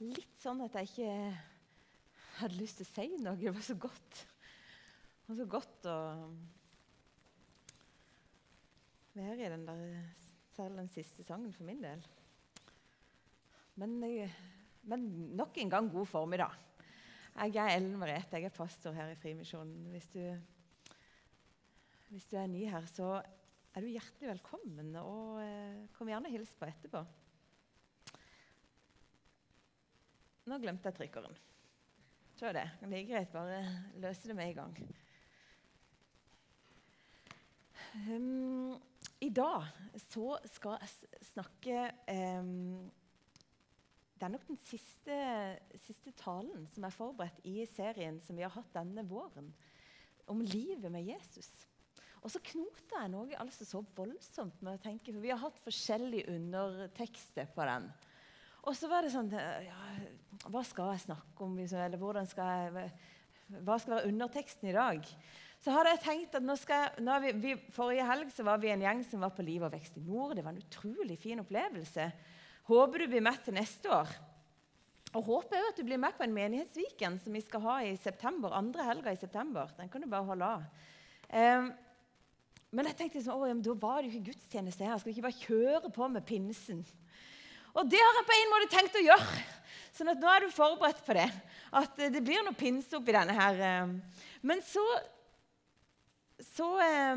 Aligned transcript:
litt 0.00 0.40
sånn 0.40 0.62
at 0.64 0.76
jeg 0.80 0.90
ikke 0.90 1.14
hadde 2.40 2.56
lyst 2.56 2.80
til 2.80 2.88
å 2.88 2.92
si 2.94 3.20
noe. 3.20 3.36
Det 3.40 3.52
var 3.52 3.66
så 3.66 3.76
godt. 3.80 4.22
Det 5.20 5.32
var 5.32 5.38
så 5.40 5.48
godt 5.56 5.88
å 5.90 5.98
være 9.14 9.44
i 9.44 9.52
den 9.52 9.66
der, 9.68 9.84
særlig 10.56 10.82
den 10.82 10.94
siste 10.94 11.26
sangen 11.26 11.52
for 11.54 11.68
min 11.68 11.84
del. 11.84 12.02
Men, 13.80 13.98
men 14.88 15.06
nok 15.38 15.60
en 15.60 15.72
gang 15.72 15.92
god 15.92 16.08
formiddag. 16.08 16.56
Jeg 17.40 17.56
er 17.62 17.76
Ellen 17.76 17.94
Merete, 18.00 18.36
jeg 18.36 18.50
er 18.50 18.56
pastor 18.56 18.96
her 18.96 19.12
i 19.12 19.18
Frimisjonen. 19.20 19.86
Hvis 19.92 20.08
du, 20.12 20.24
hvis 22.10 22.26
du 22.28 22.36
er 22.40 22.50
ny 22.50 22.64
her, 22.68 22.88
så 22.90 23.20
er 23.20 23.84
du 23.84 23.92
hjertelig 23.92 24.32
velkommen. 24.32 24.90
Og 25.00 25.38
eh, 25.44 25.84
kom 25.96 26.10
gjerne 26.10 26.28
og 26.28 26.34
hils 26.34 26.52
på 26.58 26.68
etterpå. 26.68 27.04
Nå 30.50 30.58
glemte 30.58 30.90
jeg 30.90 30.96
trykkeren. 30.96 31.36
Se 32.34 32.50
det. 32.56 32.64
Det 32.82 32.96
er 32.98 33.06
greit, 33.06 33.30
bare 33.30 33.60
løse 34.02 34.26
det 34.26 34.34
med 34.34 34.48
en 34.50 34.56
gang. 34.56 34.78
Um, 37.94 38.74
I 39.22 39.28
dag 39.34 39.68
så 40.08 40.32
skal 40.50 40.76
jeg 40.80 41.22
snakke 41.32 41.84
um, 42.38 42.90
Det 44.14 44.26
er 44.26 44.34
nok 44.34 44.46
den 44.48 44.60
siste, 44.62 45.16
siste, 45.74 46.14
talen 46.18 46.66
som 46.70 46.86
er 46.86 46.94
forberedt 46.94 47.40
i 47.46 47.64
serien 47.70 48.18
som 48.22 48.38
vi 48.38 48.46
har 48.46 48.54
hatt 48.54 48.74
denne 48.74 49.06
våren, 49.06 49.48
om 50.26 50.42
livet 50.42 50.90
med 50.90 51.06
Jesus. 51.06 51.48
Og 52.20 52.30
så 52.34 52.42
knota 52.50 53.04
jeg 53.04 53.14
noe 53.14 53.38
altså 53.38 53.66
så 53.66 53.84
voldsomt 53.96 54.58
med 54.66 54.76
å 54.76 54.82
tenke, 54.82 55.14
for 55.14 55.22
vi 55.22 55.30
har 55.32 55.40
hatt 55.46 55.62
forskjellige 55.64 56.34
undertekster 56.34 57.48
på 57.54 57.70
den. 57.70 57.92
Og 58.66 58.76
så 58.76 58.90
var 58.90 59.04
det 59.04 59.12
sånn 59.14 59.30
ja, 59.32 59.78
Hva 60.50 60.62
skal 60.66 60.92
jeg 60.94 61.06
snakke 61.06 61.46
om? 61.46 61.54
Liksom, 61.58 61.80
eller 61.84 62.00
hvordan 62.00 62.28
skal 62.28 62.50
jeg, 62.50 62.90
hva 63.64 63.78
skal 63.80 63.96
være 63.96 64.10
underteksten 64.12 64.70
i 64.70 64.76
dag? 64.76 65.06
Så 65.60 65.72
hadde 65.74 65.92
jeg 65.92 66.02
tenkt 66.04 66.36
at 66.38 66.44
nå 66.44 66.56
skal 66.56 67.00
nå 67.04 67.18
vi, 67.24 67.32
vi, 67.36 67.54
Forrige 67.74 68.06
helg 68.08 68.32
så 68.32 68.46
var 68.48 68.60
vi 68.62 68.70
en 68.72 68.84
gjeng 68.84 69.02
som 69.04 69.24
var 69.24 69.34
på 69.36 69.44
Liv 69.44 69.64
og 69.66 69.74
vekst 69.74 69.98
i 70.00 70.04
nord. 70.04 70.36
Det 70.38 70.44
var 70.44 70.54
en 70.54 70.62
utrolig 70.62 71.18
fin 71.20 71.42
opplevelse. 71.42 72.06
Håper 72.70 73.02
du 73.02 73.10
blir 73.12 73.24
med 73.24 73.42
til 73.44 73.56
neste 73.56 73.92
år. 73.92 74.12
Og 75.10 75.26
håper 75.26 75.58
jeg 75.58 75.68
at 75.72 75.78
du 75.80 75.84
blir 75.84 76.00
med 76.00 76.14
på 76.16 76.24
en 76.24 76.34
menighetsviken 76.34 77.18
som 77.20 77.34
vi 77.34 77.42
skal 77.42 77.64
ha 77.64 77.76
i 77.82 77.96
september, 77.98 78.54
andre 78.54 78.86
helga 78.86 79.12
i 79.12 79.18
september. 79.18 79.72
Den 79.76 79.90
kan 79.90 80.04
du 80.04 80.08
bare 80.08 80.28
holde 80.28 80.50
av. 80.54 80.66
Um, 81.30 81.72
men 82.70 82.86
jeg 82.86 82.96
tenkte 83.00 83.18
liksom, 83.18 83.42
å, 83.42 83.48
da 83.50 83.74
var 83.82 83.98
det 83.98 84.10
jo 84.10 84.14
ikke 84.14 84.30
gudstjeneste 84.30 84.86
her. 84.86 85.00
Skal 85.02 85.10
vi 85.10 85.16
ikke 85.16 85.26
bare 85.26 85.42
kjøre 85.42 85.90
på 85.94 86.08
med 86.14 86.26
pinsen? 86.28 86.84
Og 87.76 87.86
det 87.90 88.00
har 88.02 88.18
jeg 88.18 88.28
på 88.28 88.36
en 88.36 88.52
måte 88.54 88.70
tenkt 88.74 88.98
å 88.98 89.04
gjøre. 89.04 89.46
Sånn 89.94 90.10
at 90.12 90.20
nå 90.22 90.28
er 90.30 90.44
du 90.46 90.54
forberedt 90.54 91.02
på 91.06 91.16
det. 91.18 91.28
At 91.76 91.98
eh, 92.00 92.10
det 92.12 92.22
blir 92.24 92.42
noe 92.46 92.56
pinse 92.58 92.94
oppi 92.98 93.14
denne 93.14 93.34
her. 93.36 93.60
Eh. 93.66 94.30
Men 94.46 94.62
så 94.66 94.84
så, 96.40 96.66
eh, 96.80 97.16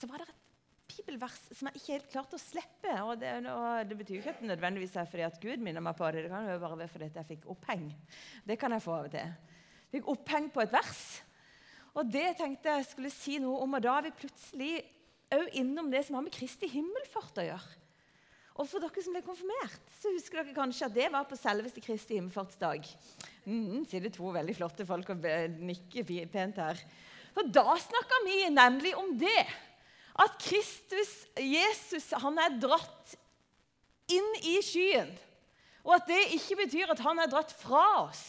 så 0.00 0.08
var 0.08 0.22
det 0.22 0.28
et 0.30 0.96
bibelvers 0.96 1.36
som 1.52 1.68
jeg 1.68 1.80
ikke 1.80 1.92
helt 1.92 2.10
klarte 2.14 2.38
å 2.38 2.42
slippe. 2.42 2.94
Og 3.04 3.20
det, 3.20 3.34
og 3.52 3.90
det 3.90 3.98
betyr 4.00 4.20
ikke 4.20 4.34
at 4.34 4.42
det 4.42 4.50
nødvendigvis 4.54 4.96
er 4.96 5.10
fordi 5.10 5.26
at 5.28 5.38
Gud 5.42 5.62
minner 5.64 5.84
meg 5.84 5.98
på 5.98 6.10
det. 6.10 6.26
Det 6.26 6.32
kan 6.32 6.48
jo 6.48 6.58
bare 6.62 6.80
være 6.82 6.92
fordi 6.94 7.10
jeg 7.12 7.30
fikk 7.34 7.48
oppheng. 7.52 7.86
Det 8.48 8.58
kan 8.60 8.74
jeg 8.74 8.84
få 8.84 8.98
av 8.98 9.08
og 9.10 9.14
til. 9.14 9.32
Jeg 9.86 9.98
fikk 9.98 10.12
oppheng 10.16 10.50
på 10.54 10.64
et 10.64 10.74
vers. 10.74 11.06
Og 11.96 12.12
det 12.12 12.28
tenkte 12.40 12.74
jeg 12.74 12.90
skulle 12.90 13.12
si 13.12 13.38
noe 13.40 13.62
om. 13.64 13.76
Og 13.76 13.84
da 13.84 13.98
er 13.98 14.08
vi 14.08 14.18
plutselig 14.20 14.72
òg 15.36 15.58
innom 15.58 15.88
det 15.92 16.04
som 16.06 16.18
har 16.18 16.24
med 16.26 16.34
Kristi 16.34 16.68
himmelfart 16.70 17.42
å 17.42 17.46
gjøre. 17.50 17.82
Og 18.56 18.64
for 18.64 18.80
dere 18.80 19.02
som 19.04 19.12
ble 19.12 19.20
konfirmert, 19.24 19.90
så 20.00 20.10
husker 20.14 20.40
dere 20.40 20.56
kanskje 20.56 20.86
at 20.88 20.94
det 20.96 21.10
var 21.12 21.26
på 21.28 21.36
selveste 21.36 21.82
Kristi 21.84 22.16
himmelfartsdag. 22.16 22.88
Mm, 23.44 23.84
det 23.84 24.14
to 24.16 24.32
veldig 24.32 24.54
flotte 24.56 24.86
folk 24.88 25.12
og 25.12 25.26
nikker 25.60 26.24
pent 26.32 26.62
her. 26.64 26.80
For 27.36 27.52
da 27.52 27.76
snakker 27.82 28.24
vi 28.24 28.38
nemlig 28.48 28.94
om 28.96 29.12
det. 29.20 29.44
At 30.16 30.38
Kristus, 30.40 31.12
Jesus, 31.36 32.08
han 32.16 32.40
er 32.40 32.56
dratt 32.62 33.16
inn 34.08 34.32
i 34.48 34.56
skyen. 34.64 35.12
Og 35.84 35.98
at 35.98 36.08
det 36.08 36.22
ikke 36.38 36.62
betyr 36.64 36.94
at 36.94 37.04
han 37.04 37.20
er 37.20 37.28
dratt 37.30 37.52
fra 37.60 37.84
oss. 38.06 38.24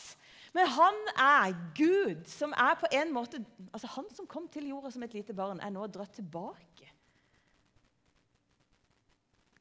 Men 0.51 0.67
han 0.75 0.97
er 1.15 1.55
Gud, 1.77 2.27
som 2.27 2.51
er 2.51 2.75
på 2.81 2.89
en 2.99 3.13
måte 3.13 3.39
altså 3.71 3.89
Han 3.95 4.07
som 4.15 4.27
kom 4.27 4.47
til 4.51 4.67
jorda 4.71 4.91
som 4.91 5.03
et 5.05 5.15
lite 5.15 5.35
barn, 5.37 5.61
er 5.63 5.71
nå 5.71 5.87
dratt 5.91 6.17
tilbake 6.17 6.66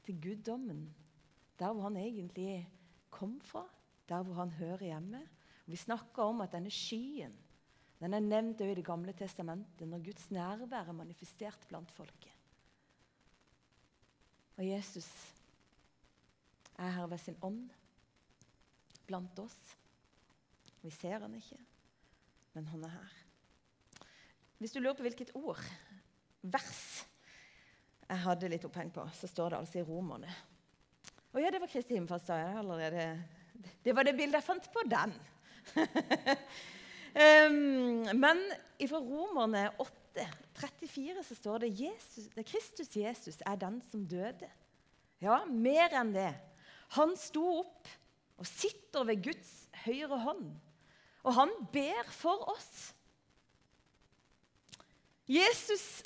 til 0.07 0.21
guddommen. 0.23 0.87
Der 1.59 1.73
hvor 1.73 1.89
han 1.89 1.97
egentlig 1.99 2.63
kom 3.11 3.39
fra, 3.41 3.65
der 4.09 4.23
hvor 4.23 4.39
han 4.39 4.55
hører 4.55 4.85
hjemme. 4.87 5.21
Vi 5.67 5.75
snakker 5.75 6.23
om 6.23 6.41
at 6.41 6.53
denne 6.55 6.71
skyen 6.71 7.35
den 7.97 8.13
er 8.13 8.21
nevnt 8.21 8.61
i 8.61 8.75
Det 8.77 8.85
gamle 8.85 9.13
testamentet 9.17 9.87
når 9.89 10.03
Guds 10.05 10.29
nærvær 10.31 10.85
er 10.85 10.93
manifestert 10.93 11.65
blant 11.67 11.91
folket. 11.91 12.33
Og 14.57 14.67
Jesus 14.67 15.09
er 16.77 16.89
her 16.93 17.07
ved 17.07 17.17
sin 17.17 17.37
ånd 17.41 17.69
blant 19.07 19.39
oss. 19.39 19.57
Vi 20.81 20.89
ser 20.93 21.19
han 21.19 21.33
ikke, 21.33 21.57
men 22.53 22.67
han 22.67 22.83
er 22.83 22.93
her. 22.99 23.15
Hvis 24.57 24.73
du 24.73 24.79
lurer 24.79 24.97
på 24.97 25.05
hvilket 25.05 25.31
ord, 25.33 25.61
vers, 26.41 27.05
jeg 28.07 28.23
hadde 28.23 28.49
litt 28.51 28.65
oppheng 28.67 28.91
på, 28.93 29.03
så 29.15 29.27
står 29.27 29.51
det 29.51 29.59
altså 29.59 29.81
i 29.81 29.87
Romerne. 29.87 30.31
Å 31.35 31.41
ja, 31.41 31.51
det 31.51 31.59
var 31.59 31.71
Kristi 31.71 31.97
himmelfartsdag 31.97 32.55
allerede. 32.61 33.07
Det 33.83 33.93
var 33.95 34.07
det 34.07 34.15
bildet 34.15 34.39
jeg 34.39 34.47
fant 34.47 34.69
på 34.71 34.83
den. 34.87 35.13
um, 37.43 38.07
men 38.15 38.43
fra 38.87 39.01
Romerne 39.03 39.67
8, 39.83 40.27
34 40.61 41.25
så 41.27 41.37
står 41.37 41.65
det 41.65 41.73
Jesus, 41.81 42.29
det 42.33 42.47
Kristus 42.47 42.95
Jesus 42.95 43.41
er 43.43 43.59
den 43.59 43.81
som 43.91 44.07
døde. 44.07 44.49
Ja, 45.21 45.41
mer 45.49 45.93
enn 45.97 46.13
det. 46.15 46.31
Han 46.95 47.15
sto 47.19 47.43
opp 47.59 47.89
og 48.37 48.47
sitter 48.47 49.05
ved 49.09 49.25
Guds 49.27 49.53
høyre 49.83 50.21
hånd. 50.23 50.51
Og 51.27 51.35
han 51.35 51.51
ber 51.73 52.07
for 52.13 52.47
oss. 52.53 52.93
Jesus 55.27 56.05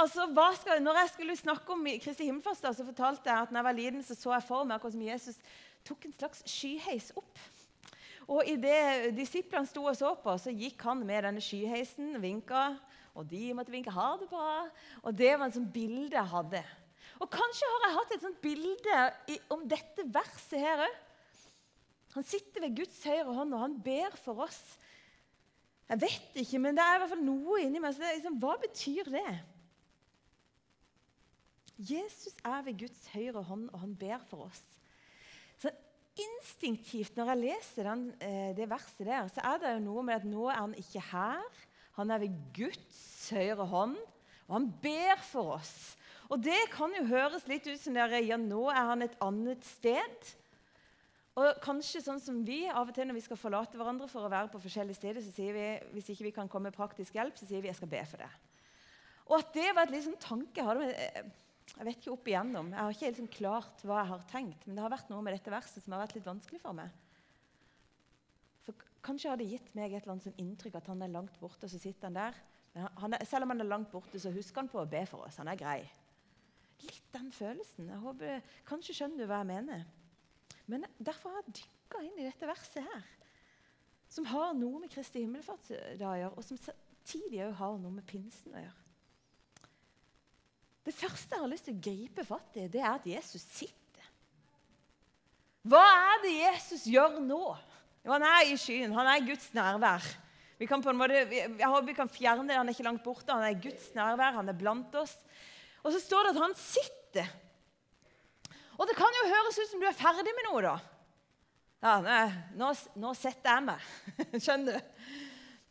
altså, 0.00 0.26
skal, 0.60 0.82
når 0.82 0.98
jeg 1.02 1.10
skulle 1.14 1.36
snakke 1.36 1.72
om 1.72 1.88
Kristi 2.02 2.28
himmelfartsdag, 2.28 2.76
så 2.76 2.84
fortalte 2.84 3.30
jeg 3.30 3.46
at 3.46 3.50
når 3.50 3.58
jeg 3.58 3.64
var 3.64 3.78
liten, 3.78 4.02
så, 4.02 4.14
så 4.14 4.32
jeg 4.32 4.46
for 4.48 4.68
meg 4.68 4.80
hvordan 4.80 5.02
Jesus 5.08 5.40
tok 5.86 6.04
en 6.04 6.16
slags 6.16 6.44
skyheis 6.48 7.10
opp. 7.16 7.42
Og 8.30 8.46
Idet 8.46 9.10
disiplene 9.16 9.66
sto 9.66 9.84
og 9.84 9.96
så 9.98 10.12
på, 10.22 10.36
så 10.38 10.52
gikk 10.54 10.82
han 10.86 11.02
med 11.06 11.24
denne 11.26 11.42
skyheisen, 11.42 12.14
vinka, 12.22 12.74
og 13.18 13.26
de 13.26 13.50
måtte 13.56 13.72
vinke 13.74 13.90
'ha 13.90 14.16
det 14.20 14.28
bra'. 14.30 14.70
Og 15.02 15.16
Det 15.18 15.38
var 15.38 15.46
et 15.46 15.54
sånt 15.54 15.72
bilde 15.72 16.14
jeg 16.14 16.30
hadde. 16.34 16.64
Og 17.20 17.30
Kanskje 17.30 17.66
har 17.66 17.88
jeg 17.88 17.96
hatt 17.96 18.12
et 18.14 18.22
sånt 18.22 18.40
bilde 18.40 18.98
i, 19.28 19.38
om 19.50 19.66
dette 19.68 20.04
verset 20.06 20.60
her 20.60 20.86
òg. 20.86 20.94
Han 22.14 22.24
sitter 22.24 22.60
ved 22.60 22.76
Guds 22.76 23.04
høyre 23.04 23.34
hånd, 23.34 23.54
og 23.54 23.60
han 23.60 23.82
ber 23.82 24.16
for 24.24 24.46
oss. 24.46 24.78
Jeg 25.90 26.00
vet 26.00 26.38
ikke, 26.42 26.58
men 26.58 26.76
det 26.76 26.82
er 26.82 26.96
i 26.96 26.98
hvert 27.02 27.12
fall 27.12 27.24
noe 27.24 27.60
inni 27.62 27.82
meg. 27.82 27.94
Så 27.94 28.02
liksom, 28.02 28.38
hva 28.42 28.56
betyr 28.62 29.10
det? 29.10 29.34
Jesus 31.80 32.36
er 32.44 32.60
ved 32.66 32.76
Guds 32.82 33.06
høyre 33.14 33.42
hånd, 33.48 33.70
og 33.72 33.80
han 33.80 33.94
ber 33.96 34.20
for 34.28 34.50
oss. 34.50 34.60
Så 35.60 35.72
Instinktivt 36.20 37.16
når 37.16 37.30
jeg 37.30 37.40
leser 37.44 37.86
den, 37.86 38.02
eh, 38.20 38.50
det 38.56 38.68
verset 38.68 39.06
der, 39.06 39.28
så 39.30 39.40
er 39.46 39.60
det 39.62 39.74
jo 39.76 39.84
noe 39.86 40.02
med 40.04 40.18
at 40.18 40.26
nå 40.26 40.48
er 40.50 40.58
han 40.58 40.74
ikke 40.76 41.00
her. 41.12 41.62
Han 41.96 42.10
er 42.10 42.18
ved 42.18 42.34
Guds 42.56 43.30
høyre 43.32 43.64
hånd, 43.70 43.96
og 44.48 44.52
han 44.58 44.68
ber 44.82 45.22
for 45.22 45.54
oss. 45.56 45.96
Og 46.30 46.42
Det 46.42 46.58
kan 46.70 46.92
jo 46.94 47.08
høres 47.10 47.46
litt 47.48 47.66
ut 47.66 47.80
som 47.80 47.94
der, 47.94 48.12
ja, 48.22 48.36
nå 48.36 48.68
er 48.70 48.90
han 48.92 49.02
et 49.02 49.16
annet 49.20 49.64
sted. 49.64 50.34
Og 51.38 51.58
kanskje 51.62 52.02
sånn 52.04 52.20
som 52.22 52.42
vi 52.44 52.64
av 52.68 52.88
og 52.90 52.94
til 52.94 53.06
når 53.08 53.16
vi 53.16 53.24
skal 53.24 53.38
forlate 53.38 53.78
hverandre 53.78 54.08
for 54.10 54.26
å 54.26 54.30
være 54.30 54.50
på 54.52 54.60
forskjellige 54.62 54.98
steder, 54.98 55.22
så 55.24 55.32
sier 55.34 55.54
vi 55.56 55.66
hvis 55.94 56.10
ikke 56.12 56.26
vi 56.28 56.34
kan 56.36 56.50
komme 56.50 56.68
med 56.68 56.76
praktisk 56.76 57.16
hjelp, 57.16 57.38
så 57.38 57.48
sier 57.48 57.62
vi 57.62 57.70
jeg 57.70 57.78
skal 57.78 57.90
be 57.90 58.02
for 58.10 58.22
det. 58.22 58.30
Og 59.30 59.38
at 59.38 59.52
det 59.54 59.68
var 59.74 59.86
et 59.86 59.94
liksom 59.94 60.18
tanke 60.22 60.58
jeg 60.58 60.66
hadde 60.66 60.88
med, 60.90 61.30
jeg 61.76 61.86
vet 61.86 62.00
ikke 62.00 62.12
opp 62.12 62.28
igjennom. 62.28 62.72
Jeg 62.74 62.80
har 62.82 62.94
ikke 62.94 63.10
liksom 63.12 63.30
klart 63.32 63.84
hva 63.86 64.02
jeg 64.02 64.10
har 64.10 64.26
tenkt, 64.30 64.66
men 64.66 64.76
det 64.76 64.82
har 64.84 64.92
vært 64.92 65.12
noe 65.12 65.22
med 65.24 65.36
dette 65.36 65.52
verset 65.52 65.84
som 65.84 65.94
har 65.94 66.02
vært 66.02 66.16
litt 66.18 66.26
vanskelig 66.26 66.60
for 66.62 66.76
meg. 66.76 66.90
For 68.66 68.86
Kanskje 69.06 69.30
har 69.32 69.40
det 69.40 69.48
gitt 69.48 69.70
meg 69.78 69.94
et 69.94 70.02
eller 70.02 70.16
annet 70.16 70.26
sånn 70.28 70.42
inntrykk 70.42 70.76
at 70.80 70.90
han 70.92 71.06
er 71.06 71.14
langt 71.14 71.38
borte, 71.40 71.64
og 71.64 71.72
så 71.72 71.80
sitter 71.80 72.10
han 72.10 72.18
der. 72.18 72.40
Han 73.00 73.16
er, 73.16 73.24
selv 73.26 73.46
om 73.46 73.54
han 73.54 73.64
er 73.64 73.70
langt 73.70 73.88
borte, 73.92 74.20
så 74.20 74.32
husker 74.34 74.62
han 74.62 74.68
på 74.70 74.82
å 74.82 74.90
be 74.90 75.00
for 75.08 75.24
oss. 75.26 75.40
Han 75.40 75.48
er 75.50 75.58
grei. 75.58 75.78
Litt 76.84 77.08
den 77.14 77.30
følelsen. 77.32 77.88
Jeg 77.90 78.02
håper, 78.02 78.52
Kanskje 78.68 78.98
skjønner 78.98 79.22
du 79.22 79.30
hva 79.30 79.40
jeg 79.40 79.50
mener. 79.52 79.86
Men 80.70 80.84
derfor 80.98 81.32
har 81.32 81.42
jeg 81.46 81.62
dykka 81.62 82.04
inn 82.06 82.20
i 82.20 82.28
dette 82.28 82.50
verset 82.50 82.84
her, 82.84 83.08
som 84.10 84.26
har 84.26 84.52
noe 84.58 84.82
med 84.82 84.92
Kristi 84.92 85.24
himmelfart 85.24 85.72
å 85.72 85.80
gjøre, 85.96 86.30
og 86.34 86.44
som 86.44 86.60
òg 86.60 87.58
har 87.58 87.80
noe 87.80 87.96
med 87.96 88.06
pinsen 88.06 88.54
å 88.54 88.62
gjøre. 88.62 88.89
Det 90.86 90.94
første 90.96 91.36
jeg 91.36 91.42
har 91.42 91.50
lyst 91.50 91.66
til 91.68 91.76
å 91.76 91.82
gripe 91.84 92.24
fatt 92.26 92.56
i, 92.56 92.68
det 92.72 92.80
er 92.80 92.94
at 92.94 93.06
Jesus 93.08 93.44
sitter. 93.44 94.06
Hva 95.68 95.82
er 95.84 96.22
det 96.24 96.32
Jesus 96.38 96.86
gjør 96.88 97.18
nå? 97.20 97.42
Jo, 98.00 98.14
han 98.14 98.24
er 98.24 98.48
i 98.48 98.56
skyen. 98.56 98.94
Han 98.96 99.08
er 99.12 99.26
Guds 99.26 99.50
nærvær. 99.56 100.06
Vi 100.60 100.68
kan 100.68 100.80
på 100.84 100.92
en 100.92 100.98
måte, 101.00 101.20
jeg 101.32 101.68
håper 101.68 101.88
vi 101.88 101.96
kan 101.96 102.08
fjerne 102.12 102.48
det. 102.48 102.56
Han 102.56 102.68
er 102.68 102.76
ikke 102.76 102.86
langt 102.86 103.04
borte. 103.04 103.32
Han 103.32 103.44
er 103.44 103.60
Guds 103.60 103.90
nærvær. 103.96 104.38
Han 104.38 104.48
er 104.48 104.56
blant 104.56 104.96
oss. 105.00 105.12
Og 105.84 105.92
så 105.92 106.00
står 106.00 106.26
det 106.26 106.32
at 106.34 106.42
han 106.46 106.56
sitter. 106.56 107.28
Og 108.80 108.88
det 108.88 108.96
kan 108.96 109.20
jo 109.20 109.28
høres 109.28 109.60
ut 109.60 109.70
som 109.70 109.82
du 109.82 109.88
er 109.88 109.96
ferdig 109.96 110.32
med 110.32 110.48
noe, 110.48 110.64
da. 110.64 110.74
Ja, 111.80 112.24
nå, 112.56 112.72
nå 113.00 113.12
setter 113.16 113.56
jeg 113.56 113.66
meg. 113.68 113.88
Skjønner 114.44 114.76
du? 114.76 115.08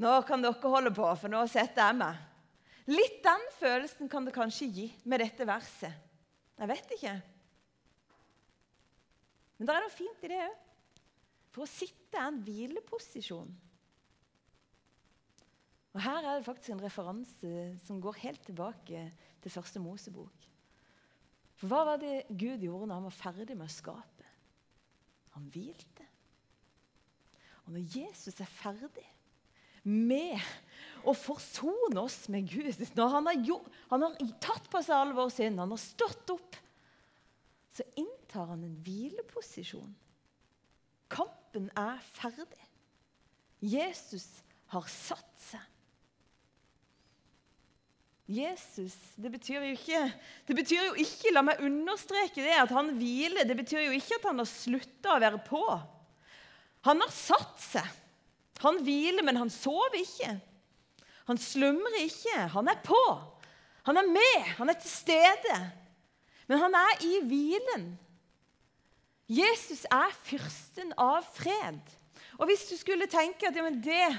Nå 0.05 0.13
kan 0.25 0.41
dere 0.41 0.73
holde 0.73 0.93
på, 0.95 1.05
for 1.21 1.33
nå 1.33 1.41
setter 1.49 1.89
jeg 1.89 1.97
meg. 1.99 2.25
Litt 2.89 3.19
den 3.25 3.43
følelsen 3.59 4.09
kan 4.09 4.25
det 4.25 4.33
kanskje 4.33 4.69
gi 4.73 4.87
med 5.05 5.21
dette 5.21 5.45
verset. 5.45 5.93
Jeg 6.59 6.71
vet 6.71 6.93
ikke. 6.95 7.15
Men 9.57 9.67
det 9.67 9.75
er 9.75 9.85
noe 9.85 9.93
fint 9.93 10.25
i 10.25 10.31
det 10.31 10.39
òg. 10.47 10.65
For 11.49 11.65
å 11.65 11.69
sitte 11.69 12.17
er 12.17 12.29
en 12.29 12.39
hvileposisjon. 12.45 13.49
Og 15.89 16.01
Her 16.05 16.21
er 16.21 16.37
det 16.37 16.45
faktisk 16.45 16.75
en 16.75 16.83
referanse 16.83 17.53
som 17.85 18.01
går 18.01 18.21
helt 18.23 18.43
tilbake 18.45 19.07
til 19.41 19.53
første 19.53 19.81
Mosebok. 19.81 20.45
For 21.59 21.71
hva 21.71 21.81
var 21.89 22.01
det 22.01 22.29
Gud 22.29 22.61
gjorde 22.63 22.87
når 22.87 22.99
han 22.99 23.07
var 23.09 23.17
ferdig 23.17 23.57
med 23.57 23.67
å 23.67 23.73
skape? 23.73 24.27
Han 25.35 25.49
hvilte. 25.51 26.05
Og 27.65 27.73
når 27.75 27.97
Jesus 27.97 28.39
er 28.39 28.49
ferdig 28.49 29.05
med 29.83 30.39
å 31.07 31.13
forsone 31.15 32.01
oss 32.01 32.27
med 32.31 32.47
Gud 32.49 32.67
Når 32.97 33.13
han 33.13 33.29
har, 33.29 33.45
gjort, 33.47 33.69
han 33.89 34.03
har 34.05 34.17
tatt 34.43 34.67
på 34.71 34.81
seg 34.83 34.95
all 34.97 35.13
vår 35.17 35.31
synd, 35.33 35.61
han 35.61 35.73
har 35.73 35.81
stått 35.81 36.33
opp, 36.35 36.57
så 37.73 37.85
inntar 37.99 38.51
han 38.51 38.65
en 38.65 38.77
hvileposisjon. 38.83 39.93
Kampen 41.09 41.69
er 41.79 41.99
ferdig. 42.13 42.65
Jesus 43.59 44.27
har 44.73 44.85
satt 44.91 45.43
seg. 45.49 45.63
Jesus, 48.29 48.93
det 49.17 49.31
betyr, 49.33 49.63
jo 49.65 49.73
ikke, 49.73 50.03
det 50.45 50.53
betyr 50.53 50.83
jo 50.83 50.91
ikke 51.01 51.31
La 51.33 51.41
meg 51.41 51.63
understreke 51.65 52.43
det, 52.43 52.53
at 52.61 52.69
han 52.75 52.91
hviler. 52.99 53.47
Det 53.49 53.55
betyr 53.57 53.87
jo 53.87 53.95
ikke 53.97 54.19
at 54.19 54.27
han 54.29 54.41
har 54.43 54.49
slutta 54.49 55.15
å 55.15 55.23
være 55.23 55.39
på. 55.47 55.63
Han 56.85 57.01
har 57.01 57.09
satt 57.13 57.63
seg. 57.63 57.95
Han 58.63 58.81
hviler, 58.83 59.23
men 59.23 59.39
han 59.39 59.51
sover 59.53 59.99
ikke. 59.99 60.33
Han 61.29 61.37
slumrer 61.37 62.01
ikke. 62.03 62.35
Han 62.55 62.67
er 62.67 62.81
på. 62.83 63.03
Han 63.87 63.97
er 63.97 64.09
med. 64.09 64.41
Han 64.57 64.69
er 64.69 64.79
til 64.79 64.91
stede. 64.91 65.59
Men 66.47 66.59
han 66.59 66.75
er 66.75 67.05
i 67.05 67.13
hvilen. 67.29 67.87
Jesus 69.29 69.85
er 69.91 70.11
fyrsten 70.25 70.91
av 70.97 71.23
fred. 71.35 71.79
Og 72.39 72.49
hvis 72.49 72.65
du 72.71 72.75
skulle 72.79 73.07
tenke 73.11 73.47
at 73.47 73.55
ja, 73.55 73.63
men 73.63 73.79
det 73.83 74.09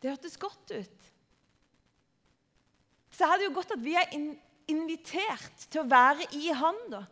Det 0.00 0.08
hørtes 0.10 0.38
godt 0.40 0.72
ut 0.72 1.00
så 3.20 3.26
er 3.28 3.36
det 3.36 3.50
jo 3.50 3.52
godt 3.52 3.74
at 3.74 3.82
vi 3.84 3.92
er 4.00 4.14
invitert 4.72 5.66
til 5.68 5.82
å 5.82 5.88
være 5.90 6.24
i 6.40 6.54
Han. 6.56 6.78
da. 6.88 7.02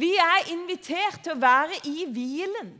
Vi 0.00 0.14
er 0.16 0.46
invitert 0.54 1.20
til 1.20 1.34
å 1.34 1.42
være 1.42 1.82
i 1.84 2.06
hvilen 2.08 2.70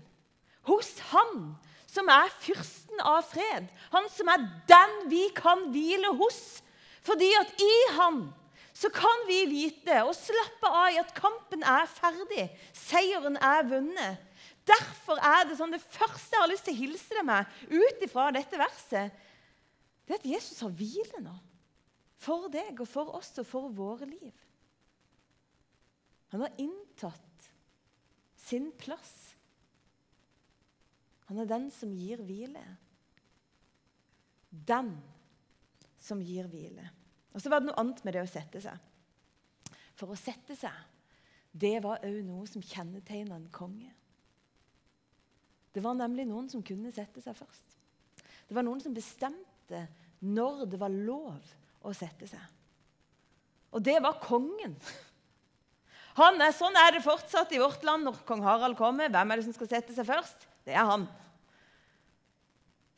hos 0.69 0.93
Han 1.13 1.55
som 1.91 2.11
er 2.13 2.31
fyrsten 2.43 3.01
av 3.03 3.25
fred. 3.27 3.67
Han 3.95 4.07
som 4.13 4.29
er 4.31 4.45
den 4.71 4.99
vi 5.11 5.25
kan 5.35 5.69
hvile 5.75 6.13
hos. 6.21 6.61
Fordi 7.07 7.31
at 7.41 7.55
i 7.63 7.75
Han 7.97 8.29
så 8.81 8.89
kan 8.95 9.27
vi 9.29 9.43
vite 9.51 9.99
og 10.07 10.15
slappe 10.17 10.69
av 10.69 10.95
i 10.95 11.01
at 11.03 11.11
kampen 11.17 11.65
er 11.67 11.89
ferdig. 11.91 12.47
Seieren 12.77 13.37
er 13.37 13.67
vunnet. 13.69 14.23
Derfor 14.69 15.19
er 15.19 15.49
det 15.49 15.57
sånn, 15.59 15.73
det 15.75 15.83
første 15.83 16.37
jeg 16.37 16.41
har 16.41 16.51
lyst 16.53 16.67
til 16.69 16.77
å 16.77 16.81
hilse 16.81 17.17
deg 17.17 17.27
med 17.27 17.61
ut 17.73 18.05
ifra 18.07 18.29
dette 18.33 18.61
verset, 18.61 19.17
det 20.07 20.15
er 20.15 20.21
at 20.21 20.29
Jesus 20.31 20.63
har 20.65 20.73
hvile 20.75 21.23
nå. 21.25 21.35
For 22.21 22.49
deg 22.53 22.81
og 22.83 22.89
for 22.89 23.13
oss 23.17 23.33
og 23.41 23.49
for 23.49 23.73
våre 23.75 24.09
liv. 24.09 24.35
Han 26.31 26.45
har 26.45 26.57
inntatt 26.61 27.51
sin 28.39 28.71
plass. 28.79 29.30
Han 31.31 31.39
er 31.39 31.49
den 31.49 31.69
som 31.71 31.93
gir 31.95 32.21
hvile. 32.27 32.63
Den 34.51 34.97
som 36.03 36.23
gir 36.27 36.49
hvile. 36.51 36.89
Og 37.31 37.43
så 37.43 37.53
var 37.53 37.63
det 37.63 37.71
noe 37.71 37.79
annet 37.79 38.03
med 38.03 38.17
det 38.17 38.25
å 38.25 38.31
sette 38.31 38.63
seg. 38.65 39.71
For 39.95 40.11
å 40.11 40.19
sette 40.19 40.57
seg, 40.59 40.75
det 41.51 41.77
var 41.85 42.03
òg 42.07 42.21
noe 42.27 42.49
som 42.51 42.65
kjennetegna 42.65 43.37
en 43.39 43.51
konge. 43.55 43.93
Det 45.71 45.83
var 45.85 45.95
nemlig 45.95 46.27
noen 46.27 46.49
som 46.51 46.65
kunne 46.67 46.91
sette 46.95 47.23
seg 47.23 47.37
først. 47.39 47.77
Det 48.49 48.57
var 48.57 48.67
noen 48.67 48.83
som 48.83 48.95
bestemte 48.95 49.85
når 50.27 50.65
det 50.73 50.81
var 50.81 50.91
lov 50.91 51.39
å 51.87 51.95
sette 51.95 52.27
seg. 52.27 52.43
Og 53.71 53.83
det 53.87 54.01
var 54.03 54.19
kongen. 54.19 54.75
Han 56.19 56.43
er, 56.43 56.51
Sånn 56.57 56.75
er 56.75 56.97
det 56.97 57.07
fortsatt 57.07 57.53
i 57.55 57.61
vårt 57.63 57.85
land 57.87 58.09
når 58.09 58.25
kong 58.27 58.43
Harald 58.43 58.75
kommer. 58.79 59.13
Hvem 59.13 59.31
er 59.31 59.39
det 59.39 59.47
som 59.47 59.55
skal 59.55 59.71
sette 59.71 59.95
seg 59.95 60.09
først? 60.09 60.49
Det 60.67 60.75
er 60.75 60.89
han. 60.89 61.07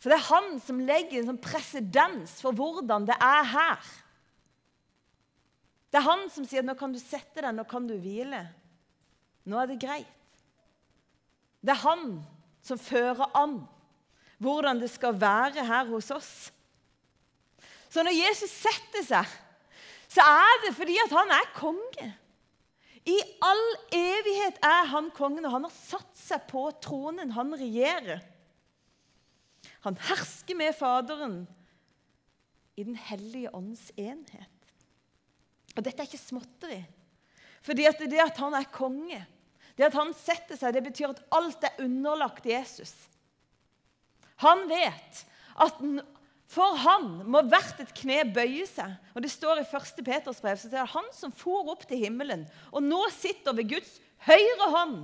For 0.03 0.11
det 0.11 0.19
er 0.19 0.31
han 0.33 0.57
som 0.59 0.81
legger 0.83 1.21
en 1.21 1.29
sånn 1.31 1.43
presedens 1.43 2.41
for 2.43 2.57
hvordan 2.59 3.05
det 3.07 3.15
er 3.23 3.45
her. 3.53 3.91
Det 5.93 6.01
er 6.01 6.09
han 6.09 6.25
som 6.33 6.47
sier 6.49 6.65
at 6.65 6.67
nå 6.67 6.75
kan 6.79 6.91
du 6.91 6.99
sette 6.99 7.39
deg, 7.39 7.53
nå 7.55 7.63
kan 7.71 7.87
du 7.87 7.95
hvile. 8.01 8.41
Nå 9.47 9.61
er 9.61 9.71
det 9.71 9.79
greit. 9.83 10.41
Det 11.63 11.71
er 11.77 11.85
han 11.85 12.17
som 12.67 12.81
fører 12.83 13.31
an 13.39 13.61
hvordan 14.43 14.81
det 14.83 14.89
skal 14.91 15.15
være 15.15 15.63
her 15.69 15.87
hos 15.93 16.11
oss. 16.11 16.33
Så 17.93 18.03
når 18.03 18.17
Jesus 18.17 18.51
setter 18.51 19.07
seg, 19.07 19.39
så 20.11 20.25
er 20.27 20.65
det 20.65 20.75
fordi 20.75 20.97
at 20.99 21.15
han 21.15 21.31
er 21.37 21.55
konge. 21.55 22.09
I 23.07 23.19
all 23.43 23.65
evighet 23.95 24.59
er 24.67 24.91
han 24.91 25.13
kongen, 25.15 25.47
og 25.47 25.55
han 25.55 25.67
har 25.69 25.75
satt 25.77 26.11
seg 26.19 26.43
på 26.51 26.65
tronen. 26.83 27.35
Han 27.37 27.55
regjerer. 27.59 28.23
Han 29.87 29.99
hersker 30.09 30.59
med 30.59 30.75
Faderen 30.79 31.43
i 32.79 32.85
Den 32.87 32.97
hellige 32.97 33.51
ånds 33.55 33.91
enhet. 33.97 34.73
Og 35.77 35.85
dette 35.85 36.03
er 36.03 36.09
ikke 36.09 36.21
småtteri. 36.21 36.81
Fordi 37.63 37.87
at 37.89 38.01
det 38.11 38.21
at 38.21 38.41
han 38.43 38.55
er 38.59 38.69
konge, 38.73 39.21
det 39.77 39.87
at 39.89 39.97
han 39.97 40.11
setter 40.17 40.59
seg, 40.59 40.75
det 40.75 40.85
betyr 40.85 41.13
at 41.13 41.23
alt 41.33 41.65
er 41.65 41.85
underlagt 41.85 42.47
Jesus. 42.49 42.93
Han 44.43 44.67
vet 44.71 45.23
at 45.63 45.79
for 46.53 46.77
han 46.77 47.07
må 47.33 47.41
hvert 47.49 47.81
et 47.81 47.95
kne 47.97 48.19
bøye 48.35 48.67
seg. 48.69 48.93
Og 49.15 49.25
Det 49.25 49.31
står 49.33 49.63
i 49.63 49.65
1. 49.65 50.03
Peters 50.05 50.43
brev 50.43 50.59
så 50.61 50.69
det 50.69 50.81
er 50.83 50.91
han 50.93 51.09
som 51.17 51.33
for 51.33 51.71
opp 51.73 51.87
til 51.89 52.03
himmelen 52.03 52.45
og 52.71 52.85
nå 52.85 53.01
sitter 53.15 53.57
ved 53.57 53.71
Guds 53.73 53.95
høyre 54.27 54.69
hånd. 54.75 54.99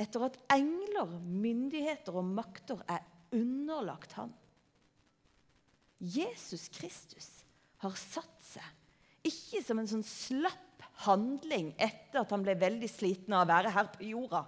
Etter 0.00 0.26
at 0.26 0.38
engler, 0.52 1.18
myndigheter 1.24 2.16
og 2.18 2.28
makter 2.28 2.82
er 2.90 3.04
underlagt 3.34 4.12
han. 4.18 4.32
Jesus 6.00 6.68
Kristus 6.72 7.30
har 7.80 7.94
satt 7.96 8.42
seg 8.44 9.26
ikke 9.26 9.62
som 9.64 9.80
en 9.80 9.88
sånn 9.90 10.04
slapp 10.06 10.84
handling 11.06 11.72
etter 11.82 12.22
at 12.22 12.32
han 12.32 12.44
ble 12.44 12.54
veldig 12.60 12.88
sliten 12.90 13.34
av 13.34 13.46
å 13.46 13.50
være 13.50 13.72
her 13.74 13.88
på 13.92 14.06
jorda. 14.12 14.42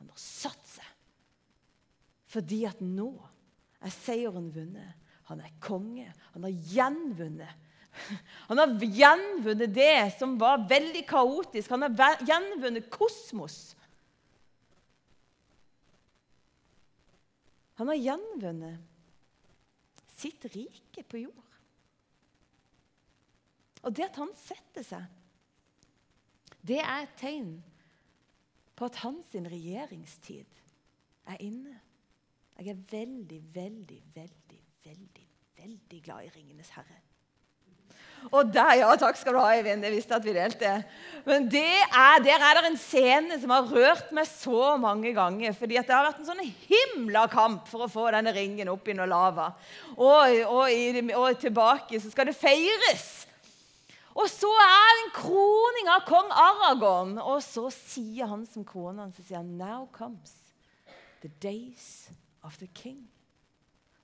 Han 0.00 0.10
har 0.10 0.20
satt 0.20 0.66
seg 0.76 0.96
fordi 2.30 2.60
at 2.68 2.78
nå 2.84 3.08
er 3.82 3.90
seieren 3.90 4.52
vunnet. 4.54 4.94
Han 5.30 5.40
er 5.42 5.50
konge. 5.62 6.06
Han 6.36 6.46
har 6.46 6.52
gjenvunnet. 6.74 7.66
Han 8.46 8.60
har 8.60 8.74
gjenvunnet 8.84 9.72
det 9.74 10.12
som 10.14 10.36
var 10.38 10.62
veldig 10.70 11.02
kaotisk. 11.10 11.72
Han 11.74 11.88
har 11.88 12.22
gjenvunnet 12.26 12.86
kosmos. 12.92 13.72
Han 17.80 17.88
har 17.88 17.96
gjenvunnet 17.96 18.76
sitt 20.12 20.44
rike 20.52 21.00
på 21.08 21.22
jord. 21.22 21.54
Og 23.80 23.94
det 23.96 24.10
at 24.10 24.18
han 24.20 24.34
setter 24.36 24.84
seg, 24.84 25.06
det 26.60 26.82
er 26.84 27.06
et 27.06 27.16
tegn 27.16 27.54
på 28.76 28.84
at 28.90 29.00
hans 29.00 29.32
regjeringstid 29.32 30.60
er 31.32 31.40
inne. 31.40 31.78
Jeg 32.60 32.74
er 32.74 32.84
veldig, 32.92 33.40
veldig, 33.56 34.00
veldig, 34.12 34.60
veldig 34.84 35.30
veldig 35.60 36.02
glad 36.02 36.24
i 36.24 36.28
'Ringenes 36.28 36.72
herre'. 36.76 37.00
Og 38.28 38.50
der, 38.52 38.74
ja, 38.82 38.90
Takk 39.00 39.16
skal 39.18 39.34
du 39.34 39.40
ha, 39.40 39.48
Eivind. 39.56 39.84
Jeg 39.86 39.94
visste 39.94 40.16
at 40.16 40.26
vi 40.26 40.34
delte. 40.36 40.74
Men 41.26 41.48
det 41.50 41.64
er, 41.64 42.20
der 42.24 42.44
er 42.44 42.58
det 42.60 42.70
en 42.70 42.78
scene 42.80 43.38
som 43.40 43.52
har 43.54 43.70
rørt 43.70 44.12
meg 44.16 44.28
så 44.28 44.76
mange 44.80 45.14
ganger. 45.16 45.54
fordi 45.56 45.78
det 45.78 45.94
har 45.94 46.06
vært 46.06 46.20
en 46.20 46.28
sånn 46.28 46.44
himla 46.44 47.26
kamp 47.32 47.68
for 47.70 47.86
å 47.86 47.90
få 47.90 48.10
denne 48.14 48.34
ringen 48.36 48.70
opp 48.72 48.88
i 48.88 48.96
noe 48.96 49.08
lava. 49.10 49.50
Og, 49.96 50.36
og, 50.46 50.68
og, 51.16 51.40
tilbake 51.40 52.00
så 52.00 52.12
skal 52.12 52.30
det 52.30 52.38
feires. 52.38 53.08
Og 54.14 54.26
så 54.28 54.50
er 54.50 54.90
det 54.90 55.04
en 55.04 55.14
kroning 55.16 55.90
av 55.94 56.04
kong 56.08 56.34
Aragon. 56.44 57.16
Og 57.24 57.40
så 57.46 57.68
sier 57.74 58.30
han 58.30 58.44
som 58.46 58.66
kronen, 58.66 59.14
så 59.16 59.24
sier 59.24 59.40
han, 59.40 59.56
Now 59.58 59.88
comes 59.96 60.36
the 61.22 61.32
days 61.40 62.10
of 62.44 62.58
the 62.58 62.68
king. 62.74 63.08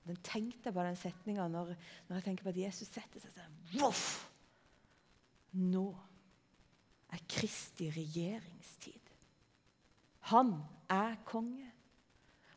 Den 0.07 0.19
tenkte 0.23 0.69
jeg 0.69 0.75
på 0.75 0.85
den 0.85 0.99
setninga 0.99 1.47
når, 1.51 1.73
når, 2.07 2.19
jeg 2.19 2.25
tenker 2.29 2.47
på 2.47 2.53
at 2.53 2.61
Jesus 2.61 2.91
setter 2.91 3.23
seg 3.23 3.33
sånn 3.35 3.57
Voff! 3.77 4.05
Nå 5.57 5.87
er 7.15 7.23
Kristi 7.31 7.87
regjeringstid. 7.93 9.01
Han 10.33 10.53
er 10.91 11.15
konge. 11.27 11.71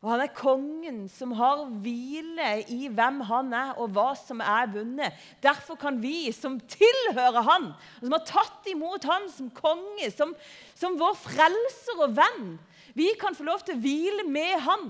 Og 0.01 0.09
han 0.09 0.23
er 0.23 0.31
kongen 0.33 1.03
som 1.13 1.33
har 1.37 1.61
hvile 1.83 2.47
i 2.73 2.87
hvem 2.89 3.19
han 3.29 3.51
er, 3.53 3.75
og 3.77 3.93
hva 3.93 4.09
som 4.17 4.41
er 4.41 4.71
vunnet. 4.73 5.13
Derfor 5.43 5.77
kan 5.79 5.99
vi 6.01 6.31
som 6.33 6.57
tilhører 6.59 7.45
han, 7.45 7.69
som 7.99 8.15
har 8.17 8.25
tatt 8.25 8.69
imot 8.71 9.05
han 9.05 9.29
som 9.29 9.51
konge, 9.53 10.09
som, 10.15 10.33
som 10.73 10.97
vår 10.97 11.13
frelser 11.21 12.01
og 12.01 12.17
venn, 12.17 12.55
vi 12.97 13.11
kan 13.21 13.37
få 13.37 13.45
lov 13.47 13.61
til 13.63 13.77
å 13.77 13.81
hvile 13.83 14.25
med 14.27 14.57
han. 14.65 14.89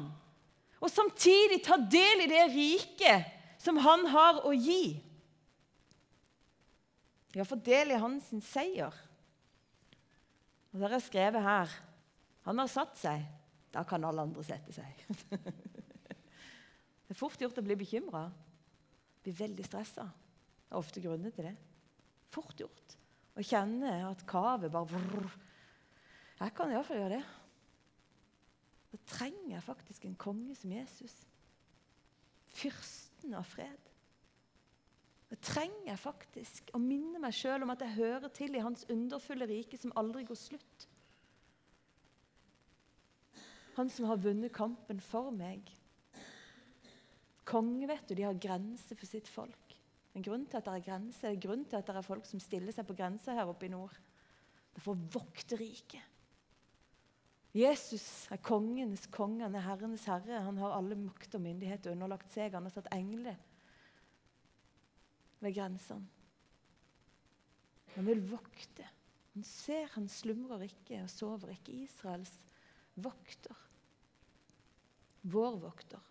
Og 0.81 0.89
samtidig 0.89 1.61
ta 1.65 1.77
del 1.77 2.25
i 2.25 2.29
det 2.31 2.45
riket 2.53 3.37
som 3.61 3.77
han 3.85 4.07
har 4.09 4.41
å 4.47 4.53
gi. 4.55 4.97
Har 7.35 7.47
fått 7.47 7.67
del 7.67 7.93
i 7.93 7.99
hans 8.01 8.31
seier. 8.43 8.95
Og 10.71 10.81
der 10.81 10.95
er 10.95 11.03
skrevet 11.03 11.43
her 11.43 11.71
Han 12.47 12.57
har 12.57 12.69
satt 12.71 12.95
seg. 12.97 13.21
Da 13.71 13.83
kan 13.87 14.03
alle 14.03 14.23
andre 14.25 14.43
sette 14.43 14.73
seg. 14.73 15.03
det 17.05 17.13
er 17.13 17.19
fort 17.19 17.39
gjort 17.39 17.59
å 17.61 17.63
bli 17.63 17.77
bekymra. 17.77 18.25
Bli 19.21 19.33
veldig 19.37 19.67
stressa. 19.67 20.07
Det 20.09 20.73
er 20.73 20.79
ofte 20.81 21.03
grunner 21.03 21.31
til 21.35 21.45
det. 21.45 21.53
Fort 22.33 22.57
gjort 22.59 22.97
å 23.37 23.45
kjenne 23.45 23.93
at 24.09 24.25
kavet 24.27 24.73
bare 24.73 24.89
vrr. 24.89 25.29
Jeg 26.41 26.55
kan 26.57 26.73
iallfall 26.73 26.97
gjøre 26.97 27.19
det. 27.19 27.40
Da 28.91 28.99
trenger 29.07 29.55
jeg 29.55 29.63
faktisk 29.63 30.05
en 30.05 30.19
konge 30.19 30.55
som 30.59 30.71
Jesus. 30.75 31.15
Fyrsten 32.51 33.33
av 33.37 33.47
fred. 33.47 33.91
Da 35.31 35.37
trenger 35.39 35.93
jeg 35.93 36.01
faktisk 36.01 36.73
å 36.75 36.81
minne 36.83 37.21
meg 37.23 37.35
sjøl 37.37 37.63
om 37.63 37.71
at 37.71 37.83
jeg 37.85 37.95
hører 38.01 38.31
til 38.35 38.57
i 38.57 38.63
hans 38.63 38.83
underfulle 38.91 39.47
rike 39.47 39.79
som 39.79 39.93
aldri 39.99 40.25
går 40.27 40.39
slutt. 40.39 40.87
Han 43.77 43.87
som 43.89 44.09
har 44.09 44.19
vunnet 44.19 44.51
kampen 44.51 44.99
for 44.99 45.31
meg. 45.31 45.71
Konge 47.47 47.87
vet 47.87 48.03
du, 48.09 48.15
de 48.19 48.27
har 48.27 48.35
grenser 48.43 48.99
for 48.99 49.07
sitt 49.07 49.31
folk. 49.31 49.77
En 50.11 50.25
grunn 50.25 50.43
til 50.43 50.59
at 50.59 50.67
det 50.67 50.73
er 50.75 50.87
grenser, 50.89 51.31
er 51.31 51.39
grunn 51.39 51.63
til 51.63 51.79
at 51.79 51.87
det 51.87 51.95
er 51.95 52.05
folk 52.05 52.27
som 52.27 52.43
stiller 52.43 52.75
seg 52.75 52.87
på 52.87 52.97
grensa 52.99 53.35
her 53.37 53.47
oppe 53.47 53.69
i 53.69 53.71
nord. 53.71 53.95
Det 54.75 54.83
får 54.83 54.99
vokte 55.15 55.59
riket. 55.59 56.03
Jesus 57.51 58.29
er 58.31 58.39
kongenes 58.39 59.09
konge, 59.11 59.43
han 59.43 59.55
er 59.59 59.65
herrenes 59.65 60.05
herre. 60.07 60.39
Han 60.45 60.59
har 60.61 60.77
alle 60.77 60.95
makt 60.95 61.35
og 61.35 61.43
myndighet 61.43 61.89
underlagt 61.91 62.31
seg. 62.31 62.55
Han 62.55 62.67
har 62.67 62.73
satt 62.73 62.87
engler 62.95 63.35
ved 65.41 65.55
grensene. 65.57 66.07
Han 67.97 68.07
vil 68.07 68.23
vokte. 68.29 68.87
Han 69.33 69.43
ser, 69.47 69.89
han 69.97 70.07
slumrer 70.11 70.63
ikke 70.67 71.01
og 71.03 71.11
sover 71.11 71.51
ikke. 71.51 71.75
Israels 71.83 72.31
vokter. 72.95 73.57
Vår 75.27 75.59
vokter. 75.59 76.07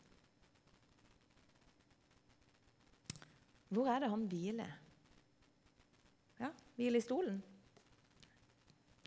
Hvor 3.70 3.88
er 3.88 4.02
det 4.02 4.10
han 4.10 4.26
hviler? 4.28 4.72
Ja, 6.40 6.50
hviler 6.76 6.98
i 6.98 7.04
stolen. 7.04 7.40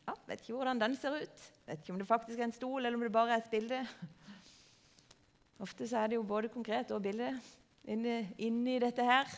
Ja, 0.08 0.16
Vet 0.28 0.44
ikke 0.44 0.58
hvordan 0.58 0.82
den 0.82 0.96
ser 1.00 1.16
ut. 1.22 1.48
Vet 1.68 1.82
ikke 1.82 1.96
om 1.96 2.02
det 2.02 2.10
faktisk 2.10 2.40
er 2.40 2.48
en 2.50 2.56
stol, 2.56 2.82
eller 2.82 2.98
om 2.98 3.06
det 3.06 3.14
bare 3.14 3.38
er 3.38 3.44
et 3.44 3.52
bilde. 3.52 3.80
Ofte 5.64 5.88
så 5.88 6.02
er 6.02 6.12
det 6.12 6.20
jo 6.20 6.28
både 6.28 6.52
konkret 6.52 6.92
og 6.92 7.04
bilde 7.06 7.30
inni, 7.88 8.20
inni 8.44 8.78
dette 8.84 9.06
her. 9.08 9.30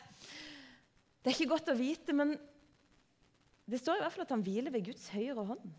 Det 1.21 1.31
er 1.31 1.37
ikke 1.37 1.53
godt 1.53 1.73
å 1.73 1.77
vite, 1.77 2.13
men 2.17 2.35
det 3.65 3.81
står 3.81 3.99
i 3.99 4.05
hvert 4.05 4.13
fall 4.13 4.25
at 4.25 4.33
han 4.33 4.45
hviler 4.45 4.73
ved 4.73 4.85
Guds 4.85 5.07
høyre 5.13 5.45
hånd. 5.45 5.73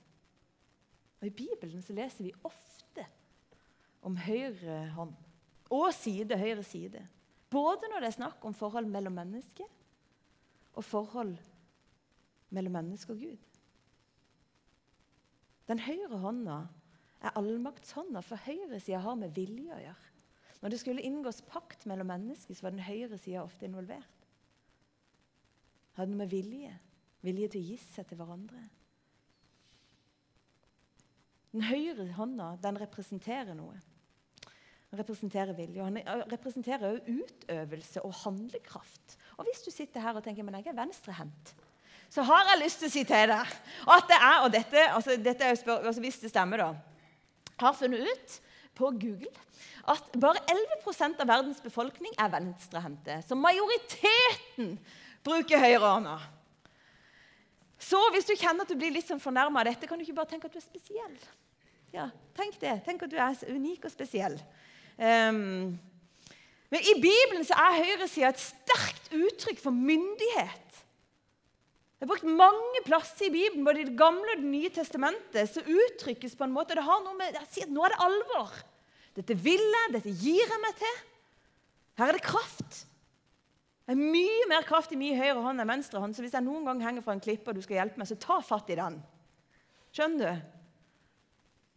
Og 1.21 1.29
I 1.29 1.35
Bibelen 1.35 1.83
så 1.83 1.95
leser 1.97 2.27
vi 2.27 2.35
ofte 2.47 3.07
om 4.07 4.19
høyre 4.19 4.85
hånd 4.95 5.15
og 5.75 5.89
side, 5.95 6.37
høyre 6.39 6.63
side. 6.67 7.03
Både 7.51 7.89
når 7.91 8.03
det 8.03 8.11
er 8.11 8.19
snakk 8.19 8.45
om 8.47 8.55
forhold 8.55 8.87
mellom 8.91 9.17
mennesker 9.19 9.67
og 10.77 10.85
forhold 10.85 11.35
mellom 12.55 12.77
menneske 12.79 13.15
og 13.15 13.23
Gud. 13.23 13.56
Den 15.67 15.83
høyre 15.83 16.21
hånda 16.23 16.59
er 17.21 17.39
allmaktshånda, 17.39 18.23
for 18.23 18.39
høyresida 18.47 19.01
har 19.03 19.17
med 19.19 19.35
vilje 19.35 19.75
å 19.75 19.83
gjøre. 19.83 20.13
Når 20.63 20.73
det 20.73 20.81
skulle 20.81 21.05
inngås 21.05 21.43
pakt 21.49 21.85
mellom 21.91 22.09
mennesker, 22.11 22.57
så 22.57 22.67
var 22.67 22.75
den 22.75 22.87
høyre 22.87 23.19
sida 23.21 23.43
ofte 23.43 23.67
involvert. 23.69 24.29
Hadde 25.97 26.13
noe 26.13 26.25
med 26.25 26.33
vilje 26.33 26.75
vilje 27.27 27.51
til 27.53 27.63
å 27.63 27.69
gi 27.71 27.77
seg 27.83 28.09
til 28.09 28.21
hverandre. 28.21 28.63
Den 31.55 31.65
høyre 31.71 32.09
hånda 32.19 32.55
den 32.63 32.81
representerer 32.81 33.57
noe. 33.57 33.79
Den 34.91 35.01
representerer 35.01 35.57
vilje. 35.57 35.81
og 35.83 35.89
Han 35.89 36.27
representerer 36.31 36.91
også 36.91 37.17
utøvelse 37.23 38.03
og 38.07 38.19
handlekraft. 38.23 39.17
Og 39.37 39.49
Hvis 39.49 39.65
du 39.65 39.71
sitter 39.73 40.05
her 40.05 40.19
og 40.19 40.25
tenker 40.27 40.47
men 40.47 40.59
jeg 40.61 40.71
er 40.71 40.79
venstrehendt, 40.79 41.55
så 42.17 42.25
har 42.25 42.51
jeg 42.51 42.63
lyst 42.63 42.81
til 42.81 42.89
å 42.89 42.95
si 42.95 43.03
til 43.05 43.33
deg 43.33 43.57
at 43.93 44.07
det 44.09 44.17
er 44.17 44.45
Og 44.45 44.53
dette, 44.55 44.85
altså, 44.89 45.17
dette 45.21 45.45
er 45.45 45.59
spør, 45.61 45.85
altså, 45.85 46.01
hvis 46.01 46.21
det 46.23 46.33
stemmer, 46.33 46.63
da 46.63 46.71
Har 47.61 47.77
funnet 47.77 48.09
ut 48.09 48.39
på 48.77 48.93
Google 49.01 49.35
at 49.87 50.17
bare 50.19 50.41
11 50.51 51.21
av 51.23 51.29
verdens 51.29 51.61
befolkning 51.63 52.11
er 52.19 52.31
venstrehendte. 52.33 53.21
Så 53.23 53.37
majoriteten 53.39 54.73
bruker 55.23 55.63
høyrehånda. 55.63 56.17
Så 57.79 58.01
hvis 58.11 58.27
du 58.27 58.35
kjenner 58.35 58.67
at 58.67 58.73
du 58.73 58.75
blir 58.75 58.91
litt 58.91 59.07
sånn 59.07 59.23
fornærma 59.23 59.63
av 59.63 59.71
dette, 59.71 59.87
kan 59.87 59.95
du 59.95 60.03
ikke 60.03 60.17
bare 60.17 60.33
tenke 60.33 60.51
at 60.51 60.57
du 60.57 60.59
er 60.59 60.65
spesiell. 60.65 61.15
Ja, 61.95 62.09
Tenk 62.37 62.59
det. 62.61 62.75
Tenk 62.85 63.07
at 63.07 63.13
du 63.13 63.17
er 63.17 63.55
unik 63.55 63.87
og 63.87 63.95
spesiell. 63.95 64.35
Um, 64.99 65.77
men 66.73 66.83
i 66.83 66.97
Bibelen 67.01 67.47
så 67.47 67.57
er 67.57 67.79
høyresida 67.79 68.33
et 68.33 68.43
sterkt 68.43 69.13
uttrykk 69.15 69.63
for 69.63 69.73
myndighet. 69.73 70.66
Det 71.97 72.05
er 72.05 72.11
brukt 72.11 72.27
mange 72.29 72.83
plasser 72.85 73.31
i 73.31 73.33
Bibelen, 73.33 73.65
både 73.65 73.81
i 73.81 73.87
Det 73.89 73.97
gamle 73.97 74.35
og 74.35 74.43
Det 74.43 74.51
nye 74.51 74.71
testamentet, 74.73 75.49
som 75.49 75.65
uttrykkes 75.65 76.37
på 76.37 76.45
en 76.45 76.53
måte 76.53 76.77
det 76.77 76.85
har 76.85 77.01
noe 77.05 77.17
med, 77.17 77.39
jeg 77.41 77.53
sier, 77.55 77.71
Nå 77.73 77.87
er 77.87 77.95
det 77.95 78.03
alvor. 78.05 78.53
Dette 79.17 79.37
vil 79.41 79.63
jeg, 79.63 79.93
dette 79.95 80.13
gir 80.13 80.45
jeg 80.45 80.61
meg 80.61 80.77
til. 80.77 80.99
Her 81.97 82.13
er 82.13 82.19
det 82.19 82.27
kraft. 82.27 82.83
Det 83.87 83.95
er 83.95 84.03
mye 84.13 84.49
mer 84.51 84.67
kraft 84.67 84.93
i 84.93 84.99
min 85.01 85.17
høyre 85.17 85.41
hånd 85.41 85.63
enn 85.63 85.71
venstre 85.71 86.03
hånd. 86.03 86.13
Så 86.13 86.25
hvis 86.25 86.35
jeg 86.37 86.45
noen 86.45 86.67
gang 86.69 86.83
henger 86.85 87.07
fra 87.07 87.15
en 87.17 87.23
klippe 87.23 87.49
og 87.49 87.57
du 87.57 87.63
skal 87.65 87.79
hjelpe 87.79 88.03
meg, 88.03 88.11
så 88.11 88.19
ta 88.21 88.43
fatt 88.45 88.69
i 88.75 88.77
den. 88.77 88.99
Skjønner 89.97 90.27
du? 90.27 90.53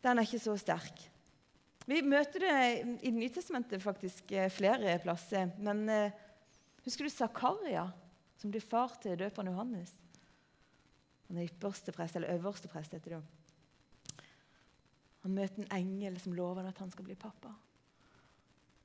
Den 0.03 0.19
er 0.19 0.27
ikke 0.27 0.41
så 0.43 0.57
sterk. 0.59 1.05
Vi 1.89 2.01
møter 2.05 2.43
det 2.43 2.57
i 2.57 3.07
Det 3.07 3.13
nye 3.15 3.31
testamentet 3.33 3.81
faktisk 3.81 4.33
eh, 4.35 4.51
flere 4.51 4.97
plasser. 5.03 5.53
Men 5.63 5.85
uh, 5.87 6.11
husker 6.85 7.07
du 7.07 7.13
Zakaria, 7.13 7.87
som 8.41 8.51
blir 8.51 8.63
far 8.65 8.99
til 9.01 9.15
døperen 9.19 9.53
Johannes? 9.53 9.95
Han 11.29 11.37
er 11.37 11.49
ypperste 11.49 11.93
prest, 11.93 12.17
eller 12.17 12.33
øverste 12.35 12.69
prest, 12.71 12.95
heter 12.97 13.17
det. 13.17 14.25
Han 15.23 15.35
møter 15.35 15.61
en 15.61 15.73
engel 15.75 16.17
som 16.21 16.33
lover 16.33 16.67
at 16.67 16.79
han 16.81 16.91
skal 16.91 17.05
bli 17.05 17.17
pappa. 17.19 17.51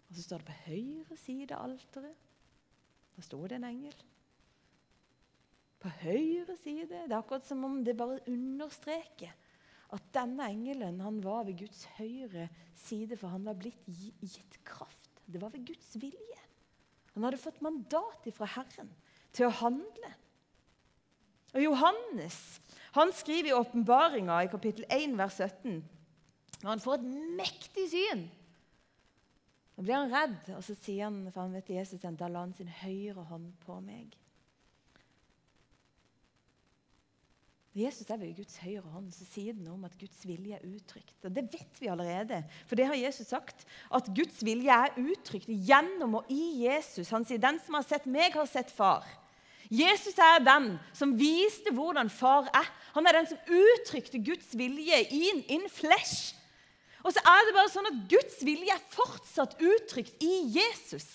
Og 0.09 0.17
Så 0.17 0.23
står 0.23 0.43
det 0.43 0.51
på 0.51 0.59
høyre 0.67 1.17
side 1.17 1.55
av 1.55 1.71
alteret. 1.71 2.27
Da 3.15 3.23
sto 3.23 3.41
det 3.47 3.57
en 3.57 3.69
engel. 3.71 3.95
På 5.81 5.93
høyre 6.03 6.57
side. 6.61 6.91
Det 6.91 7.13
er 7.13 7.17
akkurat 7.19 7.47
som 7.47 7.65
om 7.65 7.81
det 7.87 7.97
bare 7.97 8.21
understreker 8.29 9.33
at 9.95 10.07
denne 10.15 10.49
engelen 10.51 11.01
han 11.05 11.21
var 11.23 11.45
ved 11.47 11.61
Guds 11.61 11.85
høyre 11.99 12.49
side, 12.75 13.17
for 13.17 13.31
han 13.31 13.45
var 13.47 13.59
blitt 13.59 13.87
gitt 13.87 14.59
kraft. 14.67 15.23
Det 15.25 15.41
var 15.41 15.53
ved 15.55 15.67
Guds 15.69 15.95
vilje. 16.01 16.41
Han 17.15 17.25
hadde 17.25 17.39
fått 17.39 17.63
mandat 17.63 18.27
fra 18.35 18.49
Herren 18.57 18.91
til 19.35 19.47
å 19.47 19.57
handle. 19.61 20.11
Og 21.55 21.63
Johannes 21.63 22.39
han 22.95 23.11
skriver 23.15 23.51
i 23.51 23.57
åpenbaringa 23.57 24.43
i 24.45 24.51
kapittel 24.51 24.87
1, 24.91 25.17
vers 25.19 25.39
17 25.39 25.81
Når 26.63 26.69
han 26.71 26.83
får 26.83 26.99
et 27.01 27.07
mektig 27.41 27.87
syn, 27.91 28.27
da 29.75 29.83
blir 29.83 29.97
han 29.99 30.13
redd, 30.13 30.53
og 30.55 30.63
så 30.63 30.77
sier 30.79 31.09
han 31.09 31.25
for 31.33 31.43
han 31.43 31.57
vet 31.57 31.73
Jesus, 31.75 32.03
da 32.05 32.29
la 32.31 32.45
han 32.45 32.55
sin 32.55 32.71
høyre 32.71 33.25
hånd 33.27 33.49
på 33.65 33.81
meg. 33.83 34.13
Jesus 37.75 38.07
er 38.07 38.21
ved 38.21 38.37
Guds 38.39 38.55
høyre 38.63 38.87
hånd, 38.93 39.09
så 39.11 39.27
sier 39.27 39.57
det 39.57 39.65
noe 39.65 39.75
om 39.75 39.87
at 39.89 39.97
Guds 39.99 40.21
vilje 40.29 40.55
er 40.55 40.69
uttrykt. 40.69 41.17
Og 41.27 41.35
Det 41.35 41.43
vet 41.51 41.81
vi 41.83 41.91
allerede, 41.91 42.45
for 42.71 42.79
det 42.79 42.87
har 42.87 42.95
Jesus 42.95 43.33
sagt. 43.35 43.67
At 43.91 44.13
Guds 44.15 44.45
vilje 44.47 44.71
er 44.71 44.95
uttrykt 45.03 45.51
gjennom 45.51 46.21
og 46.21 46.31
i 46.31 46.63
Jesus. 46.63 47.11
Han 47.11 47.27
sier, 47.27 47.43
'Den 47.43 47.59
som 47.59 47.75
har 47.75 47.83
sett 47.83 48.07
meg, 48.07 48.39
har 48.39 48.47
sett 48.47 48.71
far'. 48.71 49.24
Jesus 49.75 50.17
er 50.21 50.43
den 50.45 50.75
som 50.95 51.17
viste 51.19 51.73
hvordan 51.75 52.11
far 52.13 52.49
er. 52.55 52.71
Han 52.95 53.07
er 53.09 53.19
den 53.19 53.29
som 53.31 53.53
uttrykte 53.59 54.21
Guds 54.23 54.55
vilje 54.59 55.01
in, 55.11 55.43
in 55.51 55.69
flesh. 55.73 56.35
Og 57.05 57.13
så 57.13 57.21
er 57.21 57.47
det 57.47 57.57
bare 57.57 57.73
sånn 57.73 57.91
at 57.91 58.03
Guds 58.09 58.39
vilje 58.47 58.73
er 58.73 58.85
fortsatt 58.95 59.59
uttrykt 59.61 60.23
i 60.25 60.35
Jesus. 60.55 61.09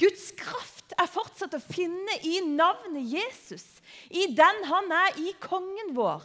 Guds 0.00 0.30
kraft 0.38 0.94
er 0.98 1.10
fortsatt 1.10 1.54
å 1.56 1.62
finne 1.62 2.16
i 2.26 2.40
navnet 2.46 3.04
Jesus, 3.14 3.66
i 4.10 4.26
den 4.34 4.64
han 4.70 4.90
er, 4.94 5.20
i 5.22 5.34
kongen 5.42 5.92
vår. 5.96 6.24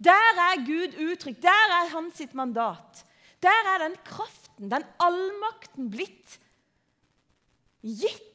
Der 0.00 0.40
er 0.48 0.64
Gud 0.64 0.96
uttrykt. 0.96 1.42
Der 1.44 1.74
er 1.76 1.92
hans 1.92 2.16
sitt 2.20 2.34
mandat. 2.36 3.04
Der 3.44 3.72
er 3.74 3.84
den 3.84 3.96
kraften, 4.04 4.70
den 4.72 4.84
allmakten, 5.00 5.90
blitt 5.92 6.38
gitt 7.80 8.29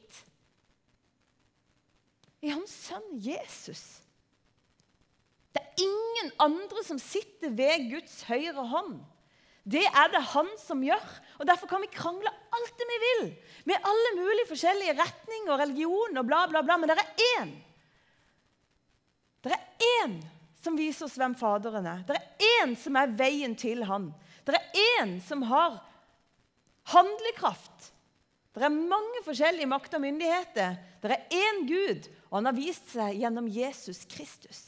i 2.44 2.52
hans 2.52 2.72
sønn 2.88 3.20
Jesus. 3.22 3.84
Det 5.56 5.62
er 5.62 5.84
ingen 5.86 6.32
andre 6.42 6.82
som 6.84 6.98
sitter 7.00 7.54
ved 7.56 7.88
Guds 7.90 8.22
høyre 8.28 8.66
hånd. 8.72 8.98
Det 9.66 9.82
er 9.82 10.10
det 10.12 10.22
han 10.30 10.48
som 10.62 10.82
gjør. 10.84 11.06
Og 11.40 11.48
Derfor 11.48 11.70
kan 11.70 11.82
vi 11.82 11.90
krangle 11.90 12.30
alt 12.30 12.76
det 12.78 12.86
vi 12.86 12.98
vil, 13.02 13.24
med 13.66 13.88
alle 13.90 14.12
mulige 14.18 14.50
forskjellige 14.52 14.94
retninger 15.00 15.52
og 15.52 15.62
religion 15.64 16.20
og 16.20 16.28
bla, 16.28 16.44
bla, 16.50 16.62
bla. 16.62 16.76
Men 16.78 16.92
det 16.92 17.00
er 17.02 17.24
én. 17.40 17.56
Det 19.42 19.56
er 19.56 19.90
én 20.04 20.20
som 20.62 20.78
viser 20.78 21.06
oss 21.06 21.18
hvem 21.18 21.34
Faderen 21.38 21.86
er. 21.86 22.04
Det 22.06 22.16
er 22.18 22.46
én 22.62 22.76
som 22.78 22.96
er 22.98 23.12
veien 23.18 23.56
til 23.58 23.84
han. 23.86 24.10
Det 24.46 24.54
er 24.54 24.80
én 25.00 25.18
som 25.24 25.42
har 25.50 25.80
handlekraft. 26.92 27.90
Det 28.56 28.64
er 28.64 28.72
mange 28.72 29.20
forskjellige 29.26 29.68
makter 29.68 29.98
og 29.98 30.06
myndigheter. 30.06 30.78
Det 31.02 31.12
er 31.12 31.34
én 31.34 31.64
Gud, 31.68 32.06
og 32.30 32.38
han 32.38 32.48
har 32.50 32.56
vist 32.56 32.88
seg 32.90 33.20
gjennom 33.20 33.48
Jesus 33.50 34.04
Kristus. 34.10 34.62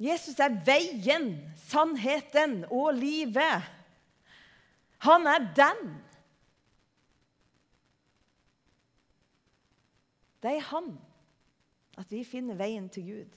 Jesus 0.00 0.38
er 0.40 0.54
veien, 0.64 1.34
sannheten 1.68 2.62
og 2.72 2.94
livet. 2.96 3.66
Han 5.04 5.28
er 5.28 5.44
den. 5.56 5.82
Det 10.40 10.56
er 10.56 10.64
han 10.70 10.94
at 12.00 12.08
vi 12.12 12.22
finner 12.24 12.56
veien 12.56 12.88
til 12.92 13.04
Gud. 13.10 13.36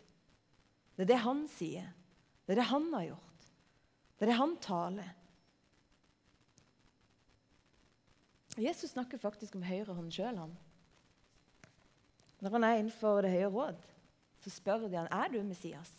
Det 0.96 1.03
er 1.03 1.12
det 1.12 1.24
han 1.25 1.43
sier. 1.51 1.89
Det 2.46 2.55
er 2.55 2.62
det 2.62 2.70
han 2.72 2.88
har 2.93 3.10
gjort. 3.10 3.51
Det 4.15 4.25
er 4.25 4.32
det 4.32 4.39
han 4.39 4.55
taler. 4.63 5.12
Jesus 8.55 8.93
snakker 8.93 9.20
faktisk 9.20 9.58
om 9.58 9.65
høyrehånd 9.65 10.13
sjøl. 10.13 10.38
Når 12.43 12.57
han 12.57 12.63
er 12.67 12.79
innenfor 12.81 13.21
Det 13.23 13.31
høye 13.31 13.47
råd, 13.47 13.83
så 14.43 14.51
spør 14.51 14.88
de 14.89 14.97
han, 15.00 15.07
er 15.07 15.31
du 15.31 15.39
Messias. 15.47 15.91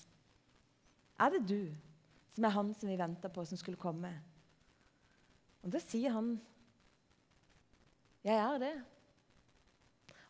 Er 1.16 1.30
det 1.32 1.46
du 1.48 1.72
som 2.34 2.44
er 2.44 2.52
han 2.52 2.72
som 2.76 2.90
vi 2.90 2.98
venta 3.00 3.30
på, 3.32 3.44
som 3.48 3.56
skulle 3.56 3.80
komme? 3.80 4.10
Og 5.64 5.72
Da 5.72 5.80
sier 5.80 6.12
han, 6.12 6.40
'Jeg 8.24 8.36
er 8.36 8.58
det'. 8.58 8.82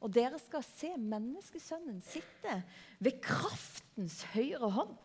Og 0.01 0.15
dere 0.15 0.39
skal 0.39 0.63
se 0.63 0.97
menneskesønnen 0.97 2.01
sitte 2.01 2.63
ved 3.01 3.21
kraftens 3.23 4.23
høyre 4.23 4.71
hånd. 4.71 4.97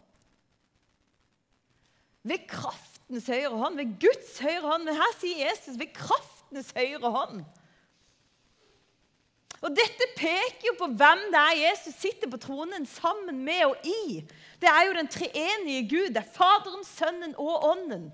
Ved 2.23 2.47
kraftens 2.47 3.27
høyre 3.27 3.57
hånd, 3.57 3.75
ved 3.75 3.99
Guds 3.99 4.39
høyre 4.39 4.61
hånd. 4.61 4.83
Men 4.83 4.95
her 4.95 5.13
sier 5.19 5.47
Jesus 5.47 5.79
ved 5.79 5.93
kraftens 5.93 6.71
høyre 6.75 7.11
hånd. 7.11 7.45
Og 9.59 9.75
Dette 9.75 10.07
peker 10.15 10.69
jo 10.69 10.75
på 10.79 10.87
hvem 10.95 11.25
det 11.33 11.39
er 11.39 11.61
Jesus 11.65 11.97
sitter 11.99 12.31
på 12.31 12.39
tronen 12.39 12.85
sammen 12.87 13.41
med 13.43 13.65
og 13.67 13.87
i. 13.87 14.21
Det 14.59 14.69
er 14.71 14.85
jo 14.87 14.95
den 14.95 15.11
treenige 15.11 15.83
Gud. 15.91 16.13
Det 16.15 16.21
er 16.23 16.33
Faderen, 16.35 16.85
Sønnen 16.87 17.35
og 17.35 17.67
Ånden. 17.67 18.07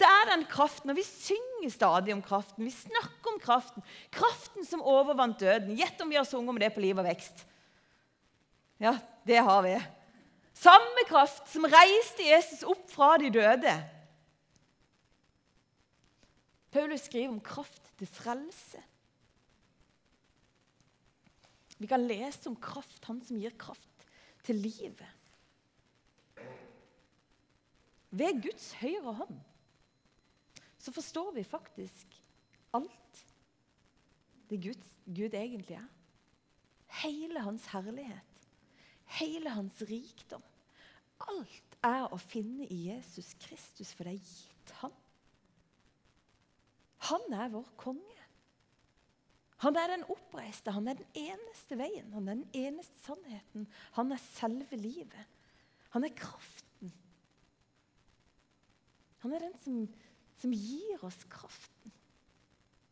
Det 0.00 0.08
er 0.08 0.30
den 0.32 0.44
kraften, 0.50 0.90
og 0.90 0.96
Vi 0.96 1.04
synger 1.06 1.70
stadig 1.70 2.14
om 2.14 2.22
kraften. 2.22 2.64
Vi 2.64 2.72
snakker 2.74 3.34
om 3.34 3.40
kraften. 3.40 3.84
Kraften 4.10 4.64
som 4.66 4.82
overvant 4.82 5.40
døden. 5.40 5.76
Gjett 5.76 6.00
om 6.02 6.10
vi 6.10 6.18
har 6.18 6.26
sunget 6.26 6.54
om 6.54 6.58
det 6.58 6.72
på 6.74 6.82
Liv 6.82 6.98
og 6.98 7.06
vekst. 7.06 7.44
Ja, 8.82 8.96
det 9.26 9.38
har 9.38 9.62
vi. 9.62 9.76
Samme 10.58 11.04
kraft 11.08 11.46
som 11.52 11.68
reiste 11.70 12.24
Jesus 12.26 12.64
opp 12.66 12.88
fra 12.90 13.14
de 13.20 13.30
døde. 13.32 13.74
Paulus 16.72 17.06
skriver 17.06 17.30
om 17.30 17.40
kraft 17.40 17.92
til 18.00 18.08
frelse. 18.08 18.80
Vi 21.82 21.88
kan 21.90 22.04
lese 22.06 22.46
om 22.46 22.56
kraft, 22.62 23.00
han 23.08 23.18
som 23.26 23.40
gir 23.42 23.54
kraft 23.58 24.06
til 24.46 24.60
livet. 24.62 25.08
Ved 28.12 28.38
Guds 28.44 28.68
høyre 28.78 29.14
hånd 29.22 29.40
så 30.82 30.92
forstår 30.94 31.32
vi 31.34 31.44
faktisk 31.46 32.14
alt 32.74 33.24
det 34.50 34.60
Gud, 34.62 34.86
Gud 35.06 35.34
egentlig 35.34 35.78
er. 35.78 35.90
Hele 37.02 37.40
hans 37.40 37.66
herlighet, 37.72 38.48
hele 39.18 39.50
hans 39.50 39.82
rikdom. 39.88 40.42
Alt 41.32 41.78
er 41.82 42.10
å 42.12 42.18
finne 42.20 42.66
i 42.66 42.82
Jesus 42.90 43.32
Kristus, 43.42 43.94
for 43.94 44.06
det 44.06 44.18
er 44.18 44.26
gitt 44.26 44.74
ham. 44.82 44.94
Han 47.08 47.32
er 47.34 47.54
vår 47.54 47.70
konge. 47.80 48.21
Han 49.62 49.76
er 49.78 49.92
den 49.92 50.04
oppreiste, 50.10 50.72
han 50.74 50.88
er 50.90 50.98
den 50.98 51.06
eneste 51.14 51.76
veien, 51.78 52.10
han 52.16 52.28
er 52.28 52.40
den 52.40 52.48
eneste 52.64 52.98
sannheten. 53.04 53.68
Han 53.94 54.10
er 54.10 54.22
selve 54.22 54.76
livet. 54.76 55.28
Han 55.94 56.04
er 56.04 56.14
kraften. 56.18 56.90
Han 59.22 59.32
er 59.32 59.44
den 59.44 59.54
som, 59.62 59.76
som 60.40 60.54
gir 60.56 61.04
oss 61.06 61.20
kraften 61.30 61.94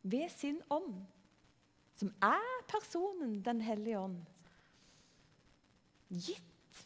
ved 0.02 0.30
sin 0.32 0.60
ånd, 0.70 1.02
som 1.98 2.12
er 2.24 2.52
personen 2.70 3.40
Den 3.44 3.60
hellige 3.60 3.98
ånd. 3.98 4.20
Gitt 6.08 6.84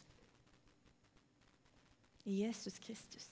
i 2.25 2.41
Jesus 2.41 2.79
Kristus. 2.79 3.27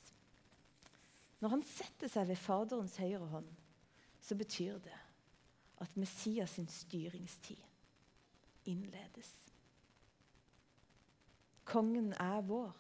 Når 1.41 1.57
han 1.57 1.65
setter 1.67 2.07
seg 2.07 2.29
ved 2.29 2.39
Faderens 2.39 2.95
høyre 3.01 3.25
hånd, 3.33 3.49
så 4.21 4.37
betyr 4.39 4.77
det 4.85 5.02
at 5.81 5.97
Messias 5.97 6.49
sin 6.55 6.67
styringstid 6.67 7.62
innledes. 8.65 9.31
Kongen 11.65 12.13
er 12.13 12.41
vår. 12.41 12.75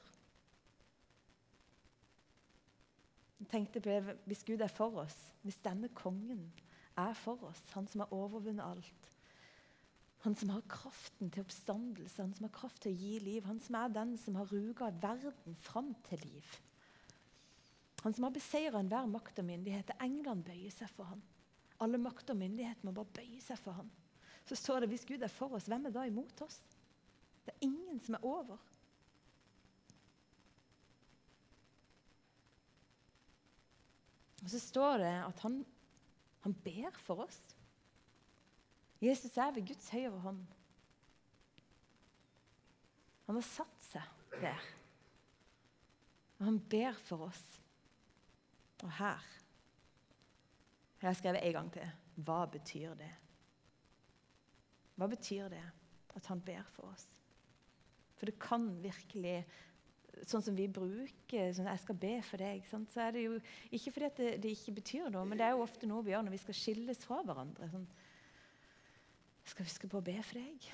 Jeg 3.39 3.49
tenkte 3.51 3.81
på 3.81 3.89
det, 3.89 4.17
Hvis 4.25 4.43
Gud 4.43 4.61
er 4.61 4.71
for 4.71 5.03
oss, 5.03 5.17
hvis 5.41 5.59
denne 5.63 5.89
kongen 5.89 6.53
er 6.97 7.13
for 7.13 7.43
oss, 7.43 7.63
han 7.73 7.87
som 7.87 7.99
har 8.03 8.13
overvunnet 8.13 8.63
alt, 8.63 9.09
han 10.23 10.35
som 10.39 10.53
har 10.53 10.63
kraften 10.71 11.31
til 11.31 11.43
oppstandelse, 11.43 12.21
han 12.21 12.33
som 12.33 12.45
har 12.47 12.53
kraft 12.55 12.85
til 12.85 12.93
å 12.93 12.95
gi 12.95 13.17
liv, 13.19 13.43
han 13.43 13.59
som 13.59 13.75
er 13.75 13.91
den 13.91 14.13
som 14.17 14.37
har 14.39 14.47
ruga 14.47 14.87
verden 15.01 15.57
fram 15.59 15.91
til 16.07 16.21
liv. 16.23 16.53
Han 18.03 18.15
som 18.15 18.23
har 18.23 18.35
beseira 18.35 18.79
enhver 18.79 19.07
makt 19.11 19.39
og 19.39 19.47
myndighet. 19.47 19.91
England 20.03 20.45
bøyer 20.47 20.71
seg 20.71 20.91
for 20.95 21.11
ham. 21.11 21.21
Alle 21.81 21.97
makt 21.97 22.29
og 22.29 22.37
myndighet 22.37 22.83
må 22.85 22.93
bare 22.95 23.09
bøye 23.17 23.41
seg 23.41 23.57
for 23.61 23.79
ham. 23.79 23.89
Så 24.45 24.57
står 24.59 24.83
det 24.83 24.91
hvis 24.91 25.05
Gud 25.07 25.23
er 25.23 25.31
for 25.31 25.55
oss, 25.55 25.69
hvem 25.71 25.87
er 25.87 25.95
da 25.95 26.05
imot 26.07 26.43
oss? 26.45 26.59
Det 27.43 27.53
er 27.55 27.65
ingen 27.67 27.99
som 28.03 28.17
er 28.17 28.25
over. 28.27 28.59
Og 34.43 34.51
så 34.51 34.59
står 34.59 34.97
det 34.99 35.13
at 35.23 35.39
han, 35.45 35.61
han 36.43 36.55
ber 36.65 36.99
for 37.05 37.23
oss. 37.23 37.39
Jesus 39.03 39.37
er 39.39 39.51
ved 39.55 39.67
Guds 39.67 39.89
høyre 39.91 40.19
hånd. 40.23 40.43
Han 43.27 43.39
har 43.39 43.47
satt 43.47 43.87
seg 43.87 44.39
der. 44.41 44.67
Og 46.39 46.47
han 46.49 46.59
ber 46.71 46.99
for 47.07 47.29
oss. 47.29 47.43
Og 48.83 48.91
her 48.99 49.23
jeg 51.03 51.11
har 51.11 51.19
skrevet 51.19 51.43
en 51.43 51.55
gang 51.57 51.69
til. 51.73 51.91
Hva 52.23 52.39
betyr 52.47 52.95
det? 52.95 53.11
Hva 54.95 55.09
betyr 55.09 55.49
det 55.51 55.63
at 56.15 56.29
han 56.29 56.41
ber 56.45 56.63
for 56.75 56.93
oss? 56.93 57.05
For 58.15 58.29
det 58.29 58.39
kan 58.41 58.69
virkelig 58.83 59.43
Sånn 60.29 60.43
som 60.45 60.53
vi 60.53 60.67
bruker 60.69 61.49
sånn, 61.57 61.65
'Jeg 61.65 61.79
skal 61.81 61.95
be 61.97 62.21
for 62.21 62.37
deg', 62.37 62.67
sant? 62.69 62.91
så 62.93 63.01
er 63.01 63.11
det 63.11 63.23
jo 63.23 63.39
ikke 63.73 63.91
fordi 63.91 64.09
det, 64.15 64.41
det, 64.43 64.51
ikke 64.53 64.75
betyr 64.77 65.09
noe, 65.09 65.25
men 65.25 65.39
det 65.39 65.47
er 65.47 65.55
jo 65.57 65.63
ofte 65.63 65.89
noe 65.89 66.03
vi 66.05 66.11
gjør 66.13 66.21
når 66.27 66.35
vi 66.35 66.37
skal 66.43 66.53
skilles 66.53 67.01
fra 67.03 67.23
hverandre. 67.25 67.69
Sånn, 67.71 67.87
'Jeg 69.41 69.49
skal 69.49 69.65
huske 69.65 69.89
på 69.89 69.97
å 69.97 70.05
be 70.05 70.15
for 70.21 70.37
deg'. 70.37 70.69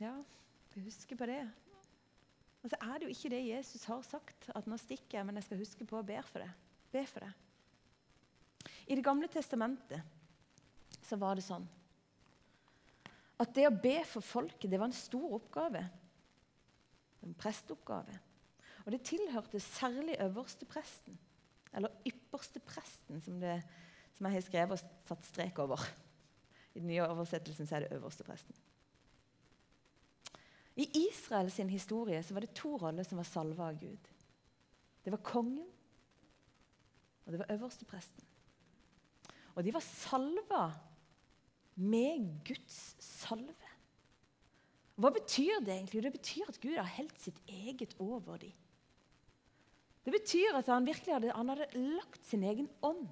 Ja, 0.00 0.24
skal 0.68 0.82
huske 0.82 1.16
på 1.16 1.26
det. 1.30 1.52
Og 2.64 2.70
så 2.70 2.76
er 2.82 2.98
det 2.98 3.06
jo 3.06 3.14
ikke 3.14 3.30
det 3.30 3.46
Jesus 3.46 3.84
har 3.84 4.02
sagt, 4.02 4.50
at 4.54 4.66
'nå 4.66 4.76
stikker 4.76 5.18
jeg, 5.18 5.26
men 5.26 5.36
jeg 5.36 5.44
skal 5.44 5.58
huske 5.62 5.86
på 5.86 6.02
å 6.02 6.04
be 6.04 6.20
for 6.22 6.40
deg'. 6.40 6.52
Be 6.90 7.06
for 7.06 7.20
det. 7.20 7.32
I 8.90 8.96
Det 8.98 9.06
gamle 9.06 9.28
testamentet 9.30 10.02
så 11.06 11.18
var 11.20 11.38
det 11.38 11.46
sånn 11.46 11.66
at 13.40 13.52
det 13.56 13.68
å 13.68 13.72
be 13.72 14.00
for 14.04 14.24
folket 14.24 14.68
det 14.68 14.80
var 14.80 14.90
en 14.90 14.96
stor 14.96 15.36
oppgave. 15.38 15.80
En 17.24 17.36
presteoppgave. 17.38 18.18
Og 18.84 18.90
det 18.92 19.00
tilhørte 19.08 19.60
særlig 19.64 20.18
øverste 20.20 20.68
presten. 20.68 21.16
Eller 21.72 21.94
ypperste 22.08 22.60
presten, 22.64 23.20
som, 23.24 23.38
det, 23.40 23.54
som 24.16 24.26
jeg 24.26 24.36
har 24.36 24.44
skrevet 24.44 24.76
og 24.76 25.08
satt 25.08 25.28
strek 25.28 25.60
over. 25.62 25.80
I 26.74 26.82
den 26.82 26.90
nye 26.90 27.06
oversettelsen 27.06 27.68
så 27.68 27.78
er 27.78 27.86
det 27.86 27.96
øverste 27.96 28.26
presten. 28.26 28.56
I 30.80 30.86
Israels 31.06 31.56
historie 31.56 32.20
så 32.24 32.34
var 32.34 32.44
det 32.44 32.56
to 32.56 32.74
roller 32.80 33.06
som 33.06 33.20
var 33.20 33.28
salva 33.28 33.70
av 33.70 33.80
Gud. 33.80 34.10
Det 35.04 35.12
var 35.12 35.24
kongen, 35.24 35.68
og 37.24 37.32
det 37.32 37.40
var 37.40 37.54
øverste 37.56 37.88
presten. 37.88 38.26
Og 39.56 39.64
de 39.66 39.74
var 39.74 39.84
salva 39.84 40.64
med 41.80 42.26
Guds 42.46 42.78
salve. 43.02 43.70
Hva 45.00 45.12
betyr 45.14 45.62
det 45.64 45.74
egentlig? 45.74 46.02
Det 46.04 46.12
betyr 46.12 46.50
at 46.52 46.58
Gud 46.60 46.76
har 46.76 46.96
helt 46.98 47.16
sitt 47.20 47.38
eget 47.48 47.94
over 48.02 48.40
dem. 48.42 48.52
Det 50.04 50.12
betyr 50.12 50.56
at 50.56 50.68
han 50.72 50.86
virkelig 50.88 51.14
hadde, 51.14 51.32
han 51.36 51.52
hadde 51.52 51.84
lagt 51.96 52.24
sin 52.26 52.44
egen 52.44 52.68
ånd 52.84 53.06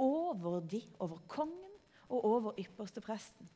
over 0.00 0.60
de, 0.60 0.80
over 1.00 1.20
kongen 1.28 1.76
og 2.08 2.24
over 2.24 2.60
ypperstepresten. 2.60 3.48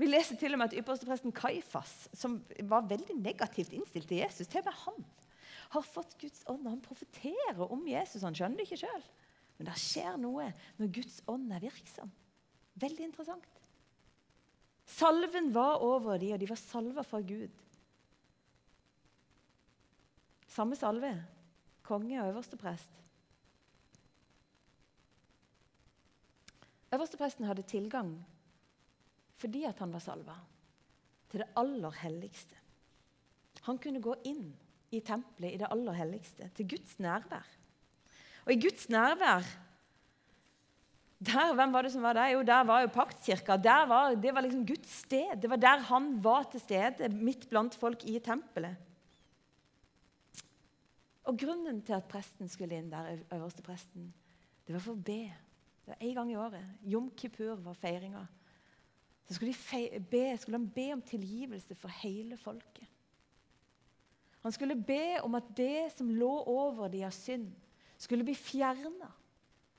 Vi 0.00 0.08
leser 0.08 0.38
til 0.40 0.54
og 0.54 0.58
med 0.58 0.72
at 0.72 0.78
ypperstepresten 0.80 1.34
Kaifas, 1.36 2.08
som 2.16 2.40
var 2.66 2.88
veldig 2.90 3.14
negativt 3.20 3.74
innstilt 3.76 4.08
til 4.10 4.22
Jesus, 4.22 4.48
til 4.50 4.62
og 4.62 4.70
med 4.70 4.80
han 4.86 5.04
har 5.72 5.84
fått 5.86 6.16
Guds 6.20 6.42
ånd, 6.50 6.66
han 6.68 6.82
profeterer 6.84 7.62
om 7.64 7.84
Jesus. 7.88 8.24
Han 8.26 8.34
skjønner 8.36 8.60
det 8.60 8.66
ikke 8.66 8.82
sjøl. 8.82 9.04
Men 9.62 9.68
det 9.70 9.78
skjer 9.78 10.16
noe 10.18 10.48
når 10.74 10.88
Guds 10.96 11.20
ånd 11.30 11.52
er 11.54 11.62
virksom. 11.62 12.08
Veldig 12.82 13.04
interessant. 13.06 13.44
Salven 14.90 15.52
var 15.54 15.84
over 15.86 16.18
dem, 16.18 16.32
og 16.34 16.42
de 16.42 16.48
var 16.50 16.58
salva 16.58 17.04
fra 17.06 17.20
Gud. 17.22 17.62
Samme 20.50 20.74
salve. 20.74 21.12
Konge 21.86 22.18
og 22.24 22.32
øversteprest. 22.32 22.98
Øverstepresten 26.92 27.46
hadde 27.46 27.62
tilgang 27.62 28.12
fordi 29.38 29.62
at 29.66 29.78
han 29.82 29.94
var 29.94 30.02
salva 30.02 30.34
til 31.30 31.42
det 31.42 31.48
aller 31.58 32.02
helligste. 32.02 32.58
Han 33.66 33.78
kunne 33.78 34.02
gå 34.02 34.18
inn 34.26 34.52
i 34.90 35.00
tempelet 35.06 35.54
i 35.54 35.58
det 35.62 35.70
aller 35.70 35.96
helligste, 35.98 36.50
til 36.54 36.68
Guds 36.74 36.98
nærvær. 37.02 37.46
Og 38.46 38.52
i 38.54 38.60
Guds 38.60 38.88
nærvær 38.90 39.46
der, 41.22 41.52
Hvem 41.54 41.72
var 41.72 41.82
det 41.82 41.92
som 41.94 42.02
var 42.02 42.16
der? 42.18 42.32
Jo, 42.34 42.42
der 42.42 42.64
var 42.66 42.80
jo 42.82 42.88
paktkirka. 42.90 43.56
Var, 43.88 44.14
det 44.18 44.34
var 44.34 44.42
liksom 44.42 44.66
Guds 44.66 44.90
sted. 45.04 45.36
Det 45.42 45.50
var 45.50 45.56
der 45.56 45.84
han 45.86 46.24
var 46.24 46.42
til 46.50 46.60
stede, 46.60 47.08
midt 47.08 47.48
blant 47.50 47.74
folk 47.74 48.04
i 48.04 48.18
tempelet. 48.18 48.76
Og 51.24 51.38
grunnen 51.38 51.82
til 51.82 51.94
at 51.94 52.08
presten 52.10 52.48
skulle 52.50 52.74
inn 52.74 52.90
der, 52.90 53.20
øverste 53.30 53.62
presten, 53.62 54.10
det 54.66 54.74
var 54.74 54.82
for 54.82 54.96
å 54.96 55.04
be. 55.06 55.30
Det 55.82 55.92
var 55.92 56.02
én 56.02 56.14
gang 56.14 56.32
i 56.32 56.38
året. 56.38 56.64
Jom 56.82 57.10
kippur 57.16 57.54
var 57.62 57.78
feiringa. 57.78 58.24
Så 59.28 59.34
skulle, 59.38 59.54
be, 60.10 60.24
skulle 60.38 60.58
han 60.58 60.70
be 60.74 60.88
om 60.92 61.02
tilgivelse 61.06 61.74
for 61.78 61.94
hele 62.02 62.36
folket. 62.36 62.88
Han 64.42 64.52
skulle 64.52 64.74
be 64.74 65.20
om 65.22 65.34
at 65.38 65.46
det 65.56 65.92
som 65.94 66.10
lå 66.10 66.32
over 66.50 66.90
de 66.90 67.04
av 67.06 67.14
synd, 67.14 67.52
skulle 68.02 68.26
bli 68.26 68.34
fjerna. 68.34 69.10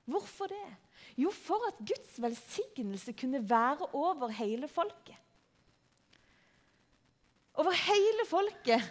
Hvorfor 0.10 0.52
det? 0.52 0.70
Jo, 1.20 1.32
for 1.32 1.62
at 1.68 1.80
Guds 1.84 2.16
velsignelse 2.22 3.14
kunne 3.20 3.44
være 3.50 3.90
over 3.94 4.32
hele 4.34 4.68
folket. 4.72 5.20
Over 7.54 7.76
hele 7.78 8.26
folket 8.28 8.82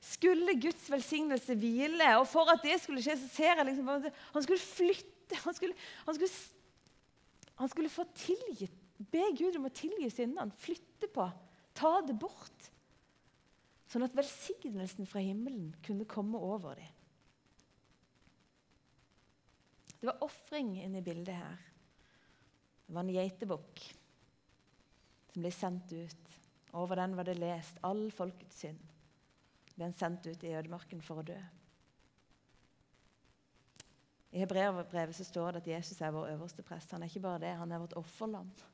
skulle 0.00 0.58
Guds 0.60 0.90
velsignelse 0.92 1.56
hvile. 1.56 2.10
Og 2.20 2.26
for 2.28 2.50
at 2.52 2.62
det 2.64 2.76
skulle 2.82 3.02
skje, 3.04 3.16
så 3.20 3.30
ser 3.32 3.56
jeg 3.56 3.70
liksom 3.70 4.10
Han 4.34 4.44
skulle 4.44 4.60
flytte. 4.60 5.38
Han 5.44 5.54
skulle, 5.54 5.74
han 6.06 6.14
skulle, 6.14 6.32
han 7.54 7.68
skulle 7.68 7.88
få 7.88 8.04
tilgitt. 8.18 8.76
Be 9.10 9.22
Gud 9.38 9.56
om 9.56 9.68
å 9.70 9.72
tilgi 9.72 10.10
syndene. 10.12 10.52
Flytte 10.60 11.08
på. 11.08 11.24
Ta 11.78 12.00
det 12.04 12.18
bort. 12.20 12.70
Sånn 13.90 14.04
at 14.04 14.14
velsignelsen 14.14 15.08
fra 15.08 15.22
himmelen 15.24 15.70
kunne 15.86 16.06
komme 16.06 16.38
over 16.38 16.76
dem. 16.78 16.96
Det 20.00 20.08
var 20.08 20.24
ofring 20.24 20.74
inne 20.80 20.98
i 20.98 21.04
bildet 21.04 21.36
her. 21.36 21.56
Det 22.86 22.94
var 22.96 23.04
en 23.04 23.14
geitebukk 23.14 23.82
som 25.30 25.44
ble 25.44 25.52
sendt 25.54 25.92
ut. 25.92 26.36
Over 26.72 27.02
den 27.02 27.16
var 27.18 27.26
det 27.28 27.36
lest 27.38 27.78
all 27.86 28.08
folkets 28.14 28.62
synd. 28.64 28.80
Ble 29.74 29.88
han 29.88 29.96
sendt 29.96 30.26
ut 30.26 30.44
i 30.44 30.54
ødemarken 30.56 31.02
for 31.04 31.20
å 31.20 31.26
dø. 31.26 31.38
I 34.30 34.42
Hebreerbrevet 34.44 35.16
så 35.16 35.26
står 35.26 35.52
det 35.52 35.62
at 35.64 35.70
Jesus 35.72 36.00
er 36.00 36.14
vår 36.14 36.32
øverste 36.36 36.62
prest. 36.62 36.92
Han 36.94 37.02
er 37.02 37.10
ikke 37.10 37.24
bare 37.24 37.42
det, 37.42 37.54
han 37.58 37.72
er 37.72 37.82
vårt 37.82 37.96
offerland. 37.98 38.64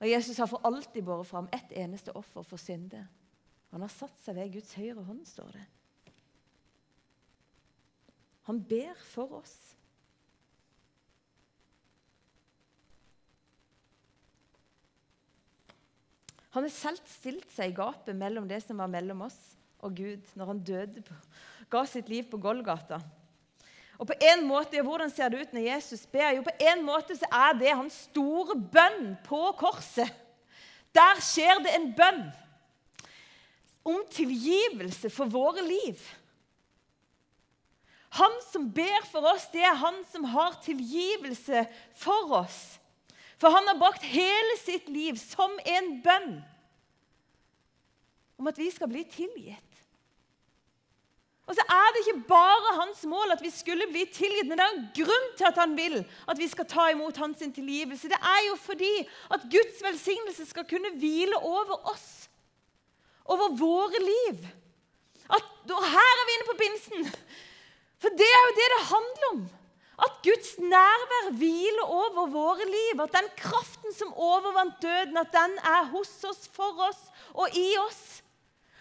Og 0.00 0.10
Jesus 0.10 0.38
har 0.40 0.48
for 0.48 0.64
alltid 0.64 1.04
båret 1.04 1.28
fram 1.28 1.48
ett 1.52 1.72
eneste 1.76 2.12
offer 2.16 2.44
for 2.44 2.60
synde. 2.60 3.06
Han 3.72 3.84
har 3.84 3.92
satt 3.92 4.16
seg 4.22 4.38
ved 4.38 4.52
Guds 4.56 4.74
høyre 4.76 5.04
hånd, 5.04 5.24
står 5.28 5.56
det. 5.56 5.64
Han 8.48 8.62
ber 8.64 8.96
for 9.12 9.40
oss. 9.40 9.56
Han 16.56 16.64
har 16.64 16.72
selv 16.72 17.00
stilt 17.04 17.50
seg 17.52 17.68
i 17.68 17.76
gapet 17.76 18.16
mellom 18.16 18.46
det 18.48 18.62
som 18.64 18.78
var 18.80 18.88
mellom 18.88 19.26
oss 19.26 19.36
og 19.84 19.92
Gud, 19.98 20.22
når 20.32 20.48
han 20.48 20.62
døde 20.64 21.02
på, 21.04 21.16
ga 21.68 21.82
sitt 21.84 22.08
liv 22.08 22.24
på 22.30 22.40
Golgata. 22.40 22.96
Og 24.00 24.08
på 24.08 24.16
en 24.24 24.44
måte, 24.48 24.80
Hvordan 24.80 25.12
ser 25.12 25.28
det 25.28 25.42
ut 25.42 25.52
når 25.52 25.66
Jesus 25.68 26.06
ber? 26.08 26.30
Jo, 26.36 26.44
på 26.46 26.54
en 26.70 26.84
måte 26.84 27.16
så 27.16 27.28
er 27.28 27.58
det 27.60 27.74
hans 27.76 27.98
store 28.08 28.56
bønn 28.56 29.18
på 29.24 29.40
korset. 29.60 30.08
Der 30.96 31.20
skjer 31.20 31.60
det 31.64 31.74
en 31.76 31.90
bønn 31.96 32.24
om 33.86 34.00
tilgivelse 34.16 35.12
for 35.12 35.28
våre 35.28 35.60
liv. 35.64 36.00
Han 38.16 38.40
som 38.48 38.70
ber 38.72 39.04
for 39.12 39.28
oss, 39.28 39.44
det 39.52 39.60
er 39.60 39.76
han 39.76 40.00
som 40.08 40.24
har 40.32 40.56
tilgivelse 40.64 41.66
for 42.00 42.32
oss. 42.40 42.78
For 43.40 43.52
han 43.52 43.68
har 43.68 43.78
brakt 43.80 44.04
hele 44.04 44.58
sitt 44.62 44.88
liv 44.88 45.18
som 45.20 45.52
en 45.64 45.90
bønn 46.04 46.36
om 48.36 48.48
at 48.48 48.58
vi 48.60 48.68
skal 48.72 48.88
bli 48.88 49.04
tilgitt. 49.08 49.62
Og 51.46 51.54
så 51.54 51.62
er 51.70 51.92
det 51.94 52.02
ikke 52.02 52.24
bare 52.28 52.74
hans 52.80 53.04
mål 53.06 53.30
at 53.36 53.42
vi 53.42 53.52
skulle 53.54 53.86
bli 53.92 54.02
tilgitt, 54.10 54.48
men 54.48 54.58
det 54.58 54.64
er 54.64 54.72
en 54.74 54.88
grunn 54.96 55.28
til 55.38 55.46
at 55.46 55.60
han 55.62 55.76
vil 55.78 56.00
at 56.02 56.40
vi 56.40 56.48
skal 56.50 56.66
ta 56.66 56.88
imot 56.90 57.20
hans 57.22 57.38
tilgivelse. 57.38 58.10
Det 58.10 58.18
er 58.18 58.40
jo 58.48 58.56
fordi 58.58 58.94
at 59.30 59.46
Guds 59.52 59.78
velsignelse 59.84 60.48
skal 60.50 60.66
kunne 60.66 60.96
hvile 60.98 61.38
over 61.38 61.78
oss, 61.92 62.26
over 63.24 63.54
våre 63.60 64.00
liv. 64.02 64.42
At, 65.30 65.46
og 65.70 65.86
her 65.86 66.10
er 66.16 66.26
vi 66.26 66.34
inne 66.34 66.48
på 66.50 66.58
pinsen. 66.64 67.08
For 68.02 68.18
det 68.18 68.26
er 68.26 68.42
jo 68.48 68.58
det 68.58 68.68
det 68.74 68.82
handler 68.90 69.30
om. 69.30 69.46
At 69.96 70.18
Guds 70.22 70.58
nærvær 70.58 71.30
hviler 71.38 71.84
over 71.84 72.26
våre 72.26 72.64
liv. 72.68 73.00
At 73.00 73.14
den 73.16 73.28
kraften 73.36 73.94
som 73.94 74.12
overvant 74.12 74.82
døden, 74.82 75.16
at 75.16 75.32
den 75.32 75.58
er 75.58 75.88
hos 75.92 76.12
oss, 76.24 76.48
for 76.52 76.88
oss 76.88 77.02
og 77.34 77.48
i 77.56 77.68
oss. 77.86 78.22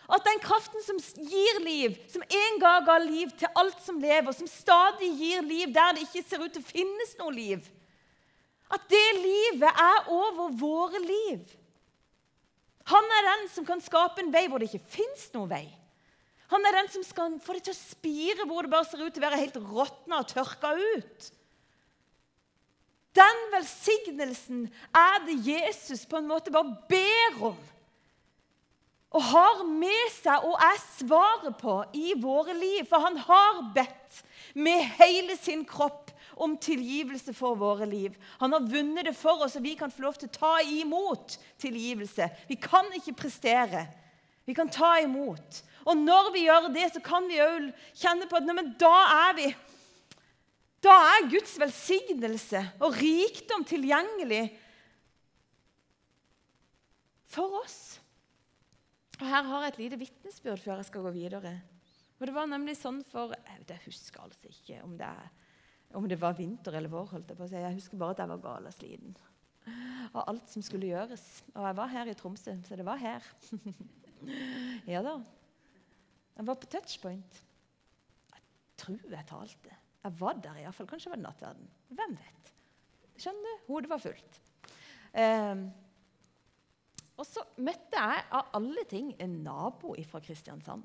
At 0.05 0.21
den 0.27 0.39
kraften 0.39 0.83
som 0.85 0.99
gir 1.17 1.61
liv, 1.65 1.95
som 2.11 2.21
en 2.21 2.59
gang 2.61 2.83
ga 2.85 2.97
liv 3.01 3.31
til 3.39 3.49
alt 3.57 3.79
som 3.81 3.97
lever, 3.99 4.35
som 4.37 4.47
stadig 4.47 5.09
gir 5.17 5.41
liv 5.41 5.73
der 5.73 5.95
det 5.95 6.05
ikke 6.05 6.27
ser 6.27 6.43
ut 6.43 6.53
til 6.53 6.61
å 6.61 6.73
finnes 6.73 7.15
noe 7.21 7.33
liv 7.33 7.71
At 8.69 8.85
det 8.89 9.07
livet 9.17 9.81
er 9.81 10.09
over 10.09 10.51
våre 10.59 11.01
liv. 11.01 11.41
Han 12.85 13.09
er 13.17 13.27
den 13.31 13.49
som 13.49 13.65
kan 13.65 13.81
skape 13.81 14.21
en 14.21 14.33
vei 14.33 14.45
hvor 14.49 14.61
det 14.61 14.69
ikke 14.69 14.97
fins 14.97 15.29
noe 15.33 15.49
vei. 15.49 15.65
Han 16.51 16.67
er 16.67 16.77
den 16.77 16.91
som 16.93 17.05
skal 17.05 17.39
få 17.41 17.55
det 17.57 17.65
til 17.67 17.75
å 17.75 17.79
spire 17.79 18.45
hvor 18.45 18.65
det 18.65 18.73
bare 18.73 18.87
ser 18.87 19.01
ut 19.01 19.13
til 19.13 19.23
å 19.23 19.27
være 19.27 19.41
helt 19.41 19.57
råtna 19.57 20.21
og 20.21 20.29
tørka 20.29 20.75
ut. 20.77 21.29
Den 23.15 23.45
velsignelsen 23.53 24.65
er 24.91 25.23
det 25.25 25.39
Jesus 25.47 26.03
på 26.09 26.19
en 26.19 26.27
måte 26.29 26.53
bare 26.53 26.75
ber 26.89 27.39
om 27.51 27.63
og 29.15 29.23
har 29.23 29.61
med 29.63 30.09
seg 30.11 30.43
og 30.43 30.57
er 30.59 30.79
svaret 30.83 31.55
på 31.61 31.77
i 31.95 32.15
våre 32.19 32.55
liv. 32.57 32.83
For 32.89 32.99
han 32.99 33.15
har 33.23 33.61
bedt 33.75 34.21
med 34.59 34.83
hele 34.97 35.37
sin 35.39 35.63
kropp 35.67 36.11
om 36.35 36.57
tilgivelse 36.59 37.31
for 37.35 37.55
våre 37.55 37.87
liv. 37.87 38.15
Han 38.41 38.51
har 38.51 38.65
vunnet 38.67 39.07
det 39.07 39.15
for 39.15 39.45
oss, 39.45 39.55
og 39.55 39.63
vi 39.63 39.77
kan 39.79 39.93
få 39.93 40.03
lov 40.03 40.17
til 40.19 40.27
å 40.27 40.35
ta 40.35 40.53
imot 40.67 41.37
tilgivelse. 41.63 42.27
Vi 42.49 42.59
kan 42.59 42.91
ikke 42.97 43.15
prestere. 43.23 43.85
Vi 44.45 44.55
kan 44.57 44.67
ta 44.69 44.97
imot. 44.99 45.63
Og 45.85 45.97
når 45.97 46.31
vi 46.33 46.45
gjør 46.47 46.69
det, 46.73 46.87
så 46.93 47.01
kan 47.03 47.27
vi 47.29 47.41
òg 47.43 47.69
kjenne 47.93 48.27
på 48.29 48.39
at 48.39 48.47
nei, 48.47 48.65
da 48.81 48.95
er 49.29 49.35
vi 49.37 49.49
Da 50.85 50.95
er 51.15 51.29
Guds 51.31 51.55
velsignelse 51.57 52.61
og 52.85 52.97
rikdom 52.99 53.63
tilgjengelig 53.65 54.43
for 57.35 57.57
oss. 57.63 57.97
Og 59.17 59.25
Her 59.25 59.47
har 59.47 59.63
jeg 59.63 59.73
et 59.73 59.79
lite 59.81 59.99
vitnesbyrd 60.03 60.61
før 60.61 60.81
jeg 60.81 60.89
skal 60.91 61.07
gå 61.07 61.13
videre. 61.15 61.55
Og 62.19 62.27
Det 62.27 62.35
var 62.35 62.49
nemlig 62.51 62.77
sånn 62.79 63.01
for 63.09 63.33
Jeg 63.33 63.81
husker 63.87 64.27
altså 64.27 64.51
ikke 64.51 64.81
om 64.85 64.93
det, 64.99 65.13
om 65.97 66.05
det 66.09 66.19
var 66.21 66.37
vinter 66.37 66.77
eller 66.77 66.91
vår. 66.91 67.07
holdt 67.15 67.33
Jeg 67.33 67.37
på. 67.37 67.49
Jeg 67.49 67.77
husker 67.79 67.97
bare 67.97 68.17
at 68.17 68.21
jeg 68.23 68.33
var 68.35 68.43
gal 68.45 68.69
og 68.69 68.77
sliten 68.77 69.17
av 70.13 70.29
alt 70.29 70.49
som 70.51 70.63
skulle 70.63 70.89
gjøres. 70.91 71.23
Og 71.55 71.65
jeg 71.65 71.77
var 71.79 71.91
her 71.91 72.11
i 72.11 72.15
Tromsø, 72.17 72.55
så 72.67 72.77
det 72.77 72.85
var 72.85 73.01
her. 73.01 73.25
ja 74.93 75.01
da. 75.05 75.17
Jeg 76.35 76.47
var 76.47 76.59
på 76.59 76.69
touchpoint. 76.71 77.41
Jeg 78.33 78.43
tror 78.77 79.11
jeg 79.11 79.27
talte. 79.29 79.77
Jeg 80.03 80.19
var 80.19 80.39
der 80.43 80.59
iallfall. 80.61 80.87
Kanskje 80.89 81.09
det 81.09 81.17
var 81.17 81.23
nattverden. 81.23 81.69
Hvem 81.95 82.17
vet? 82.19 82.51
Skjønner 83.15 83.45
du? 83.47 83.65
Hodet 83.69 83.89
var 83.89 84.03
fullt. 84.03 84.41
Um, 85.15 85.67
og 87.15 87.23
så 87.23 87.45
møtte 87.63 87.95
jeg 87.95 88.25
av 88.35 88.49
alle 88.57 88.83
ting 88.91 89.13
en 89.23 89.37
nabo 89.45 89.93
fra 90.09 90.19
Kristiansand 90.19 90.83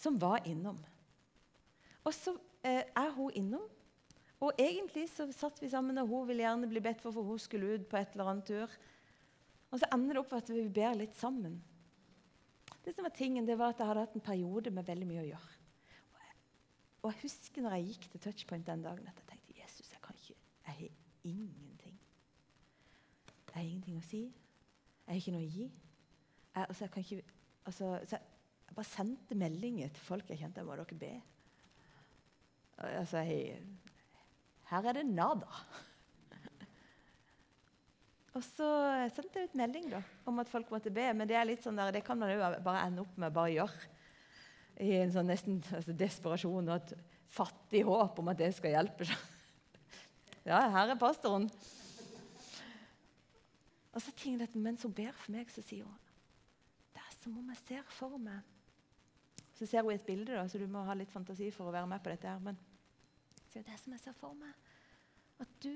som 0.00 0.16
var 0.18 0.46
innom. 0.48 0.78
Og 2.02 2.14
så 2.16 2.32
eh, 2.64 2.82
er 2.88 3.10
hun 3.14 3.34
innom. 3.36 3.66
Og 4.40 4.56
egentlig 4.58 5.04
så 5.12 5.26
satt 5.36 5.60
vi 5.60 5.68
sammen, 5.68 5.98
og 6.00 6.08
hun 6.08 6.28
ville 6.30 6.46
gjerne 6.46 6.68
bli 6.70 6.80
bedt 6.80 7.02
for, 7.02 7.12
for 7.12 7.26
hun 7.28 7.38
skulle 7.38 7.74
ut 7.76 7.84
på 7.88 7.98
et 8.00 8.14
eller 8.16 8.30
annet 8.32 8.48
tur. 8.48 8.76
Og 9.70 9.82
så 9.82 9.90
ender 9.92 10.16
det 10.16 10.22
opp 10.22 10.32
at 10.38 10.48
vi 10.50 10.64
ber 10.72 10.96
litt 10.96 11.18
sammen. 11.18 11.58
Det 12.90 12.96
som 12.96 13.06
var 13.06 13.12
tingen, 13.14 13.46
det 13.46 13.54
var 13.54 13.70
at 13.70 13.78
jeg 13.78 13.86
hadde 13.86 14.02
hatt 14.02 14.14
en 14.18 14.22
periode 14.26 14.70
med 14.74 14.82
veldig 14.82 15.06
mye 15.06 15.20
å 15.22 15.28
gjøre. 15.28 15.58
Og 17.00 17.12
jeg 17.12 17.20
husker 17.20 17.62
når 17.62 17.76
jeg 17.76 17.84
gikk 17.92 18.06
til 18.10 18.22
touchpoint 18.24 18.66
den 18.66 18.82
dagen, 18.82 19.06
at 19.06 19.20
jeg 19.20 19.28
tenkte 19.28 19.54
Jesus, 19.60 19.92
jeg 19.92 20.00
kan 20.02 20.16
ikke, 20.18 20.34
jeg 20.66 20.74
har 20.74 21.28
ingenting. 21.30 22.00
Jeg 23.28 23.54
har 23.54 23.62
ingenting 23.62 24.00
å 24.00 24.02
si. 24.08 24.24
Jeg 24.24 25.06
har 25.06 25.20
ikke 25.20 25.36
noe 25.36 25.44
å 25.46 25.52
gi. 25.52 25.68
Jeg, 25.68 26.64
altså, 26.64 26.82
jeg 26.82 26.92
kan 26.96 27.06
ikke, 27.06 27.36
altså, 27.70 27.92
jeg, 27.94 28.34
jeg 28.66 28.78
bare 28.80 28.90
sendte 28.90 29.38
meldinger 29.38 29.94
til 29.94 30.08
folk 30.08 30.34
jeg 30.34 30.42
kjente. 30.42 30.66
Må 30.66 30.80
dere 30.82 31.00
be? 31.04 31.12
Altså, 32.90 33.22
jeg, 33.30 33.62
her 34.72 34.90
er 34.90 34.98
det 34.98 35.06
nada. 35.06 35.62
Og 38.30 38.44
så 38.46 38.66
sendte 39.10 39.40
jeg 39.40 39.50
ut 39.50 39.56
melding 39.58 39.88
da, 39.90 40.00
om 40.28 40.38
at 40.38 40.50
folk 40.50 40.70
måtte 40.70 40.92
be. 40.94 41.08
Men 41.16 41.28
det 41.28 41.34
er 41.38 41.48
litt 41.48 41.64
sånn 41.64 41.78
der, 41.78 41.90
det 41.94 42.04
kan 42.06 42.18
man 42.18 42.30
jo 42.30 42.38
bare 42.62 42.84
ende 42.86 43.02
opp 43.02 43.16
med 43.18 43.32
å 43.32 43.36
bare 43.40 43.54
gjøre. 43.56 43.90
I 44.80 44.92
en 45.00 45.12
sånn 45.12 45.28
nesten 45.28 45.58
altså, 45.74 45.94
desperasjon 45.98 46.70
og 46.70 46.76
et 46.76 46.94
fattig 47.30 47.82
håp 47.86 48.22
om 48.22 48.30
at 48.32 48.38
det 48.40 48.52
skal 48.56 48.78
hjelpe. 48.78 49.10
Ja, 50.40 50.56
her 50.72 50.88
er 50.88 50.96
pastoren. 50.96 51.50
Og 53.92 54.00
så 54.00 54.12
tenker 54.16 54.46
jeg 54.46 54.48
at 54.48 54.54
mens 54.56 54.86
hun 54.86 54.94
ber 54.96 55.12
for 55.12 55.34
meg, 55.34 55.50
så 55.52 55.60
sier 55.60 55.84
hun 55.84 55.98
det 56.94 57.02
er 57.02 57.12
som 57.20 57.34
om 57.36 57.50
jeg 57.52 57.60
ser 57.60 57.92
for 57.92 58.16
meg 58.18 58.40
Så 59.58 59.68
ser 59.68 59.84
hun 59.84 59.92
et 59.92 60.06
bilde, 60.06 60.32
da, 60.32 60.46
så 60.48 60.58
du 60.58 60.64
må 60.70 60.80
ha 60.88 60.96
litt 60.96 61.12
fantasi 61.12 61.50
for 61.52 61.68
å 61.68 61.74
være 61.74 61.90
med 61.90 62.00
på 62.00 62.08
dette. 62.14 62.32
her, 62.32 62.40
Men 62.40 62.56
det 63.52 63.66
er 63.66 63.82
som 63.82 63.92
jeg 63.92 64.00
ser 64.00 64.16
for 64.16 64.32
meg 64.38 64.56
at 65.44 65.52
du, 65.60 65.74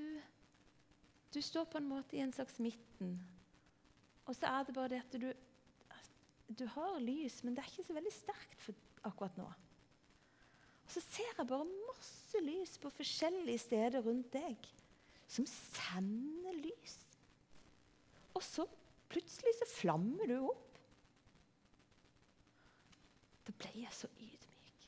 du 1.35 1.41
står 1.43 1.67
på 1.71 1.81
en 1.81 1.89
måte 1.91 2.17
i 2.17 2.23
en 2.23 2.33
slags 2.33 2.59
midten. 2.63 3.17
Og 4.25 4.37
så 4.37 4.49
er 4.49 4.65
det 4.67 4.75
bare 4.77 4.93
det 4.95 5.03
at 5.03 5.17
du, 5.21 5.29
du 6.49 6.65
har 6.77 7.01
lys, 7.03 7.43
men 7.45 7.57
det 7.57 7.65
er 7.65 7.73
ikke 7.73 7.87
så 7.89 7.97
veldig 7.97 8.15
sterkt 8.15 8.71
akkurat 9.05 9.37
nå. 9.41 9.49
Og 10.85 10.93
så 10.95 11.03
ser 11.03 11.33
jeg 11.33 11.49
bare 11.49 11.67
masse 11.89 12.41
lys 12.45 12.77
på 12.81 12.93
forskjellige 12.93 13.65
steder 13.67 14.05
rundt 14.05 14.31
deg 14.35 14.71
som 15.35 15.47
sender 15.49 16.57
lys. 16.61 16.99
Og 18.35 18.43
så 18.45 18.67
plutselig 19.11 19.55
så 19.59 19.69
flammer 19.71 20.29
du 20.29 20.37
opp. 20.43 20.79
Da 23.45 23.55
ble 23.61 23.73
jeg 23.85 23.93
så 23.95 24.09
ydmyk. 24.19 24.87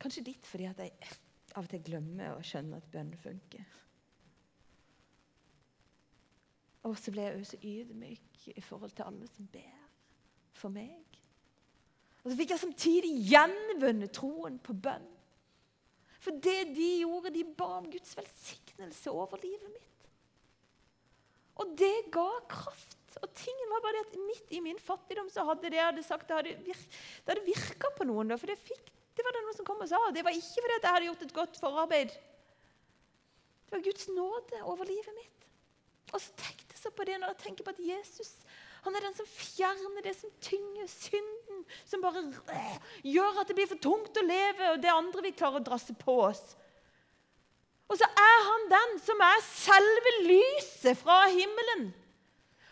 Kanskje 0.00 0.24
litt 0.30 0.46
fordi 0.48 0.68
at 0.70 0.80
jeg 0.80 1.18
av 1.54 1.64
og 1.64 1.70
til 1.72 1.82
glemmer 1.84 2.34
å 2.36 2.42
skjønne 2.46 2.78
at 2.80 2.90
bønn 2.92 3.12
funker. 3.20 3.78
Og 6.88 6.96
så 6.96 7.12
ble 7.12 7.26
jeg 7.26 7.40
også 7.40 7.60
ydmyk 7.60 8.44
i 8.54 8.62
forhold 8.64 8.94
til 8.96 9.08
alle 9.08 9.28
som 9.28 9.48
ber 9.52 9.80
for 10.56 10.72
meg. 10.72 11.18
Og 12.22 12.30
så 12.30 12.36
fikk 12.36 12.54
jeg 12.54 12.62
samtidig 12.62 13.10
gjenvunnet 13.30 14.12
troen 14.16 14.58
på 14.62 14.76
bønn. 14.76 15.08
For 16.20 16.36
det 16.36 16.74
de 16.76 16.88
gjorde, 17.00 17.32
de 17.32 17.44
ba 17.56 17.78
om 17.78 17.88
Guds 17.92 18.12
velsignelse 18.16 19.12
over 19.12 19.40
livet 19.40 19.70
mitt. 19.72 20.08
Og 21.60 21.72
det 21.76 21.94
ga 22.12 22.28
kraft. 22.48 22.96
Og 23.20 23.32
tingen 23.36 23.72
var 23.72 23.82
bare 23.84 23.98
det 23.98 24.06
at 24.06 24.18
midt 24.28 24.52
i 24.54 24.60
min 24.64 24.78
fattigdom 24.80 25.28
så 25.32 25.44
hadde 25.48 25.72
det 25.72 25.80
jeg 25.80 25.88
hadde 25.88 26.04
sagt, 26.06 26.28
det 26.28 26.36
hadde, 27.26 27.44
virka, 27.44 27.90
på 27.96 28.06
noen. 28.08 28.30
Da, 28.30 28.38
for 28.40 28.52
det, 28.52 28.56
fikk, 28.62 28.92
det 29.20 29.26
var 29.26 29.36
det 29.36 29.44
noen 29.44 29.58
som 29.58 29.68
kom 29.68 29.84
og 29.84 29.90
sa. 29.90 30.00
Det 30.16 30.24
var 30.24 30.32
ikke 30.32 30.64
fordi 30.64 30.78
jeg 30.78 30.94
hadde 30.94 31.08
gjort 31.10 31.26
et 31.26 31.36
godt 31.36 31.60
forarbeid. 31.60 32.16
Det 33.68 33.76
var 33.76 33.84
Guds 33.84 34.08
nåde 34.08 34.64
over 34.64 34.88
livet 34.88 35.14
mitt. 35.18 35.46
Og 36.10 36.18
så 36.24 36.32
tenkte 36.40 36.80
jeg 36.80 36.96
på 36.96 37.04
det 37.04 37.20
når 37.20 37.34
jeg 37.34 37.42
tenker 37.44 37.66
på 37.66 37.74
at 37.76 37.82
Jesus 37.84 38.32
han 38.80 38.96
er 38.96 39.04
den 39.04 39.16
som 39.16 39.28
fjerner 39.28 40.04
det 40.04 40.14
som 40.16 40.30
tynger 40.40 40.86
synden, 40.88 41.64
som 41.84 42.00
bare 42.00 42.22
øh, 42.24 42.76
gjør 43.04 43.42
at 43.42 43.50
det 43.50 43.56
blir 43.58 43.68
for 43.68 43.82
tungt 43.82 44.16
å 44.16 44.24
leve, 44.24 44.70
og 44.72 44.80
det 44.80 44.92
andre 44.92 45.24
vi 45.26 45.34
klarer 45.36 45.60
å 45.60 45.66
drasse 45.66 45.92
på 46.00 46.14
oss. 46.30 46.40
Og 47.90 47.98
så 48.00 48.08
er 48.08 48.38
han 48.46 48.68
den 48.70 48.96
som 49.04 49.20
er 49.26 49.44
selve 49.44 50.14
lyset 50.30 50.96
fra 51.02 51.26
himmelen, 51.28 51.90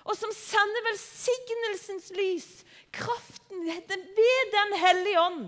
og 0.08 0.16
som 0.16 0.32
sender 0.32 0.86
velsignelsens 0.88 2.08
lys, 2.16 2.48
kraften 2.96 3.66
ved 3.66 4.54
Den 4.54 4.76
hellige 4.80 5.20
ånd, 5.20 5.42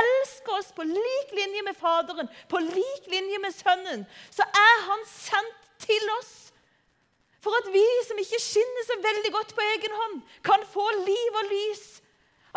elsker 0.00 0.58
oss 0.58 0.72
på 0.76 0.84
lik 0.86 1.32
linje 1.36 1.62
med 1.66 1.76
Faderen, 1.76 2.28
på 2.48 2.60
lik 2.64 3.08
linje 3.10 3.38
med 3.42 3.54
Sønnen, 3.54 4.04
så 4.30 4.44
er 4.44 4.84
han 4.88 5.06
sendt 5.08 5.64
til 5.84 6.12
oss 6.18 6.34
for 7.44 7.54
at 7.54 7.68
vi 7.72 7.84
som 8.06 8.18
ikke 8.18 8.40
skinner 8.42 8.86
så 8.86 8.96
veldig 9.02 9.30
godt 9.34 9.54
på 9.54 9.64
egen 9.74 9.94
hånd, 10.00 10.16
kan 10.44 10.64
få 10.72 10.84
liv 11.04 11.38
og 11.40 11.52
lys. 11.52 11.84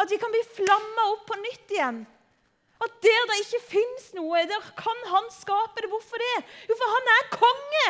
At 0.01 0.09
vi 0.09 0.17
kan 0.17 0.33
bli 0.33 0.41
flamma 0.55 1.05
opp 1.11 1.27
på 1.29 1.37
nytt 1.37 1.75
igjen. 1.75 1.99
At 2.81 2.95
der 3.05 3.27
det 3.29 3.41
ikke 3.43 3.61
fins 3.75 4.07
noe, 4.17 4.41
der 4.49 4.71
kan 4.77 5.03
han 5.11 5.27
skape 5.33 5.83
det. 5.83 5.89
Hvorfor 5.91 6.23
det? 6.23 6.37
Jo, 6.65 6.77
for 6.79 6.95
han 6.95 7.11
er 7.13 7.29
konge. 7.35 7.89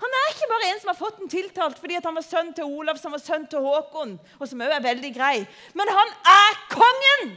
Han 0.00 0.16
er 0.20 0.30
ikke 0.32 0.48
bare 0.48 0.70
en 0.70 0.80
som 0.80 0.92
har 0.92 0.98
fått 0.98 1.20
den 1.20 1.32
tiltalt 1.32 1.78
fordi 1.80 1.96
han 1.96 2.16
var 2.16 2.24
sønn 2.24 2.50
til 2.56 2.68
Olav, 2.68 2.98
som 3.00 3.14
var 3.16 3.22
sønn 3.24 3.46
til 3.48 3.64
Håkon, 3.64 4.16
og 4.40 4.48
som 4.48 4.60
også 4.64 4.76
er 4.76 4.84
veldig 4.84 5.12
grei. 5.16 5.36
Men 5.76 5.92
han 5.92 6.16
er 6.32 6.58
kongen! 6.72 7.36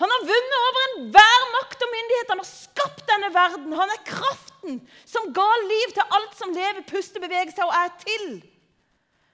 Han 0.00 0.12
har 0.14 0.22
vunnet 0.24 0.54
over 0.58 0.84
enhver 0.86 1.42
makt 1.54 1.82
og 1.84 1.90
myndighet. 1.92 2.30
Han 2.32 2.40
har 2.40 2.48
skapt 2.48 3.02
denne 3.10 3.28
verden. 3.34 3.74
Han 3.76 3.92
er 3.92 4.06
kraften 4.06 4.78
som 5.08 5.28
ga 5.36 5.48
liv 5.66 5.92
til 5.96 6.14
alt 6.16 6.38
som 6.38 6.54
lever, 6.56 6.86
puster, 6.88 7.20
beveger 7.20 7.52
seg 7.52 7.66
og 7.66 7.76
er 7.76 7.92
til. 8.00 8.30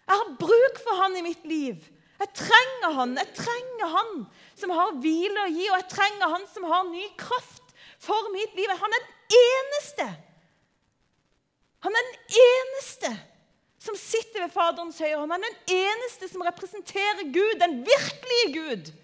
Jeg 0.07 0.23
har 0.23 0.35
bruk 0.41 0.83
for 0.83 1.03
han 1.03 1.15
i 1.19 1.23
mitt 1.27 1.47
liv. 1.47 1.79
Jeg 2.19 2.33
trenger 2.35 2.99
han. 2.99 3.15
Jeg 3.21 3.33
trenger 3.39 3.95
han 3.95 4.13
som 4.59 4.75
har 4.75 4.99
hvile 5.05 5.47
å 5.47 5.53
gi, 5.53 5.71
og 5.71 5.79
jeg 5.79 5.89
trenger 5.93 6.35
han 6.35 6.51
som 6.51 6.67
har 6.71 6.85
ny 6.91 7.07
kraft 7.21 7.75
for 8.03 8.33
mitt 8.35 8.59
liv. 8.59 8.71
Han 8.83 8.99
er 8.99 9.07
den 9.07 9.41
eneste. 9.47 10.11
Han 11.87 11.95
er 11.95 12.11
den 12.11 12.39
eneste 12.43 13.15
som 13.87 13.95
sitter 14.01 14.43
ved 14.43 14.55
Faderens 14.55 14.99
høyre. 14.99 15.23
Han 15.23 15.37
er 15.37 15.45
den 15.47 15.59
eneste 15.79 16.27
som 16.31 16.43
representerer 16.43 17.29
Gud, 17.31 17.59
den 17.63 17.85
virkelige 17.87 18.55
Gud 18.57 18.97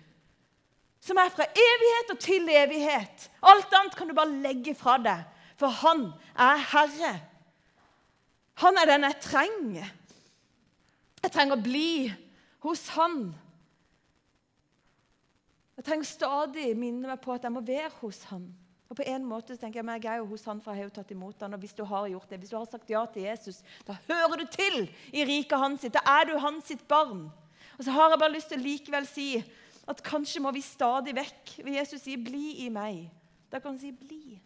som 1.02 1.18
er 1.18 1.32
fra 1.34 1.48
evighet 1.50 2.14
og 2.14 2.20
til 2.22 2.48
evighet. 2.52 3.28
Alt 3.42 3.74
annet 3.74 3.96
kan 3.98 4.10
du 4.10 4.14
bare 4.14 4.42
legge 4.44 4.74
fra 4.78 4.96
deg, 5.02 5.24
for 5.58 5.74
han 5.82 6.08
er 6.38 6.62
Herre. 6.72 7.12
Han 8.62 8.78
er 8.78 8.90
den 8.92 9.08
jeg 9.08 9.20
trenger. 9.24 9.92
Jeg 11.22 11.34
trenger 11.34 11.58
å 11.58 11.64
bli 11.64 12.12
hos 12.62 12.84
han. 12.94 13.32
Jeg 15.78 15.86
trenger 15.88 16.06
stadig 16.06 16.72
minne 16.78 17.10
meg 17.10 17.22
på 17.22 17.34
at 17.34 17.46
jeg 17.46 17.54
må 17.54 17.62
være 17.66 17.90
hos 18.02 18.20
han. 18.30 18.44
Og 18.92 18.98
på 18.98 19.06
en 19.08 19.24
måte 19.24 19.54
så 19.54 19.62
tenker 19.62 19.80
Jeg 19.80 19.86
men 19.88 20.02
jeg 20.02 20.10
er 20.12 20.20
jo 20.20 20.28
hos 20.34 20.44
han, 20.44 20.58
for 20.60 20.70
jeg 20.70 20.82
har 20.82 20.90
jo 20.90 20.96
tatt 20.98 21.10
imot 21.14 21.40
han, 21.40 21.54
og 21.56 21.62
Hvis 21.62 21.74
du 21.74 21.82
har 21.88 22.06
gjort 22.12 22.28
det, 22.30 22.38
hvis 22.38 22.50
du 22.52 22.58
har 22.58 22.66
sagt 22.68 22.90
ja 22.90 23.06
til 23.06 23.24
Jesus, 23.24 23.62
da 23.88 23.96
hører 24.06 24.42
du 24.42 24.46
til 24.52 24.90
i 25.10 25.24
riket 25.24 25.58
hans 25.58 25.80
sitt. 25.80 25.96
Da 25.96 26.02
er 26.20 26.28
du 26.28 26.36
hans 26.38 26.68
sitt 26.68 26.86
barn. 26.86 27.30
Og 27.78 27.84
så 27.84 27.90
har 27.90 28.12
jeg 28.12 28.20
bare 28.20 28.34
lyst 28.36 28.52
til 28.52 28.60
å 28.60 28.66
likevel 28.66 29.08
si 29.08 29.28
at 29.88 30.02
kanskje 30.06 30.42
må 30.42 30.52
vi 30.54 30.62
stadig 30.62 31.14
vekk 31.16 31.56
Ved 31.64 31.74
Jesus 31.74 32.04
sier 32.04 32.20
'bli 32.22 32.66
i 32.66 32.68
meg'. 32.70 33.10
Da 33.50 33.58
kan 33.58 33.72
han 33.72 33.80
si 33.80 33.92
'bli'. 33.92 34.40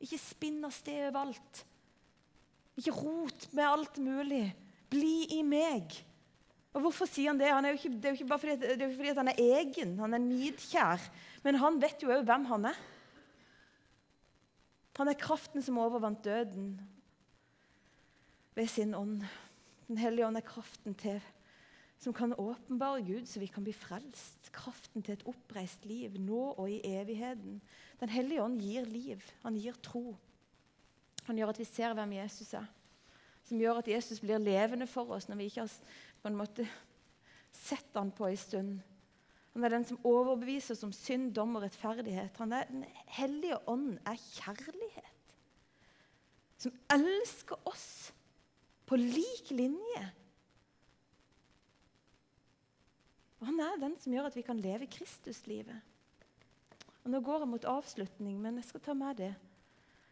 Ikke 0.00 0.18
spinn 0.18 0.64
av 0.64 0.72
sted 0.72 1.10
overalt. 1.10 1.64
Ikke 2.76 2.94
rot 2.96 3.48
med 3.52 3.64
alt 3.64 3.98
mulig. 3.98 4.54
Bli 4.90 5.26
i 5.38 5.42
meg. 5.42 5.92
Og 6.72 6.80
Hvorfor 6.80 7.06
sier 7.06 7.32
han 7.32 7.38
det? 7.38 7.50
Han 7.50 7.64
er 7.64 7.76
ikke, 7.76 7.90
det 7.90 8.04
er 8.04 8.14
jo 8.14 8.18
ikke 8.20 8.30
bare 8.30 8.38
fordi, 8.38 8.52
er 8.64 8.94
fordi 8.96 9.14
han 9.18 9.28
er 9.28 9.42
egen, 9.42 9.98
han 9.98 10.14
er 10.14 10.22
nidkjær. 10.22 11.10
Men 11.44 11.58
han 11.60 11.80
vet 11.82 12.02
jo 12.02 12.12
òg 12.14 12.24
hvem 12.24 12.44
han 12.44 12.70
er. 12.70 12.78
Han 15.00 15.08
er 15.08 15.18
kraften 15.18 15.62
som 15.62 15.78
overvant 15.78 16.24
døden. 16.24 16.80
ved 18.54 18.66
sin 18.66 18.94
ånd. 18.94 19.22
Den 19.88 19.98
hellige 19.98 20.26
ånd 20.26 20.36
er 20.36 20.44
kraften 20.44 20.94
til 20.94 21.20
som 22.00 22.14
kan 22.16 22.32
åpenbare 22.32 23.02
Gud, 23.04 23.28
så 23.28 23.40
vi 23.40 23.46
kan 23.46 23.64
bli 23.64 23.74
frelst. 23.76 24.48
Kraften 24.56 25.04
til 25.04 25.18
et 25.18 25.24
oppreist 25.28 25.84
liv 25.84 26.16
nå 26.16 26.54
og 26.56 26.70
i 26.72 26.80
evigheten. 26.88 27.58
Den 28.00 28.08
hellige 28.08 28.42
ånd 28.42 28.60
gir 28.60 28.86
liv. 28.88 29.24
Han 29.42 29.58
gir 29.60 29.76
tro. 29.84 30.16
Han 31.26 31.36
gjør 31.36 31.52
at 31.52 31.60
vi 31.60 31.66
ser 31.68 31.92
hvem 31.94 32.14
Jesus 32.16 32.54
er. 32.56 32.68
Som 33.44 33.60
gjør 33.60 33.82
at 33.82 33.90
Jesus 33.90 34.20
blir 34.22 34.40
levende 34.40 34.88
for 34.88 35.12
oss 35.12 35.28
når 35.28 35.42
vi 35.42 35.50
ikke 35.50 35.66
har 35.66 36.32
måte 36.32 36.64
sett 37.52 37.92
han 37.98 38.12
på 38.16 38.30
en 38.30 38.40
stund. 38.40 38.78
Han 39.52 39.66
er 39.66 39.74
den 39.74 39.84
som 39.84 40.00
overbeviser 40.06 40.76
oss 40.76 40.86
om 40.86 40.94
synd, 40.94 41.34
dom 41.36 41.58
og 41.58 41.66
rettferdighet. 41.66 42.38
Han 42.38 42.54
er, 42.54 42.68
den 42.70 42.86
hellige 43.18 43.58
ånd 43.68 43.98
er 44.06 44.16
kjærlighet. 44.38 45.36
Som 46.60 46.72
elsker 46.92 47.60
oss 47.68 48.12
på 48.88 48.96
lik 48.96 49.50
linje 49.52 50.06
Og 53.40 53.46
Han 53.48 53.60
er 53.64 53.80
den 53.80 53.96
som 54.00 54.12
gjør 54.12 54.28
at 54.28 54.36
vi 54.36 54.44
kan 54.44 54.60
leve 54.60 54.88
Kristuslivet. 54.90 55.80
Og 57.04 57.12
Nå 57.12 57.22
går 57.24 57.44
jeg 57.44 57.52
mot 57.54 57.68
avslutning, 57.72 58.36
men 58.40 58.60
jeg 58.60 58.68
skal 58.68 58.84
ta 58.84 58.94
med 58.96 59.16
det. 59.22 59.32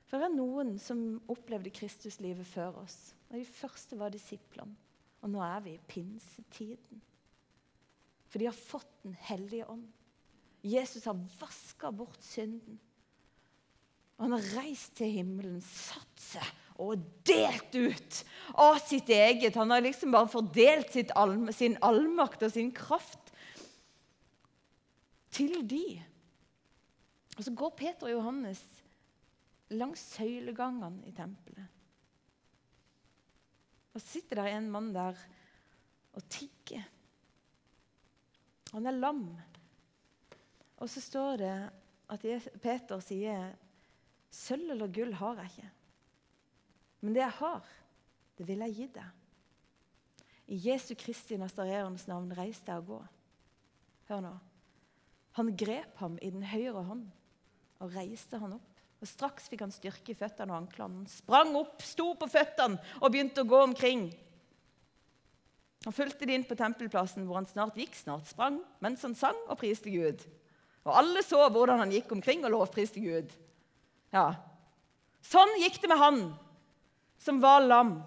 For 0.09 0.17
det 0.17 0.31
er 0.31 0.39
noen 0.39 0.79
som 0.81 1.21
opplevde 1.29 1.73
Kristuslivet 1.75 2.49
før 2.49 2.81
oss. 2.85 3.13
Og 3.29 3.37
De 3.37 3.45
første 3.45 3.99
var 4.01 4.15
disiplene. 4.15 4.77
Og 5.21 5.33
nå 5.33 5.43
er 5.43 5.61
vi 5.65 5.75
i 5.75 5.87
pinsetiden. 5.91 7.03
For 8.29 8.41
de 8.41 8.49
har 8.49 8.57
fått 8.57 8.93
Den 9.03 9.17
hellige 9.29 9.67
ånd. 9.71 9.87
Jesus 10.63 11.05
har 11.07 11.17
vaska 11.39 11.91
bort 11.95 12.23
synden. 12.25 12.81
Og 14.19 14.25
han 14.27 14.35
har 14.35 14.49
reist 14.59 14.97
til 14.99 15.13
himmelen, 15.15 15.61
satt 15.63 16.19
seg 16.19 16.49
og 16.79 17.03
delt 17.27 17.75
ut 17.75 18.19
av 18.55 18.79
sitt 18.83 19.11
eget. 19.11 19.57
Han 19.59 19.73
har 19.75 19.83
liksom 19.83 20.15
bare 20.15 20.31
fordelt 20.31 21.13
alm, 21.19 21.49
sin 21.53 21.77
allmakt 21.85 22.45
og 22.47 22.53
sin 22.55 22.71
kraft 22.75 23.33
til 25.35 25.61
de. 25.69 25.99
Og 27.37 27.45
så 27.47 27.55
går 27.55 27.75
Peter 27.79 28.09
og 28.09 28.15
Johannes 28.17 28.63
langs 29.75 30.01
søylegangene 30.15 31.05
i 31.07 31.13
tempelet. 31.15 31.67
Og 33.95 34.03
sitter 34.03 34.41
der 34.41 34.55
en 34.55 34.71
mann 34.71 34.93
der 34.95 35.19
og 36.15 36.25
tigger. 36.31 36.87
Han 38.73 38.87
er 38.87 38.97
lam. 38.97 39.25
Og 40.79 40.91
så 40.91 41.03
står 41.03 41.41
det 41.43 41.55
at 42.09 42.27
Peter 42.63 43.03
sier 43.05 43.51
Sølv 44.31 44.75
eller 44.75 44.91
gull 44.93 45.15
har 45.17 45.39
jeg 45.41 45.51
ikke. 45.51 45.71
Men 47.05 47.15
det 47.15 47.23
jeg 47.23 47.37
har, 47.39 47.67
det 48.39 48.47
vil 48.49 48.65
jeg 48.67 48.77
gi 48.77 48.89
deg. 48.99 49.15
I 50.49 50.59
Jesu 50.65 50.95
Kristi 50.99 51.37
Nastareerens 51.39 52.07
navn, 52.09 52.33
reis 52.35 52.61
deg 52.65 52.81
og 52.81 52.93
gå. 52.95 53.01
Hør 54.09 54.23
nå. 54.25 54.35
Han 55.39 55.53
grep 55.61 56.01
ham 56.01 56.17
i 56.25 56.31
den 56.33 56.47
høyre 56.49 56.83
hånd 56.89 57.05
og 57.85 57.93
reiste 57.95 58.41
han 58.41 58.57
opp. 58.57 58.65
Og 58.99 59.07
Straks 59.07 59.47
fikk 59.51 59.63
han 59.63 59.75
styrke 59.75 60.11
i 60.11 60.19
føttene 60.19 60.51
og 60.51 60.65
anklene. 60.65 61.05
Han 61.05 61.11
sprang 61.11 61.53
opp, 61.61 61.85
sto 61.87 62.11
på 62.19 62.27
føttene 62.33 62.81
og 62.99 63.13
begynte 63.13 63.45
å 63.45 63.51
gå 63.51 63.61
omkring. 63.69 64.09
Han 65.85 65.95
fulgte 65.95 66.27
de 66.27 66.35
inn 66.35 66.47
på 66.49 66.57
tempelplassen, 66.59 67.29
hvor 67.29 67.39
han 67.39 67.47
snart 67.47 67.79
gikk, 67.79 67.95
snart 67.95 68.27
sprang, 68.27 68.59
mens 68.83 69.05
han 69.07 69.15
sang 69.15 69.39
og 69.47 69.61
priste 69.61 69.93
Gud. 69.93 70.25
Og 70.89 70.97
alle 70.99 71.23
så 71.23 71.45
hvordan 71.53 71.85
han 71.85 71.95
gikk 71.95 72.11
omkring 72.17 72.43
og 72.49 72.57
lovpriste 72.57 72.99
Gud. 73.05 73.31
Ja, 74.11 74.33
Sånn 75.29 75.51
gikk 75.61 75.81
det 75.83 75.91
med 75.91 76.01
han 76.01 76.21
som 77.19 77.41
var 77.43 77.65
lam. 77.65 77.99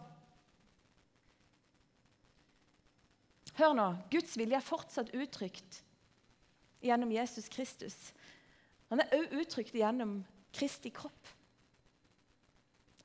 Hør 3.60 3.76
nå, 3.78 3.88
Guds 4.14 4.38
vilje 4.40 4.58
er 4.58 4.66
fortsatt 4.66 5.12
uttrykt 5.14 5.82
gjennom 6.82 7.12
Jesus 7.14 7.50
Kristus. 7.52 7.98
Han 8.90 9.04
er 9.04 9.12
òg 9.16 9.36
uttrykt 9.44 9.76
gjennom 9.78 10.22
Kristi 10.56 10.92
kropp. 10.94 11.30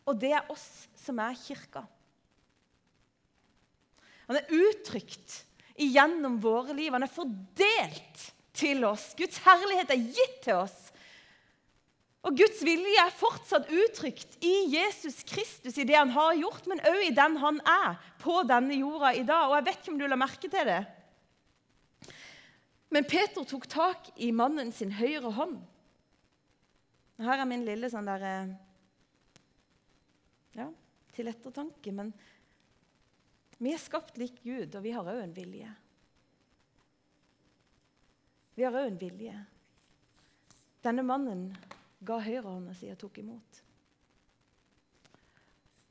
Og 0.07 0.19
det 0.23 0.33
er 0.39 0.49
oss 0.53 0.87
som 0.99 1.19
er 1.23 1.37
kirka. 1.39 1.83
Han 4.27 4.39
er 4.39 4.55
uttrykt 4.55 5.43
gjennom 5.77 6.39
våre 6.43 6.75
liv. 6.75 6.93
Han 6.95 7.07
er 7.07 7.13
fordelt 7.13 8.25
til 8.57 8.87
oss. 8.89 9.13
Guds 9.19 9.39
herlighet 9.45 9.93
er 9.93 10.07
gitt 10.07 10.41
til 10.47 10.63
oss. 10.63 10.86
Og 12.27 12.35
Guds 12.35 12.59
vilje 12.67 12.99
er 12.99 13.15
fortsatt 13.15 13.69
uttrykt 13.71 14.33
i 14.43 14.55
Jesus 14.73 15.21
Kristus, 15.29 15.77
i 15.79 15.87
det 15.87 15.95
han 15.95 16.11
har 16.11 16.35
gjort, 16.35 16.65
men 16.67 16.83
òg 16.83 17.05
i 17.07 17.15
den 17.15 17.37
han 17.39 17.61
er 17.63 18.01
på 18.19 18.41
denne 18.49 18.75
jorda 18.75 19.13
i 19.15 19.23
dag. 19.23 19.47
Og 19.47 19.55
jeg 19.61 19.67
vet 19.69 19.79
ikke 19.79 19.93
om 19.93 20.01
du 20.01 20.07
la 20.11 20.19
merke 20.19 20.51
til 20.51 20.67
det. 20.67 20.81
Men 22.91 23.07
Peter 23.07 23.47
tok 23.47 23.69
tak 23.71 24.11
i 24.19 24.33
mannen 24.35 24.73
sin 24.75 24.91
høyre 24.99 25.31
hånd. 25.39 25.61
Her 27.23 27.45
er 27.45 27.49
min 27.49 27.65
lille 27.67 27.89
sånn 27.93 28.09
der 28.11 28.27
eh, 28.27 28.55
Ja, 30.57 30.67
til 31.15 31.31
ettertanke. 31.31 31.93
Men 31.95 32.11
vi 33.61 33.73
er 33.73 33.81
skapt 33.81 34.19
lik 34.21 34.43
Gud, 34.43 34.75
og 34.75 34.83
vi 34.83 34.93
har 34.97 35.07
òg 35.07 35.23
en 35.23 35.37
vilje. 35.37 35.71
Vi 38.57 38.67
har 38.67 38.75
òg 38.75 38.91
en 38.91 39.01
vilje. 39.01 39.39
Denne 40.83 41.05
mannen 41.07 41.51
ga 42.07 42.19
høyrehånda 42.23 42.75
si 42.77 42.91
og 42.93 42.99
tok 43.01 43.21
imot. 43.23 43.63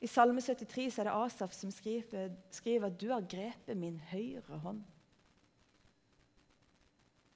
I 0.03 0.09
Salme 0.11 0.41
73 0.43 0.99
er 0.99 1.07
det 1.07 1.15
Asaf 1.15 1.53
som 1.55 1.71
skriver, 1.73 2.35
skriver 2.53 2.87
at 2.87 2.99
'du 2.99 3.09
har 3.09 3.21
grepet 3.21 3.77
min 3.77 3.99
høyre 4.11 4.59
hånd'. 4.63 4.83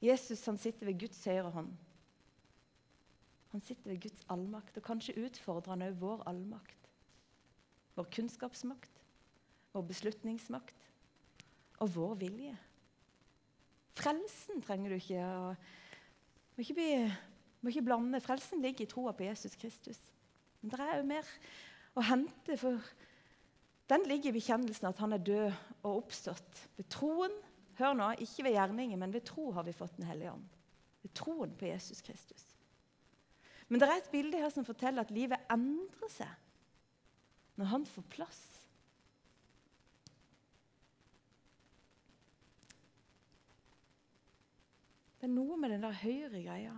Jesus 0.01 0.45
han 0.45 0.57
sitter 0.57 0.85
ved 0.85 0.99
Guds 0.99 1.25
høyre 1.25 1.49
hånd. 1.49 1.71
Han 3.51 3.61
sitter 3.61 3.89
ved 3.89 4.01
Guds 4.01 4.25
allmakt, 4.29 4.77
og 4.77 4.83
kanskje 4.83 5.17
utfordrer 5.25 5.73
han 5.73 5.81
òg 5.81 5.99
vår 5.99 6.23
allmakt. 6.29 6.89
Vår 7.95 8.07
kunnskapsmakt, 8.15 9.03
vår 9.73 9.81
beslutningsmakt 9.81 10.87
og 11.79 11.95
vår 11.95 12.15
vilje. 12.15 12.57
Frelsen 13.99 14.61
trenger 14.61 14.89
du 14.89 14.95
ikke 14.95 15.25
å 15.25 15.55
må 16.55 16.63
ikke 16.63 16.75
bli 16.75 16.91
du 16.99 17.38
må 17.61 17.71
ikke 17.71 17.85
blande. 17.89 18.21
Frelsen 18.23 18.61
ligger 18.63 18.85
i 18.85 18.89
troa 18.89 19.13
på 19.15 19.27
Jesus 19.27 19.55
Kristus. 19.59 19.99
Men 20.61 20.73
det 20.73 20.79
er 20.83 20.99
jo 20.99 21.07
mer 21.07 21.31
å 21.97 22.03
hente, 22.05 22.57
for 22.59 22.79
den 23.89 24.05
ligger 24.07 24.31
i 24.31 24.37
bekjennelsen 24.37 24.89
at 24.91 24.99
han 25.01 25.15
er 25.15 25.23
død 25.25 25.47
og 25.81 26.03
oppstått. 26.03 26.65
Ved 26.77 26.89
troen, 26.93 27.33
hør 27.79 27.95
nå, 27.97 28.11
ikke 28.23 28.45
ved 28.47 28.57
gjerninger, 28.57 28.99
men 28.99 29.15
ved 29.15 29.25
tro 29.27 29.49
har 29.55 29.65
vi 29.67 29.75
fått 29.75 29.97
Den 29.97 30.09
hellige 30.09 30.35
ånd. 30.35 30.47
Ved 31.03 31.13
troen 31.15 31.55
på 31.57 31.69
Jesus 31.71 32.03
Kristus. 32.05 32.45
Men 33.69 33.81
det 33.81 33.89
er 33.89 33.99
et 34.01 34.11
bilde 34.11 34.39
her 34.41 34.51
som 34.53 34.65
forteller 34.65 35.05
at 35.05 35.13
livet 35.13 35.51
endrer 35.51 36.11
seg 36.11 36.31
når 37.59 37.69
han 37.73 37.85
får 37.85 38.05
plass. 38.09 38.39
Det 45.19 45.27
er 45.27 45.33
noe 45.33 45.57
med 45.59 45.73
den 45.73 45.83
der 45.83 45.97
høyre 45.99 46.39
greia. 46.39 46.77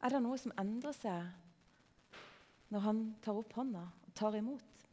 Er 0.00 0.14
det 0.14 0.22
noe 0.24 0.38
som 0.40 0.54
endrer 0.60 0.96
seg 0.96 2.18
når 2.72 2.84
han 2.86 3.00
tar 3.24 3.36
opp 3.40 3.52
hånda 3.58 3.82
og 3.84 4.12
tar 4.16 4.38
imot? 4.38 4.84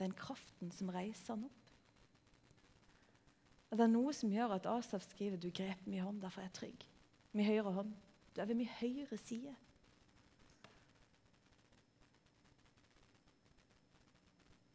Den 0.00 0.14
kraften 0.16 0.72
som 0.74 0.90
reiser 0.90 1.36
han 1.36 1.46
opp. 1.46 1.56
Er 3.70 3.78
det 3.78 3.90
noe 3.92 4.12
som 4.16 4.32
gjør 4.32 4.56
at 4.56 4.66
Asaf 4.66 5.04
skriver 5.06 5.36
'Du 5.36 5.50
grep 5.50 5.86
min 5.86 6.02
hånd, 6.02 6.20
derfor 6.22 6.40
er 6.40 6.48
jeg 6.48 6.56
trygg'? 6.58 6.86
Min 7.32 7.46
høyre 7.46 7.72
hånd. 7.72 7.92
Du 8.34 8.40
er 8.40 8.44
ved 8.44 8.54
min 8.54 8.66
høyre 8.80 9.16
side. 9.16 9.54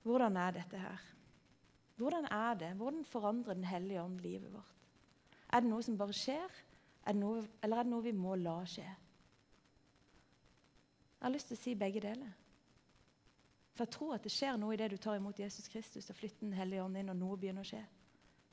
Hvordan 0.04 0.38
er 0.38 0.52
dette 0.52 0.78
her? 0.78 1.02
Hvordan 1.98 2.26
er 2.32 2.54
det? 2.54 2.76
Hvordan 2.76 3.06
forandrer 3.06 3.54
Den 3.54 3.64
hellige 3.64 4.04
ånd 4.04 4.20
livet 4.20 4.54
vårt? 4.54 4.76
Er 5.50 5.60
det 5.60 5.70
noe 5.70 5.84
som 5.84 5.98
bare 5.98 6.14
skjer, 6.14 6.52
er 7.06 7.14
noe, 7.14 7.48
eller 7.64 7.78
er 7.78 7.84
det 7.84 7.92
noe 7.92 8.04
vi 8.04 8.12
må 8.12 8.36
la 8.36 8.60
skje? 8.66 8.86
Jeg 11.20 11.28
har 11.28 11.34
lyst 11.34 11.50
til 11.52 11.58
å 11.58 11.62
si 11.62 11.76
begge 11.80 12.04
deler. 12.04 12.34
For 13.76 13.84
jeg 13.84 13.96
tror 13.96 14.16
at 14.16 14.24
det 14.24 14.32
skjer 14.32 14.58
noe 14.60 14.76
i 14.76 14.80
det 14.80 14.90
du 14.94 14.98
tar 15.02 15.18
imot 15.20 15.40
Jesus 15.40 15.68
Kristus 15.72 16.10
og 16.10 16.16
flytter 16.16 16.46
Den 16.46 16.56
hellige 16.56 16.84
ånd 16.84 16.98
inn, 17.00 17.12
og 17.12 17.20
noe 17.20 17.40
begynner 17.40 17.66
å 17.66 17.68
skje. 17.68 17.82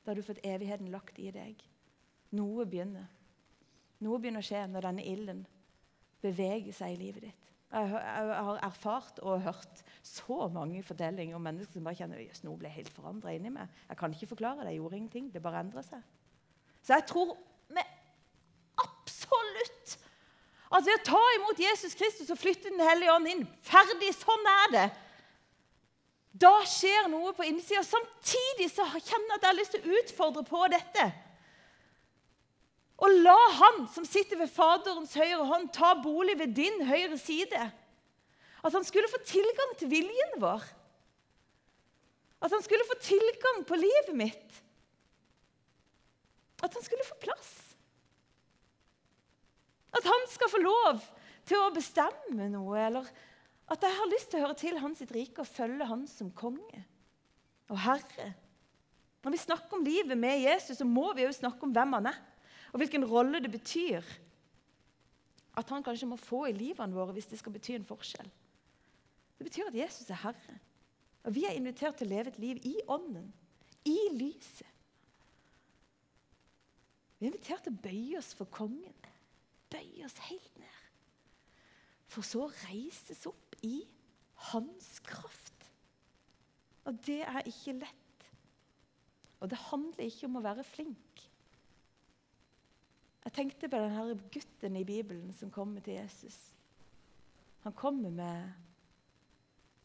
Da 0.03 0.11
har 0.11 0.19
du 0.19 0.25
fått 0.25 0.43
evigheten 0.43 0.91
lagt 0.91 1.19
i 1.19 1.29
deg. 1.31 1.61
Noe 2.35 2.65
begynner. 2.67 3.07
Noe 4.03 4.19
begynner 4.19 4.43
å 4.43 4.47
skje 4.47 4.65
når 4.67 4.89
denne 4.89 5.05
ilden 5.07 5.45
beveger 6.23 6.75
seg 6.75 6.95
i 6.95 6.99
livet 6.99 7.29
ditt. 7.29 7.39
Jeg 7.73 7.89
har 7.89 8.59
erfart 8.61 9.17
og 9.25 9.41
hørt 9.47 9.79
så 10.05 10.45
mange 10.53 10.83
fortellinger 10.85 11.37
om 11.39 11.41
mennesker 11.41 11.79
som 11.79 11.87
bare 11.87 11.97
kjenner 11.97 12.19
at 12.21 12.43
noe 12.45 12.59
ble 12.59 12.69
helt 12.69 12.91
forandra 12.93 13.33
inni 13.33 13.49
meg. 13.53 13.71
Jeg 13.87 13.97
kan 13.97 14.13
ikke 14.13 14.29
forklare 14.35 14.61
det. 14.61 14.75
Jeg 14.75 14.81
gjorde 14.83 14.99
ingenting. 14.99 15.31
Det 15.33 15.41
bare 15.41 15.63
endra 15.63 15.81
seg. 15.87 16.03
Så 16.83 16.93
jeg 16.93 17.07
tror 17.09 17.31
med 17.73 17.95
absolutt 18.83 19.95
at 20.73 20.85
ved 20.85 20.95
å 20.97 21.05
ta 21.05 21.21
imot 21.37 21.59
Jesus 21.61 21.93
Kristus 21.97 22.31
og 22.33 22.39
flytte 22.41 22.71
Den 22.71 22.81
hellige 22.81 23.13
ånd 23.13 23.29
inn 23.29 23.43
Ferdig! 23.65 24.09
Sånn 24.17 24.47
er 24.49 24.71
det. 24.73 24.85
Da 26.33 26.55
skjer 26.65 27.11
noe 27.13 27.33
på 27.37 27.45
innsida. 27.45 27.83
Samtidig 27.85 28.71
så 28.73 28.87
kjenner 28.89 29.35
jeg 29.35 29.35
at 29.35 29.43
jeg 29.43 29.49
har 29.51 29.59
lyst 29.59 29.75
til 29.75 29.85
å 29.85 29.99
utfordre 30.01 30.43
på 30.47 30.63
dette. 30.73 31.05
Og 33.03 33.19
la 33.25 33.37
Han 33.59 33.83
som 33.93 34.05
sitter 34.07 34.39
ved 34.39 34.49
Faderens 34.49 35.13
høyre 35.17 35.45
hånd, 35.45 35.69
ta 35.75 35.93
bolig 36.01 36.37
ved 36.39 36.55
din 36.57 36.81
høyre 36.87 37.19
side. 37.21 37.67
At 38.63 38.73
han 38.73 38.85
skulle 38.87 39.11
få 39.11 39.19
tilgang 39.27 39.75
til 39.77 39.91
viljen 39.91 40.37
vår. 40.41 40.63
At 42.43 42.51
han 42.51 42.63
skulle 42.63 42.87
få 42.89 42.97
tilgang 43.03 43.61
på 43.67 43.77
livet 43.79 44.15
mitt. 44.17 44.61
At 46.63 46.73
han 46.73 46.83
skulle 46.83 47.05
få 47.07 47.19
plass. 47.21 47.62
At 49.93 50.07
han 50.09 50.25
skal 50.31 50.51
få 50.51 50.61
lov 50.63 51.03
til 51.47 51.59
å 51.59 51.73
bestemme 51.75 52.47
noe, 52.51 52.77
eller 52.79 53.09
at 53.73 53.83
jeg 53.83 53.97
har 53.97 54.11
lyst 54.11 54.31
til 54.31 54.39
å 54.39 54.47
høre 54.47 54.59
til 54.59 54.79
hans 54.81 55.03
rike 55.13 55.43
og 55.43 55.49
følge 55.49 55.87
han 55.87 56.07
som 56.09 56.31
konge 56.35 56.83
og 57.71 57.79
herre. 57.85 58.33
Når 59.23 59.35
vi 59.35 59.39
snakker 59.39 59.77
om 59.77 59.85
livet 59.85 60.19
med 60.19 60.41
Jesus, 60.43 60.77
så 60.79 60.87
må 60.87 61.13
vi 61.15 61.23
jo 61.23 61.31
snakke 61.35 61.63
om 61.63 61.71
hvem 61.75 61.95
han 61.95 62.11
er, 62.11 62.19
og 62.73 62.81
hvilken 62.81 63.05
rolle 63.07 63.39
det 63.43 63.51
betyr 63.53 64.03
at 65.53 65.69
han 65.69 65.85
kanskje 65.85 66.09
må 66.09 66.17
få 66.17 66.47
i 66.49 66.55
livene 66.57 66.95
våre 66.97 67.13
hvis 67.15 67.29
det 67.29 67.39
skal 67.39 67.53
bety 67.53 67.77
en 67.77 67.87
forskjell. 67.87 68.29
Det 69.37 69.45
betyr 69.47 69.69
at 69.69 69.77
Jesus 69.77 70.09
er 70.09 70.21
herre. 70.23 70.59
Og 71.23 71.35
vi 71.35 71.45
er 71.47 71.55
invitert 71.55 71.97
til 71.99 72.09
å 72.09 72.15
leve 72.15 72.33
et 72.33 72.39
liv 72.41 72.59
i 72.67 72.73
ånden, 72.91 73.29
i 73.87 73.97
lyset. 74.17 74.67
Vi 77.19 77.27
er 77.27 77.31
invitert 77.31 77.63
til 77.63 77.75
å 77.75 77.83
bøye 77.85 78.19
oss 78.19 78.33
for 78.35 78.49
kongen. 78.51 78.95
Bøye 79.73 80.05
oss 80.05 80.19
helt 80.29 80.61
ned. 80.61 80.79
For 82.13 82.25
så 82.25 82.45
reises 82.67 83.25
opp 83.29 83.57
i 83.65 83.79
hans 84.51 84.99
kraft. 85.07 85.67
Og 86.85 86.99
det 87.07 87.21
er 87.25 87.47
ikke 87.49 87.79
lett. 87.79 88.27
Og 89.41 89.49
det 89.49 89.59
handler 89.69 90.05
ikke 90.05 90.29
om 90.29 90.39
å 90.39 90.43
være 90.45 90.65
flink. 90.67 91.23
Jeg 93.23 93.35
tenkte 93.35 93.69
på 93.71 93.79
denne 93.79 94.17
gutten 94.31 94.75
i 94.75 94.85
Bibelen 94.87 95.31
som 95.35 95.51
kommer 95.51 95.83
til 95.83 95.95
Jesus. 95.95 96.37
Han 97.63 97.73
kommer 97.73 98.11
med 98.11 98.51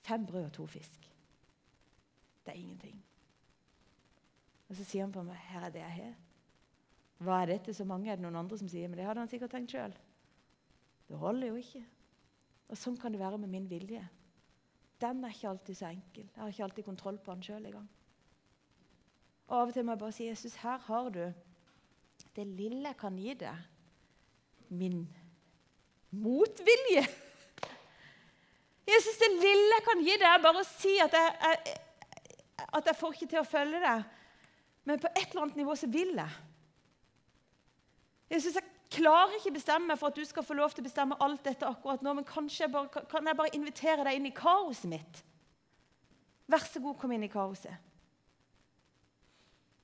fem 0.03 0.27
brød 0.27 0.45
og 0.45 0.53
to 0.53 0.67
fisk. 0.67 1.11
Det 2.45 2.55
er 2.55 2.59
ingenting. 2.59 2.99
Og 4.69 4.77
så 4.77 4.85
sier 4.85 5.07
han 5.07 5.13
på 5.13 5.23
meg, 5.23 5.37
'Her 5.37 5.61
er 5.67 5.71
det 5.71 5.81
jeg 5.81 5.93
har'. 5.93 6.28
Hva 7.19 7.43
er 7.43 7.55
dette 7.55 7.75
så 7.75 7.85
mange? 7.89 8.11
Er 8.11 8.19
det 8.19 8.25
noen 8.25 8.39
andre 8.39 8.59
som 8.61 8.69
sier? 8.71 8.89
Men 8.89 9.01
det 9.01 9.07
hadde 9.09 9.25
han 9.25 9.31
sikkert 9.31 9.55
tenkt 9.55 9.75
sjøl. 9.75 9.95
Det 11.09 11.19
holder 11.19 11.51
jo 11.51 11.59
ikke. 11.59 11.83
Og 12.69 12.79
sånn 12.79 12.99
kan 13.01 13.15
det 13.15 13.21
være 13.21 13.41
med 13.41 13.51
min 13.51 13.69
vilje. 13.71 14.05
Den 15.01 15.23
er 15.25 15.35
ikke 15.35 15.53
alltid 15.53 15.79
så 15.79 15.89
enkel. 15.91 16.27
Jeg 16.27 16.43
har 16.43 16.53
ikke 16.53 16.67
alltid 16.69 16.87
kontroll 16.87 17.19
på 17.23 17.35
den 17.35 17.47
sjøl 17.47 17.65
engang. 17.65 17.89
Og 19.49 19.55
av 19.57 19.71
og 19.71 19.75
til 19.75 19.87
må 19.87 19.95
jeg 19.95 20.03
bare 20.03 20.13
si, 20.13 20.25
'Jesus, 20.27 20.55
her 20.61 20.79
har 20.79 21.09
du 21.11 21.25
det 22.37 22.47
lille 22.47 22.89
jeg 22.89 22.97
kan 22.97 23.17
gi 23.17 23.35
deg. 23.35 23.57
Min 24.69 25.09
motvilje.' 26.11 27.07
Jesus, 28.89 29.19
det 29.21 29.31
lille 29.31 29.75
jeg 29.77 29.85
kan 29.85 30.03
gi 30.05 30.15
deg, 30.17 30.29
er 30.29 30.43
bare 30.43 30.61
å 30.61 30.69
si 30.69 30.99
at 30.99 31.13
jeg, 31.13 31.33
jeg, 31.43 31.75
at 32.73 32.87
jeg 32.87 32.97
får 32.97 33.13
ikke 33.13 33.27
til 33.27 33.41
å 33.41 33.49
følge 33.49 33.81
deg. 33.81 34.05
Men 34.85 35.01
på 35.03 35.11
et 35.13 35.27
eller 35.29 35.43
annet 35.43 35.57
nivå 35.61 35.75
så 35.77 35.89
vil 35.93 36.15
jeg. 36.17 36.37
Jeg 38.29 38.43
synes 38.45 38.59
jeg 38.61 38.71
klarer 38.93 39.37
ikke 39.39 39.55
bestemme 39.57 39.91
meg 39.91 40.01
for 40.01 40.11
at 40.11 40.19
du 40.19 40.25
skal 40.29 40.45
få 40.45 40.57
lov 40.57 40.73
til 40.73 40.85
å 40.85 40.89
bestemme 40.89 41.19
alt 41.25 41.45
dette 41.45 41.69
akkurat 41.69 42.03
nå, 42.05 42.15
men 42.19 42.29
kanskje 42.29 42.67
jeg 42.67 42.73
bare, 42.73 43.05
kan 43.11 43.27
jeg 43.29 43.39
bare 43.39 43.55
invitere 43.57 44.05
deg 44.07 44.19
inn 44.19 44.29
i 44.29 44.35
kaoset 44.37 44.91
mitt? 44.93 45.23
Vær 46.49 46.65
så 46.65 46.81
god, 46.81 46.97
kom 47.01 47.13
inn 47.13 47.27
i 47.27 47.33
kaoset. 47.33 47.87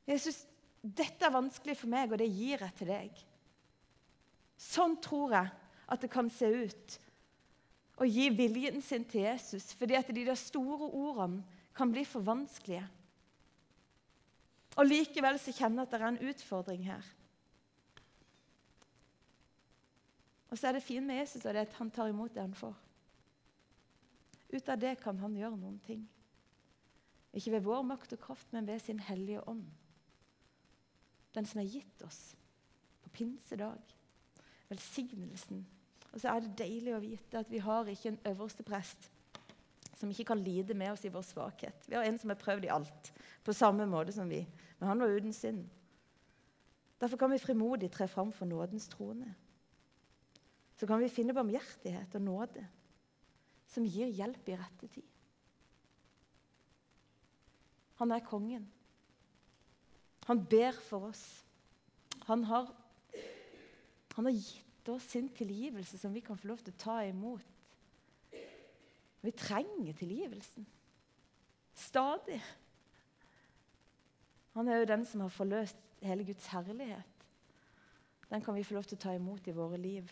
Jesus, 0.09 0.43
dette 0.81 1.25
er 1.25 1.33
vanskelig 1.33 1.77
for 1.81 1.93
meg, 1.93 2.13
og 2.13 2.21
det 2.21 2.29
gir 2.29 2.61
jeg 2.61 2.77
til 2.77 2.93
deg. 2.93 3.25
Sånn 4.61 4.99
tror 5.05 5.33
jeg 5.37 5.53
at 5.95 6.05
det 6.05 6.13
kan 6.13 6.29
se 6.33 6.49
ut 6.49 6.99
å 8.01 8.09
gi 8.09 8.29
viljen 8.35 8.81
sin 8.83 9.05
til 9.09 9.25
Jesus, 9.27 9.71
fordi 9.79 9.97
at 9.97 10.11
de 10.13 10.25
der 10.27 10.39
store 10.39 10.89
ordene 10.89 11.45
kan 11.77 11.93
bli 11.93 12.05
for 12.07 12.25
vanskelige. 12.27 12.85
Og 14.75 14.89
Likevel 14.89 15.39
så 15.39 15.55
kjenner 15.55 15.85
jeg 15.85 15.89
at 15.89 15.93
det 15.93 16.01
er 16.01 16.09
en 16.09 16.33
utfordring 16.33 16.87
her. 16.89 17.05
Og 20.55 20.59
så 20.59 20.69
er 20.69 20.77
det 20.77 20.85
fint 20.87 21.03
med 21.03 21.19
Jesus 21.19 21.43
og 21.43 21.51
det 21.57 21.65
at 21.67 21.79
han 21.81 21.89
tar 21.91 22.13
imot 22.13 22.31
det 22.31 22.45
han 22.45 22.55
får. 22.55 22.75
Ut 24.55 24.69
av 24.71 24.79
det 24.79 24.93
kan 25.03 25.19
han 25.19 25.35
gjøre 25.35 25.59
noen 25.59 25.81
ting. 25.83 26.05
Ikke 27.35 27.57
ved 27.57 27.65
vår 27.67 27.83
makt 27.83 28.15
og 28.15 28.21
kraft, 28.23 28.53
men 28.55 28.69
ved 28.69 28.79
sin 28.79 29.01
hellige 29.03 29.43
ånd. 29.51 29.65
Den 31.35 31.51
som 31.51 31.59
er 31.59 31.67
gitt 31.73 32.05
oss 32.07 32.37
på 33.03 33.11
pinsedag. 33.19 33.83
Velsignelsen. 34.71 35.67
Og 36.13 36.23
så 36.23 36.31
er 36.31 36.45
det 36.45 36.55
deilig 36.63 36.95
å 36.95 37.03
vite 37.03 37.43
at 37.43 37.51
vi 37.51 37.59
har 37.59 37.91
ikke 37.91 38.15
en 38.15 38.23
øverste 38.31 38.63
prest 38.63 39.11
som 39.99 40.11
ikke 40.11 40.31
kan 40.31 40.43
lide 40.47 40.79
med 40.79 40.95
oss 40.95 41.03
i 41.07 41.11
vår 41.11 41.27
svakhet. 41.27 41.89
Vi 41.89 41.99
har 41.99 42.07
en 42.07 42.19
som 42.19 42.31
har 42.31 42.39
prøvd 42.39 42.69
i 42.69 42.71
alt, 42.71 43.11
på 43.43 43.53
samme 43.55 43.87
måte 43.91 44.15
som 44.15 44.31
vi. 44.31 44.45
Men 44.79 44.93
han 44.93 45.03
var 45.03 45.19
uten 45.19 45.35
synd. 45.35 45.67
Derfor 47.03 47.19
kan 47.19 47.35
vi 47.35 47.43
frimodig 47.43 47.91
tre 47.91 48.07
fram 48.07 48.31
for 48.33 48.47
nådens 48.47 48.87
trone. 48.95 49.35
Så 50.75 50.87
kan 50.91 51.01
vi 51.03 51.13
finne 51.13 51.35
barmhjertighet 51.37 52.17
og 52.19 52.25
nåde 52.25 52.65
som 53.71 53.87
gir 53.87 54.11
hjelp 54.11 54.49
i 54.49 54.57
rette 54.59 54.89
tid. 54.91 55.11
Han 58.03 58.13
er 58.15 58.27
kongen. 58.27 58.67
Han 60.27 60.43
ber 60.51 60.75
for 60.89 61.11
oss. 61.11 61.25
Han 62.27 62.45
har, 62.49 62.71
han 64.15 64.29
har 64.29 64.35
gitt 64.35 64.89
oss 64.89 65.11
sin 65.13 65.29
tilgivelse 65.29 65.99
som 66.01 66.15
vi 66.15 66.23
kan 66.25 66.39
få 66.39 66.49
lov 66.51 66.63
til 66.65 66.75
å 66.75 66.81
ta 66.81 66.99
imot. 67.07 67.45
Vi 69.25 69.33
trenger 69.33 69.97
tilgivelsen. 69.97 70.67
Stadig. 71.75 72.41
Han 74.55 74.69
er 74.69 74.83
jo 74.83 74.91
den 74.91 75.07
som 75.09 75.25
har 75.25 75.33
forløst 75.33 75.81
hele 76.05 76.27
Guds 76.29 76.47
herlighet. 76.53 77.25
Den 78.29 78.43
kan 78.45 78.55
vi 78.55 78.65
få 78.65 78.77
lov 78.77 78.87
til 78.89 78.99
å 78.99 79.05
ta 79.05 79.15
imot 79.17 79.49
i 79.49 79.57
våre 79.57 79.81
liv. 79.81 80.11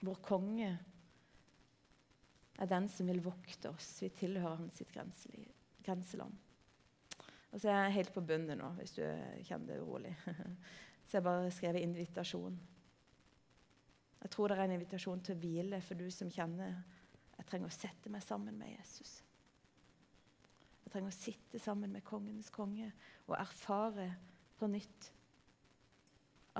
Vår 0.00 0.20
konge 0.24 0.70
er 2.60 2.68
den 2.68 2.88
som 2.92 3.08
vil 3.08 3.22
vokte 3.24 3.72
oss. 3.72 3.98
Vi 4.02 4.10
tilhører 4.14 4.60
hans 4.62 4.80
sitt 4.80 4.92
grenseland. 5.84 6.36
Og 7.50 7.58
så 7.58 7.70
er 7.70 7.86
jeg 7.86 7.96
helt 7.98 8.14
på 8.14 8.22
bunnen 8.22 8.60
nå, 8.60 8.68
hvis 8.78 8.94
du 8.98 9.02
kjenner 9.48 9.72
det 9.72 9.80
urolig. 9.82 10.14
Så 11.10 11.16
jeg 11.18 11.26
bare 11.26 11.50
skrevet 11.50 11.82
'invitasjon'. 11.82 12.58
Jeg 14.22 14.30
tror 14.30 14.48
det 14.48 14.58
er 14.58 14.64
en 14.68 14.76
invitasjon 14.76 15.20
til 15.20 15.34
å 15.34 15.40
hvile 15.40 15.80
for 15.82 15.98
du 15.98 16.10
som 16.14 16.30
kjenner 16.30 16.76
jeg 17.40 17.48
trenger 17.48 17.70
å 17.70 17.72
sette 17.72 18.10
meg 18.12 18.20
sammen 18.20 18.58
med 18.60 18.68
Jesus. 18.68 19.14
Jeg 20.84 20.92
trenger 20.92 21.08
å 21.08 21.16
sitte 21.16 21.60
sammen 21.62 21.94
med 21.94 22.04
kongenes 22.04 22.50
konge 22.52 22.90
og 23.30 23.36
erfare 23.38 24.10
på 24.60 24.68
nytt 24.68 25.08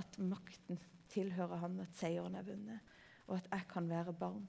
at 0.00 0.16
makten 0.24 0.80
tilhører 1.12 1.60
han, 1.60 1.76
at 1.84 1.98
seieren 1.98 2.38
er 2.38 2.46
vunnet, 2.46 2.96
og 3.30 3.38
at 3.38 3.48
jeg 3.50 3.66
kan 3.70 3.88
være 3.88 4.12
barn. 4.12 4.44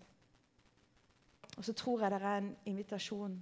Og 1.57 1.65
så 1.65 1.73
tror 1.77 2.01
jeg 2.01 2.11
det 2.11 2.21
er 2.21 2.37
en 2.37 2.55
invitasjon 2.65 3.37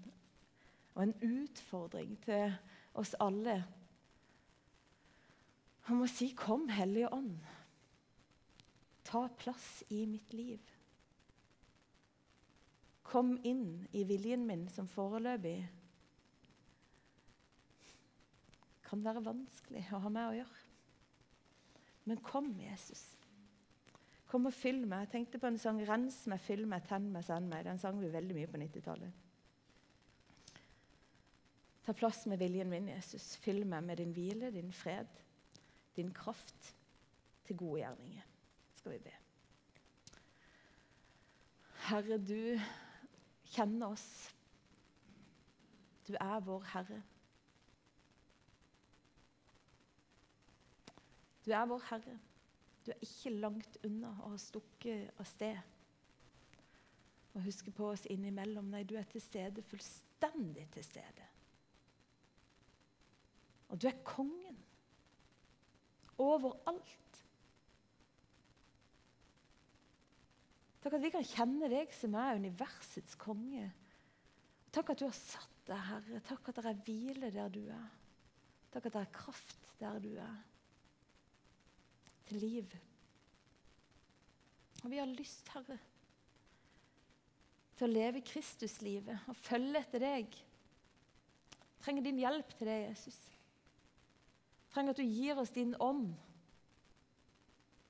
og 0.95 1.03
en 1.03 1.15
utfordring 1.23 2.17
til 2.25 2.53
oss 2.93 3.15
alle 3.19 3.63
om 5.89 6.01
å 6.05 6.07
si 6.07 6.33
'Kom, 6.37 6.69
Hellige 6.69 7.13
Ånd'. 7.13 7.39
Ta 9.03 9.27
plass 9.27 9.83
i 9.89 10.05
mitt 10.05 10.33
liv 10.33 10.59
kom 13.09 13.37
inn 13.43 13.87
i 13.91 14.03
viljen 14.05 14.45
min 14.45 14.67
som 14.69 14.87
foreløpig 14.89 15.57
kan 18.85 19.01
være 19.05 19.23
vanskelig 19.25 19.85
å 19.93 20.01
ha 20.03 20.11
med 20.13 20.27
å 20.27 20.35
gjøre. 20.37 20.61
Men 22.09 22.21
kom, 22.25 22.51
Jesus. 22.57 23.03
Kom 24.29 24.45
og 24.45 24.53
fyll 24.53 24.83
meg. 24.85 25.07
Jeg 25.07 25.11
tenkte 25.15 25.39
på 25.41 25.49
en 25.49 25.57
sang 25.57 25.79
'Rens 25.81 26.27
meg, 26.29 26.39
fyll 26.39 26.67
meg, 26.69 26.83
tenn 26.87 27.09
meg, 27.11 27.23
send 27.25 27.49
meg'. 27.49 27.63
Den 27.65 27.79
sang 27.81 28.01
vi 28.01 28.11
veldig 28.13 28.35
mye 28.35 28.47
på 28.47 28.61
90-tallet. 28.61 29.11
Ta 31.85 31.93
plass 31.93 32.25
med 32.29 32.37
viljen 32.37 32.69
min, 32.69 32.87
Jesus. 32.87 33.35
Fyll 33.41 33.65
meg 33.65 33.83
med 33.83 33.97
din 33.97 34.11
hvile, 34.13 34.51
din 34.53 34.71
fred, 34.71 35.09
din 35.95 36.13
kraft 36.13 36.75
til 37.45 37.57
gode 37.57 37.81
gjerninger. 37.81 38.27
Skal 38.77 38.91
vi 38.91 38.99
be. 39.07 39.15
Herre, 41.89 42.17
du 42.17 42.59
kjenner 43.49 43.95
oss. 43.95 44.29
Du 46.07 46.13
er 46.13 46.39
vår 46.39 46.63
Herre. 46.73 47.01
Du 51.45 51.51
er 51.51 51.65
vår 51.65 51.81
Herre. 51.89 52.19
Du 52.89 52.95
er 52.95 53.03
ikke 53.05 53.35
langt 53.37 53.75
unna 53.85 54.09
å 54.25 54.31
ha 54.31 54.37
stukket 54.41 55.19
av 55.21 55.27
sted 55.29 55.59
og 57.37 57.43
huske 57.45 57.69
på 57.69 57.91
oss 57.91 58.07
innimellom. 58.09 58.71
Nei, 58.73 58.81
du 58.81 58.95
er 58.97 59.05
til 59.05 59.21
stede 59.21 59.61
fullstendig 59.69 60.63
til 60.73 60.87
stede. 60.87 61.27
Og 63.69 63.77
du 63.77 63.85
er 63.91 64.01
kongen 64.01 64.57
overalt. 66.17 67.21
Takk 70.81 70.97
at 70.97 71.05
vi 71.05 71.13
kan 71.13 71.29
kjenne 71.35 71.69
deg 71.69 71.93
som 71.93 72.17
er 72.17 72.41
universets 72.41 73.21
konge. 73.21 73.69
Takk 74.73 74.95
at 74.95 75.03
du 75.03 75.11
har 75.11 75.17
satt 75.21 75.65
deg, 75.69 75.87
Herre. 75.93 76.25
Takk 76.25 76.49
at 76.49 76.63
det 76.63 76.73
er 76.73 76.85
hvile 76.89 77.33
der 77.37 77.53
du 77.53 77.67
er. 77.69 77.89
Takk 78.73 78.89
at 78.89 78.95
det 78.97 79.05
er 79.05 79.17
kraft 79.21 79.75
der 79.77 80.01
du 80.01 80.15
er. 80.17 80.39
Liv. 82.35 82.75
Og 84.83 84.91
vi 84.91 84.99
har 84.99 85.09
lyst, 85.11 85.49
Herre, 85.53 85.77
til 87.75 87.87
å 87.87 87.91
leve 87.91 88.23
Kristuslivet 88.25 89.27
og 89.31 89.37
følge 89.39 89.79
etter 89.79 90.03
deg. 90.03 90.35
Jeg 90.35 91.83
trenger 91.83 92.05
din 92.05 92.19
hjelp 92.19 92.55
til 92.57 92.67
det, 92.67 92.79
Jesus. 92.89 93.19
Jeg 93.29 94.73
trenger 94.73 94.95
at 94.95 94.99
du 94.99 95.07
gir 95.07 95.39
oss 95.39 95.53
din 95.55 95.73
ånd. 95.79 96.09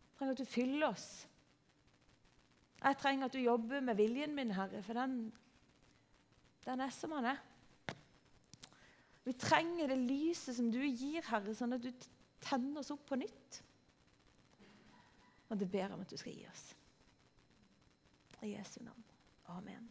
Jeg 0.10 0.18
trenger 0.20 0.38
at 0.38 0.42
du 0.42 0.50
fyller 0.50 0.88
oss. 0.92 1.10
Jeg 2.80 3.00
trenger 3.02 3.28
at 3.28 3.36
du 3.36 3.42
jobber 3.42 3.82
med 3.84 3.98
viljen 4.00 4.36
min, 4.36 4.54
Herre, 4.56 4.82
for 4.86 4.96
den, 4.96 5.18
den 6.66 6.86
er 6.86 6.94
som 6.96 7.18
han 7.18 7.34
er. 7.34 7.42
Vi 9.26 9.36
trenger 9.38 9.92
det 9.92 10.00
lyset 10.00 10.56
som 10.58 10.70
du 10.72 10.80
gir, 10.80 11.22
Herre, 11.28 11.54
sånn 11.54 11.76
at 11.76 11.84
du 11.84 11.92
tenner 12.42 12.80
oss 12.82 12.94
opp 12.94 13.04
på 13.10 13.20
nytt. 13.20 13.60
Og 15.50 15.60
det 15.60 15.72
ber 15.72 15.94
om 15.94 16.02
at 16.02 16.12
du 16.12 16.18
skal 16.18 16.34
gi 16.34 16.48
oss. 16.48 16.76
I 18.42 18.54
Jesu 18.56 18.84
navn. 18.84 19.04
Amen. 19.46 19.90